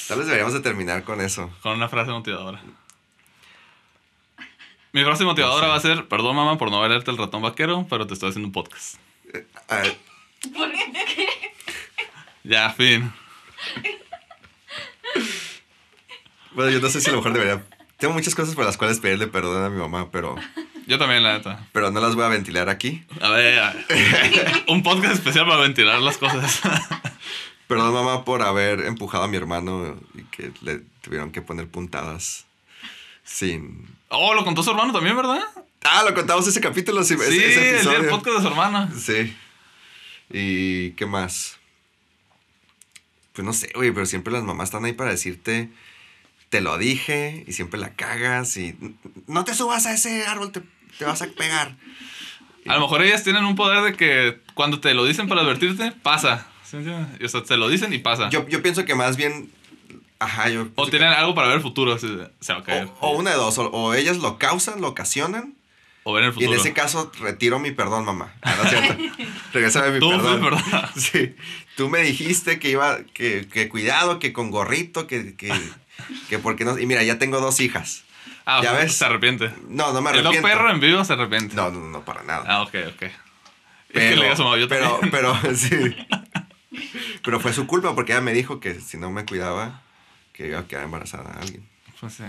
Tal 0.08 0.18
vez 0.18 0.26
deberíamos 0.26 0.52
de 0.54 0.60
terminar 0.60 1.02
con 1.04 1.20
eso. 1.20 1.50
Con 1.62 1.72
una 1.72 1.88
frase 1.88 2.10
motivadora. 2.10 2.60
Mi 4.92 5.02
frase 5.02 5.24
motivadora 5.24 5.66
No 5.66 5.78
sé. 5.80 5.88
va 5.88 5.94
a 5.94 5.96
ser, 5.96 6.08
perdón 6.08 6.36
mamá 6.36 6.56
por 6.56 6.70
no 6.70 6.80
valerte 6.80 7.10
el 7.10 7.16
ratón 7.18 7.42
vaquero, 7.42 7.86
pero 7.90 8.06
te 8.06 8.14
estoy 8.14 8.28
haciendo 8.30 8.46
un 8.48 8.52
podcast. 8.52 8.96
Ah, 9.68 9.82
¿Por 10.54 10.70
qué? 10.70 11.28
Ya, 12.44 12.70
fin. 12.70 13.12
Bueno, 16.52 16.70
yo 16.70 16.80
no 16.80 16.88
sé 16.88 17.00
si 17.00 17.08
a 17.08 17.12
lo 17.12 17.18
mejor 17.18 17.32
debería. 17.32 17.64
Tengo 17.98 18.12
muchas 18.14 18.34
cosas 18.34 18.54
por 18.54 18.64
las 18.64 18.76
cuales 18.76 18.98
pedirle 19.00 19.26
perdón 19.28 19.64
a 19.64 19.70
mi 19.70 19.78
mamá, 19.78 20.10
pero, 20.10 20.36
Yo 20.86 20.98
también, 20.98 21.22
la 21.22 21.34
neta. 21.38 21.66
pero 21.72 21.90
no 21.90 22.00
las 22.00 22.14
voy 22.14 22.24
a 22.24 22.28
ventilar 22.28 22.68
aquí. 22.68 23.04
A 23.20 23.30
ver, 23.30 23.58
a 23.58 23.72
ver. 23.88 24.64
un 24.68 24.82
podcast 24.82 25.14
especial 25.14 25.46
para 25.46 25.62
ventilar 25.62 26.00
las 26.00 26.18
cosas. 26.18 26.60
Perdón, 27.66 27.94
mamá, 27.94 28.24
por 28.26 28.42
haber 28.42 28.80
empujado 28.80 29.24
a 29.24 29.28
mi 29.28 29.38
hermano 29.38 29.98
y 30.14 30.22
que 30.24 30.52
le 30.60 30.82
tuvieron 31.00 31.32
que 31.32 31.40
poner 31.40 31.66
puntadas 31.68 32.44
sin. 33.24 33.88
oh, 34.08 34.34
lo 34.34 34.44
contó 34.44 34.62
su 34.62 34.70
hermano 34.70 34.92
también, 34.92 35.16
¿verdad? 35.16 35.40
Ah, 35.82 36.02
lo 36.06 36.14
contamos 36.14 36.46
ese 36.46 36.60
capítulo, 36.60 37.02
sí, 37.04 37.16
Sí, 37.16 37.22
ese, 37.22 37.46
ese 37.46 37.68
el 37.70 37.74
episodio. 37.76 38.10
podcast 38.10 38.36
de 38.36 38.42
su 38.42 38.48
hermano. 38.48 38.90
Sí. 38.98 39.36
¿Y 40.30 40.90
qué 40.92 41.06
más? 41.06 41.56
Pues 43.32 43.44
no 43.46 43.52
sé, 43.54 43.70
güey, 43.74 43.90
pero 43.92 44.04
siempre 44.06 44.32
las 44.32 44.42
mamás 44.42 44.68
están 44.68 44.84
ahí 44.84 44.92
para 44.92 45.10
decirte 45.10 45.70
te 46.48 46.60
lo 46.60 46.78
dije 46.78 47.44
y 47.46 47.52
siempre 47.52 47.80
la 47.80 47.94
cagas 47.94 48.56
y 48.56 48.74
no 49.26 49.44
te 49.44 49.54
subas 49.54 49.86
a 49.86 49.94
ese 49.94 50.24
árbol, 50.26 50.52
te, 50.52 50.62
te 50.98 51.04
vas 51.04 51.22
a 51.22 51.26
pegar. 51.26 51.76
A 52.66 52.74
lo 52.76 52.80
mejor 52.82 53.02
ellas 53.02 53.22
tienen 53.24 53.44
un 53.44 53.56
poder 53.56 53.82
de 53.82 53.94
que 53.96 54.40
cuando 54.54 54.80
te 54.80 54.94
lo 54.94 55.04
dicen 55.04 55.28
para 55.28 55.42
advertirte, 55.42 55.92
pasa. 56.02 56.46
O 56.72 57.28
sea, 57.28 57.42
te 57.42 57.56
lo 57.56 57.68
dicen 57.68 57.92
y 57.92 57.98
pasa. 57.98 58.30
Yo, 58.30 58.48
yo 58.48 58.62
pienso 58.62 58.84
que 58.84 58.94
más 58.94 59.16
bien, 59.16 59.50
ajá, 60.18 60.48
yo... 60.48 60.68
o 60.74 60.88
tienen 60.88 61.08
algo 61.10 61.34
para 61.34 61.48
ver 61.48 61.56
el 61.58 61.62
futuro. 61.62 61.92
así 61.92 62.08
de, 62.08 62.28
se 62.40 62.52
va 62.52 62.60
a 62.60 62.64
caer. 62.64 62.88
o, 63.00 63.08
o 63.10 63.18
una 63.18 63.30
de 63.30 63.36
dos, 63.36 63.58
o, 63.58 63.66
o 63.70 63.94
ellas 63.94 64.16
lo 64.18 64.38
causan, 64.38 64.80
lo 64.80 64.88
ocasionan, 64.88 65.54
O 66.04 66.12
ver 66.14 66.24
el 66.24 66.30
y 66.30 66.32
futuro. 66.32 66.52
en 66.54 66.58
ese 66.60 66.72
caso 66.72 67.12
retiro 67.20 67.58
mi 67.58 67.70
perdón, 67.70 68.04
mamá. 68.06 68.32
Ah, 68.42 68.54
no 68.56 68.64
es 68.64 68.70
cierto. 68.70 68.96
Regresame 69.52 69.90
mi 69.92 70.00
Tú, 70.00 70.10
perdón. 70.10 70.38
sí, 70.38 70.42
perdón. 70.42 70.90
Sí, 70.96 71.34
tú 71.76 71.88
me 71.90 72.00
dijiste 72.02 72.58
que 72.58 72.70
iba, 72.70 72.98
que, 73.12 73.46
que 73.52 73.68
cuidado, 73.68 74.18
que 74.18 74.32
con 74.32 74.50
gorrito, 74.50 75.06
que, 75.06 75.36
que, 75.36 75.52
que 76.28 76.38
porque 76.38 76.64
no... 76.64 76.78
Y 76.78 76.86
mira, 76.86 77.02
ya 77.02 77.18
tengo 77.18 77.40
dos 77.40 77.60
hijas. 77.60 78.04
Ah, 78.46 78.60
o 78.60 78.62
¿Ya 78.62 78.70
sea, 78.70 78.78
ves? 78.80 78.94
se 78.94 79.04
arrepiente. 79.04 79.52
No, 79.68 79.92
no 79.92 80.02
me 80.02 80.10
El 80.10 80.18
arrepiento. 80.20 80.46
perro 80.48 80.70
en 80.70 80.80
vivo 80.80 81.04
se 81.04 81.12
arrepiente. 81.14 81.54
No, 81.56 81.70
no, 81.70 81.80
no, 81.80 82.04
para 82.04 82.22
nada. 82.22 82.44
Ah, 82.46 82.62
ok, 82.62 82.68
ok. 82.68 82.74
es 82.74 82.90
que 82.92 83.12
Pero, 83.92 84.16
le 84.16 84.22
digas 84.24 84.40
a 84.40 84.56
yo 84.58 84.68
pero, 84.68 84.90
también. 85.00 85.10
pero, 85.10 85.34
sí. 85.54 85.96
Pero 87.22 87.40
fue 87.40 87.52
su 87.52 87.66
culpa 87.66 87.94
porque 87.94 88.12
ella 88.12 88.20
me 88.20 88.32
dijo 88.32 88.60
que 88.60 88.80
si 88.80 88.98
no 88.98 89.10
me 89.10 89.24
cuidaba, 89.24 89.80
que 90.32 90.48
iba 90.48 90.58
a 90.60 90.66
quedar 90.66 90.84
embarazada 90.84 91.30
a 91.32 91.40
alguien. 91.40 91.66
Pues 92.00 92.14
sí. 92.14 92.24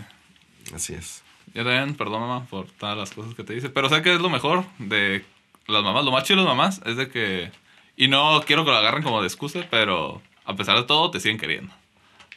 Así 0.73 0.93
es. 0.93 1.21
Yo 1.53 1.63
también, 1.63 1.95
perdón 1.95 2.21
mamá 2.21 2.45
por 2.45 2.67
todas 2.71 2.97
las 2.97 3.11
cosas 3.11 3.33
que 3.35 3.43
te 3.43 3.55
hice. 3.55 3.69
Pero 3.69 3.89
sé 3.89 4.01
que 4.01 4.13
es 4.13 4.21
lo 4.21 4.29
mejor 4.29 4.63
de 4.77 5.25
las 5.67 5.83
mamás. 5.83 6.05
Lo 6.05 6.11
más 6.11 6.23
chido 6.23 6.39
de 6.39 6.45
las 6.45 6.55
mamás 6.55 6.81
es 6.85 6.95
de 6.97 7.09
que... 7.09 7.51
Y 7.97 8.07
no 8.07 8.41
quiero 8.45 8.65
que 8.65 8.71
lo 8.71 8.77
agarren 8.77 9.03
como 9.03 9.21
de 9.21 9.27
excusa, 9.27 9.65
pero 9.69 10.21
a 10.45 10.55
pesar 10.55 10.77
de 10.77 10.83
todo 10.83 11.11
te 11.11 11.19
siguen 11.19 11.37
queriendo. 11.37 11.73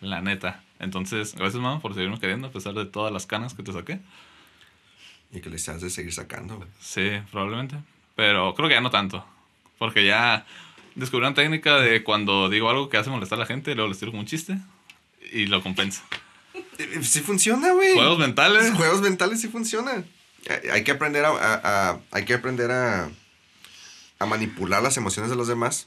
La 0.01 0.21
neta. 0.21 0.63
Entonces, 0.81 1.35
gracias 1.35 1.61
mamá 1.63 1.81
por 1.81 1.95
seguirme 1.95 2.19
queriendo 2.21 2.49
a 2.49 2.51
pesar 2.53 2.75
de 2.75 2.87
todas 2.87 3.13
las 3.13 3.27
canas 3.27 3.55
que 3.55 3.63
te 3.63 3.73
saqué. 3.73 4.01
Y 5.33 5.41
que 5.41 5.51
les 5.51 5.69
has 5.69 5.81
de 5.83 5.91
seguir 5.91 6.13
sacando. 6.13 6.67
Sí, 6.81 7.11
probablemente. 7.31 7.77
Pero 8.17 8.55
creo 8.55 8.69
que 8.69 8.75
ya 8.75 8.81
no 8.81 8.91
tanto. 8.91 9.25
Porque 9.79 10.07
ya 10.07 10.47
descubrí 10.95 11.27
una 11.27 11.35
técnica 11.35 11.77
de 11.77 12.03
cuando 12.03 12.49
digo 12.49 12.71
algo 12.71 12.89
que 12.89 12.97
hace 12.97 13.11
molestar 13.11 13.39
a 13.39 13.41
la 13.41 13.47
gente, 13.47 13.75
luego 13.75 13.89
les 13.89 13.99
tiro 13.99 14.11
como 14.11 14.21
un 14.21 14.27
chiste 14.27 14.57
y 15.33 15.47
lo 15.47 15.63
compensa. 15.63 16.03
Eh, 16.79 17.01
Sí 17.03 17.21
funciona, 17.21 17.73
güey. 17.73 17.95
Juegos 17.95 18.19
mentales. 18.19 18.73
Juegos 18.75 19.01
mentales 19.03 19.41
sí 19.41 19.49
funcionan. 19.49 20.07
Hay- 20.49 20.71
Hay 20.71 20.85
que 20.85 20.93
aprender 20.93 21.25
a, 21.25 21.29
a- 21.31 21.91
a- 21.91 22.01
hay 22.13 22.25
que 22.25 22.35
aprender 22.35 22.71
a, 22.71 23.11
a 24.19 24.27
manipular 24.27 24.83
las 24.83 24.97
emociones 24.97 25.31
de 25.31 25.37
los 25.37 25.47
demás 25.49 25.85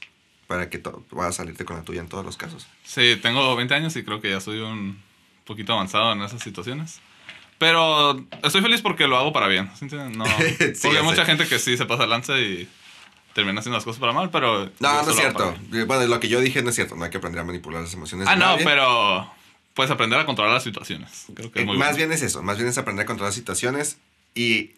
para 0.52 0.68
que 0.68 0.76
to- 0.78 1.02
puedas 1.08 1.34
salirte 1.34 1.64
con 1.64 1.76
la 1.78 1.82
tuya 1.82 2.02
en 2.02 2.08
todos 2.08 2.26
los 2.26 2.36
casos. 2.36 2.66
Sí, 2.84 3.16
tengo 3.22 3.56
20 3.56 3.72
años 3.74 3.96
y 3.96 4.04
creo 4.04 4.20
que 4.20 4.28
ya 4.28 4.38
soy 4.38 4.58
un 4.60 5.00
poquito 5.46 5.72
avanzado 5.72 6.12
en 6.12 6.20
esas 6.20 6.42
situaciones. 6.42 7.00
Pero 7.56 8.22
estoy 8.42 8.60
feliz 8.60 8.82
porque 8.82 9.06
lo 9.06 9.16
hago 9.16 9.32
para 9.32 9.46
bien. 9.48 9.70
¿sí? 9.78 9.86
No, 9.86 10.26
Sí, 10.58 10.72
porque 10.82 10.98
hay 10.98 11.02
mucha 11.04 11.24
gente 11.24 11.46
que 11.48 11.58
sí 11.58 11.78
se 11.78 11.86
pasa 11.86 12.06
lanza 12.06 12.38
y 12.38 12.68
termina 13.32 13.60
haciendo 13.60 13.78
las 13.78 13.84
cosas 13.84 13.98
para 13.98 14.12
mal, 14.12 14.28
pero... 14.30 14.70
No, 14.80 15.02
no 15.04 15.10
es 15.10 15.16
cierto. 15.16 15.56
Bueno, 15.86 16.06
lo 16.06 16.20
que 16.20 16.28
yo 16.28 16.38
dije 16.40 16.62
no 16.62 16.68
es 16.68 16.74
cierto. 16.74 16.96
No 16.96 17.04
hay 17.04 17.10
que 17.10 17.16
aprender 17.16 17.40
a 17.40 17.44
manipular 17.44 17.80
las 17.80 17.94
emociones. 17.94 18.28
Ah, 18.28 18.36
no, 18.36 18.58
pero 18.62 19.32
puedes 19.72 19.90
aprender 19.90 20.18
a 20.20 20.26
controlar 20.26 20.52
las 20.52 20.64
situaciones. 20.64 21.24
Creo 21.34 21.50
que 21.50 21.60
Eh, 21.60 21.62
es 21.62 21.66
muy 21.66 21.78
más 21.78 21.92
bueno. 21.92 21.96
bien 21.96 22.12
es 22.12 22.20
eso, 22.20 22.42
más 22.42 22.58
bien 22.58 22.68
es 22.68 22.76
aprender 22.76 23.04
a 23.04 23.06
controlar 23.06 23.32
situaciones 23.32 23.96
y 24.34 24.72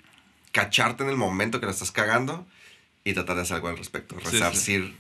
cacharte 0.53 1.03
en 1.03 1.11
el 1.11 1.16
momento 1.16 1.59
que 1.59 1.66
lo 1.66 1.72
estás 1.72 1.91
cagando 1.91 2.47
y 3.03 3.12
tratar 3.12 3.35
de 3.37 3.43
hacer 3.43 3.57
algo 3.57 3.68
al 3.68 3.77
respecto. 3.77 4.14
Sí, 4.31 4.39
sí. 4.55 4.95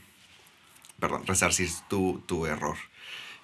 Perdón, 0.98 1.26
resarcir 1.26 1.68
tu, 1.88 2.22
tu 2.26 2.46
error. 2.46 2.76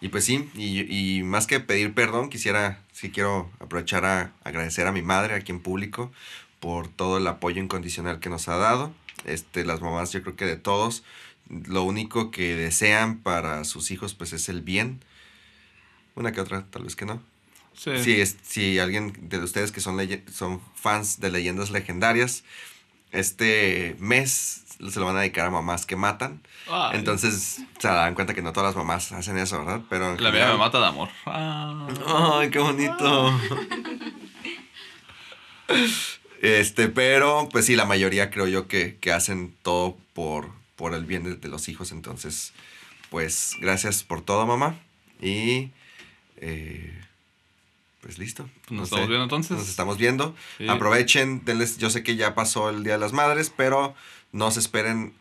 Y 0.00 0.08
pues 0.08 0.24
sí, 0.24 0.48
y, 0.54 1.18
y 1.18 1.22
más 1.22 1.46
que 1.46 1.60
pedir 1.60 1.92
perdón, 1.92 2.30
quisiera, 2.30 2.82
sí 2.92 3.10
quiero 3.10 3.50
aprovechar 3.60 4.04
a 4.06 4.32
agradecer 4.44 4.86
a 4.86 4.92
mi 4.92 5.02
madre 5.02 5.34
aquí 5.34 5.52
en 5.52 5.60
público 5.60 6.10
por 6.58 6.88
todo 6.88 7.18
el 7.18 7.26
apoyo 7.26 7.62
incondicional 7.62 8.20
que 8.20 8.30
nos 8.30 8.48
ha 8.48 8.56
dado. 8.56 8.94
Este, 9.24 9.64
las 9.64 9.80
mamás, 9.80 10.12
yo 10.12 10.22
creo 10.22 10.36
que 10.36 10.46
de 10.46 10.56
todos, 10.56 11.04
lo 11.48 11.82
único 11.82 12.30
que 12.30 12.54
desean 12.54 13.18
para 13.18 13.64
sus 13.64 13.90
hijos 13.90 14.14
pues 14.14 14.32
es 14.32 14.48
el 14.48 14.62
bien. 14.62 15.00
Una 16.14 16.32
que 16.32 16.40
otra, 16.40 16.66
tal 16.70 16.84
vez 16.84 16.96
que 16.96 17.06
no. 17.06 17.22
Sí. 17.74 17.90
Si, 18.02 18.20
es, 18.20 18.36
si 18.42 18.78
alguien 18.78 19.12
de 19.28 19.38
ustedes 19.38 19.72
que 19.72 19.80
son, 19.80 19.98
son 20.32 20.60
fans 20.74 21.20
de 21.20 21.30
leyendas 21.30 21.70
legendarias, 21.70 22.44
este 23.10 23.96
mes 23.98 24.64
se 24.88 24.98
lo 25.00 25.06
van 25.06 25.16
a 25.16 25.20
dedicar 25.20 25.46
a 25.46 25.50
mamás 25.50 25.84
que 25.86 25.96
matan. 25.96 26.40
Ay, 26.70 26.98
Entonces 26.98 27.60
se 27.78 27.88
darán 27.88 28.14
cuenta 28.14 28.32
que 28.34 28.42
no 28.42 28.52
todas 28.52 28.74
las 28.74 28.76
mamás 28.76 29.12
hacen 29.12 29.36
eso, 29.38 29.58
¿verdad? 29.58 29.82
Pero 29.90 30.12
La 30.16 30.30
general- 30.30 30.52
me 30.52 30.58
mata 30.58 30.78
de 30.80 30.86
amor. 30.86 31.08
Ah. 31.26 31.86
¡Ay, 32.40 32.50
qué 32.50 32.58
bonito! 32.58 33.38
Este, 36.42 36.88
pero 36.88 37.48
pues 37.52 37.66
sí, 37.66 37.76
la 37.76 37.84
mayoría 37.84 38.30
creo 38.30 38.46
yo 38.46 38.66
que, 38.66 38.96
que 38.96 39.12
hacen 39.12 39.54
todo 39.62 39.96
por, 40.14 40.50
por 40.76 40.94
el 40.94 41.04
bien 41.04 41.22
de, 41.24 41.34
de 41.36 41.48
los 41.48 41.68
hijos. 41.68 41.92
Entonces, 41.92 42.52
pues 43.10 43.56
gracias 43.60 44.02
por 44.02 44.22
todo, 44.22 44.46
mamá. 44.46 44.76
Y 45.20 45.70
eh, 46.38 46.98
pues 48.00 48.18
listo. 48.18 48.48
Nos 48.70 48.78
No 48.78 48.84
estamos 48.84 49.04
sé, 49.04 49.08
viendo 49.08 49.24
entonces. 49.24 49.50
Nos 49.58 49.68
estamos 49.68 49.98
viendo. 49.98 50.34
Sí. 50.56 50.66
Aprovechen, 50.68 51.44
denles, 51.44 51.76
yo 51.76 51.90
sé 51.90 52.02
que 52.02 52.16
ya 52.16 52.34
pasó 52.34 52.70
el 52.70 52.84
Día 52.84 52.94
de 52.94 53.00
las 53.00 53.12
Madres, 53.12 53.52
pero 53.54 53.94
no 54.32 54.50
se 54.50 54.60
esperen 54.60 55.14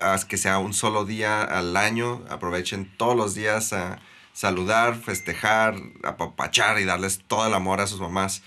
a 0.00 0.18
que 0.28 0.36
sea 0.36 0.58
un 0.58 0.74
solo 0.74 1.04
día 1.04 1.42
al 1.42 1.76
año. 1.76 2.24
Aprovechen 2.28 2.90
todos 2.96 3.16
los 3.16 3.34
días 3.34 3.72
a 3.72 4.00
saludar, 4.32 4.96
festejar, 4.96 5.76
apapachar 6.02 6.80
y 6.80 6.84
darles 6.84 7.22
todo 7.26 7.46
el 7.46 7.54
amor 7.54 7.80
a 7.80 7.86
sus 7.86 8.00
mamás, 8.00 8.42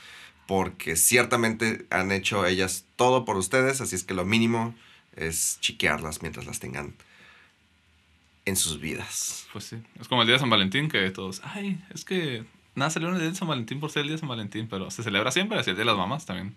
porque 0.47 0.95
ciertamente 0.95 1.85
han 1.89 2.11
hecho 2.11 2.45
ellas 2.45 2.85
todo 2.95 3.25
por 3.25 3.37
ustedes, 3.37 3.81
así 3.81 3.95
es 3.95 4.03
que 4.03 4.13
lo 4.13 4.25
mínimo 4.25 4.75
es 5.15 5.57
chiquearlas 5.61 6.21
mientras 6.21 6.45
las 6.45 6.59
tengan 6.59 6.93
en 8.45 8.55
sus 8.55 8.79
vidas. 8.79 9.47
Pues 9.53 9.65
sí. 9.65 9.77
Es 9.99 10.07
como 10.07 10.21
el 10.21 10.27
día 10.27 10.35
de 10.35 10.39
San 10.39 10.49
Valentín 10.49 10.89
que 10.89 11.09
todos, 11.11 11.41
ay, 11.43 11.83
es 11.93 12.05
que 12.05 12.45
nada 12.75 12.91
celebran 12.91 13.15
el 13.15 13.21
día 13.21 13.31
de 13.31 13.37
San 13.37 13.47
Valentín 13.47 13.79
por 13.79 13.91
ser 13.91 14.01
el 14.01 14.07
día 14.07 14.15
de 14.15 14.19
San 14.19 14.29
Valentín, 14.29 14.67
pero 14.69 14.91
se 14.91 15.03
celebra 15.03 15.31
siempre, 15.31 15.59
así 15.59 15.71
el 15.71 15.75
día 15.75 15.81
de 15.81 15.91
las 15.91 15.97
mamás 15.97 16.25
también. 16.25 16.55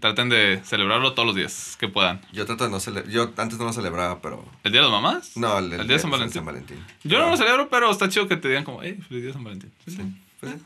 Traten 0.00 0.28
de 0.28 0.60
celebrarlo 0.64 1.12
todos 1.14 1.26
los 1.26 1.36
días 1.36 1.76
que 1.78 1.88
puedan. 1.88 2.20
Yo 2.32 2.46
trato 2.46 2.64
de 2.64 2.70
no 2.70 2.80
celebrar, 2.80 3.10
yo 3.10 3.32
antes 3.36 3.58
no 3.58 3.64
lo 3.64 3.72
celebraba, 3.72 4.20
pero... 4.20 4.44
¿El 4.64 4.72
día 4.72 4.80
de 4.82 4.88
las 4.88 4.92
mamás? 5.02 5.36
No, 5.36 5.58
el, 5.58 5.72
¿El 5.72 5.86
día 5.86 5.96
de 5.96 5.98
San 5.98 6.10
Valentín? 6.10 6.44
Valentín. 6.44 6.84
Yo 7.04 7.18
no 7.18 7.30
lo 7.30 7.36
celebro, 7.36 7.68
pero 7.68 7.90
está 7.90 8.08
chido 8.08 8.26
que 8.28 8.36
te 8.36 8.48
digan 8.48 8.64
como, 8.64 8.82
hey, 8.82 8.98
feliz 9.08 9.22
día 9.22 9.26
de 9.28 9.32
San 9.32 9.44
Valentín. 9.44 9.72
Sí, 9.86 9.92
Sí, 9.92 9.96
sí. 10.02 10.14
pues 10.40 10.52
sí. 10.52 10.58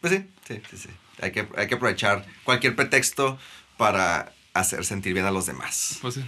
Pues 0.00 0.12
sí, 0.12 0.24
sí, 0.48 0.62
sí, 0.70 0.76
sí. 0.76 0.88
Hay 1.20 1.30
que, 1.32 1.46
hay 1.56 1.68
que 1.68 1.74
aprovechar 1.76 2.24
cualquier 2.44 2.74
pretexto 2.74 3.38
para 3.76 4.32
hacer 4.54 4.84
sentir 4.84 5.14
bien 5.14 5.26
a 5.26 5.30
los 5.30 5.46
demás. 5.46 5.98
Pues 6.02 6.14
sí. 6.14 6.24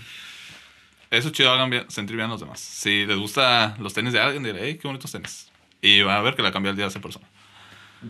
Eso 1.11 1.28
es 1.28 1.32
chido, 1.34 1.52
hagan 1.52 1.70
bien- 1.70 1.90
sentir 1.90 2.16
bien 2.16 2.26
a 2.28 2.32
los 2.32 2.40
demás. 2.40 2.61
Si 2.61 3.07
les 3.07 3.16
gusta 3.18 3.76
los 3.78 3.92
tenis 3.94 4.12
de 4.12 4.20
alguien, 4.20 4.42
diré, 4.42 4.61
hey, 4.62 4.78
qué 4.80 4.88
bonitos 4.88 5.11
tenis. 5.12 5.48
Y 5.80 6.02
van 6.02 6.16
a 6.16 6.20
ver 6.22 6.34
que 6.34 6.42
la 6.42 6.50
cambia 6.52 6.70
el 6.70 6.76
día 6.76 6.84
de 6.86 6.90
esa 6.90 7.00
persona. 7.00 7.26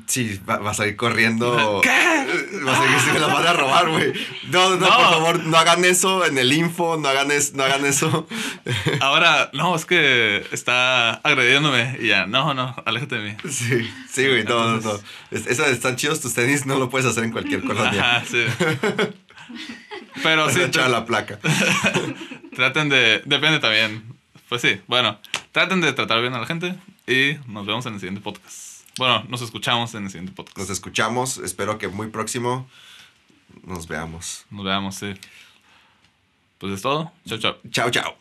Sí, 0.07 0.41
va- 0.49 0.59
vas 0.59 0.81
a 0.81 0.87
ir 0.87 0.97
corriendo. 0.97 1.81
¿Qué? 1.83 2.61
Vas 2.65 2.79
a 2.81 2.85
ir, 2.95 3.01
si 3.01 3.11
me 3.13 3.19
las 3.21 3.33
van 3.33 3.47
a 3.47 3.53
robar, 3.53 3.89
güey. 3.91 4.13
No, 4.51 4.71
no, 4.71 4.77
No. 4.77 4.87
por 4.87 5.05
favor, 5.11 5.45
no 5.45 5.57
hagan 5.57 5.85
eso 5.85 6.25
en 6.27 6.39
el 6.39 6.53
info, 6.53 6.97
no 6.97 7.09
hagan, 7.09 7.31
es- 7.31 7.55
no 7.55 7.63
hagan 7.65 7.85
eso. 7.85 8.27
Ahora, 9.01 9.51
no, 9.53 9.75
es 9.77 9.85
que 9.85 10.47
está 10.53 11.15
agrediéndome. 11.15 11.97
Y 12.01 12.09
ya, 12.09 12.27
no, 12.27 12.55
no, 12.55 12.75
aléjate 12.87 13.17
de 13.17 13.31
mí. 13.33 13.37
Sí, 13.51 13.91
sí, 14.11 14.27
güey, 14.29 14.45
no, 14.45 14.77
no, 14.77 14.81
no. 14.81 15.01
Es- 15.31 15.47
están 15.47 15.97
chidos 15.97 16.21
tus 16.21 16.35
tenis, 16.35 16.67
no 16.67 16.79
lo 16.79 16.89
puedes 16.91 17.07
hacer 17.07 17.25
en 17.25 17.33
cualquier 17.33 17.63
colonia. 17.63 18.17
Ajá, 18.17 18.25
sí. 18.31 18.45
Pero 20.23 20.49
sí, 20.51 20.61
tra- 20.71 20.89
la 20.89 21.05
placa. 21.05 21.39
traten 22.55 22.89
de. 22.89 23.23
Depende 23.25 23.59
también. 23.59 24.03
Pues 24.49 24.63
sí, 24.63 24.81
bueno, 24.87 25.19
traten 25.53 25.81
de 25.81 25.93
tratar 25.93 26.21
bien 26.21 26.35
a 26.35 26.39
la 26.39 26.47
gente 26.47 26.75
y 27.07 27.37
nos 27.49 27.67
vemos 27.67 27.85
en 27.87 27.95
el 27.95 28.01
siguiente 28.01 28.21
podcast. 28.21 28.74
Bueno, 28.99 29.25
nos 29.29 29.43
escuchamos 29.43 29.95
en 29.95 30.05
el 30.05 30.11
siguiente 30.11 30.33
podcast. 30.33 30.59
Nos 30.59 30.71
escuchamos, 30.71 31.39
espero 31.39 31.79
que 31.79 31.89
muy 31.89 32.09
próximo 32.09 32.69
nos 33.65 33.89
veamos. 33.89 34.45
Nos 34.51 34.65
veamos, 34.65 34.95
sí. 34.95 35.15
Pues 36.59 36.75
es 36.75 36.83
todo. 36.83 37.13
Chao, 37.27 37.39
chao. 37.39 37.57
Chao, 37.71 37.91
chao. 37.91 38.17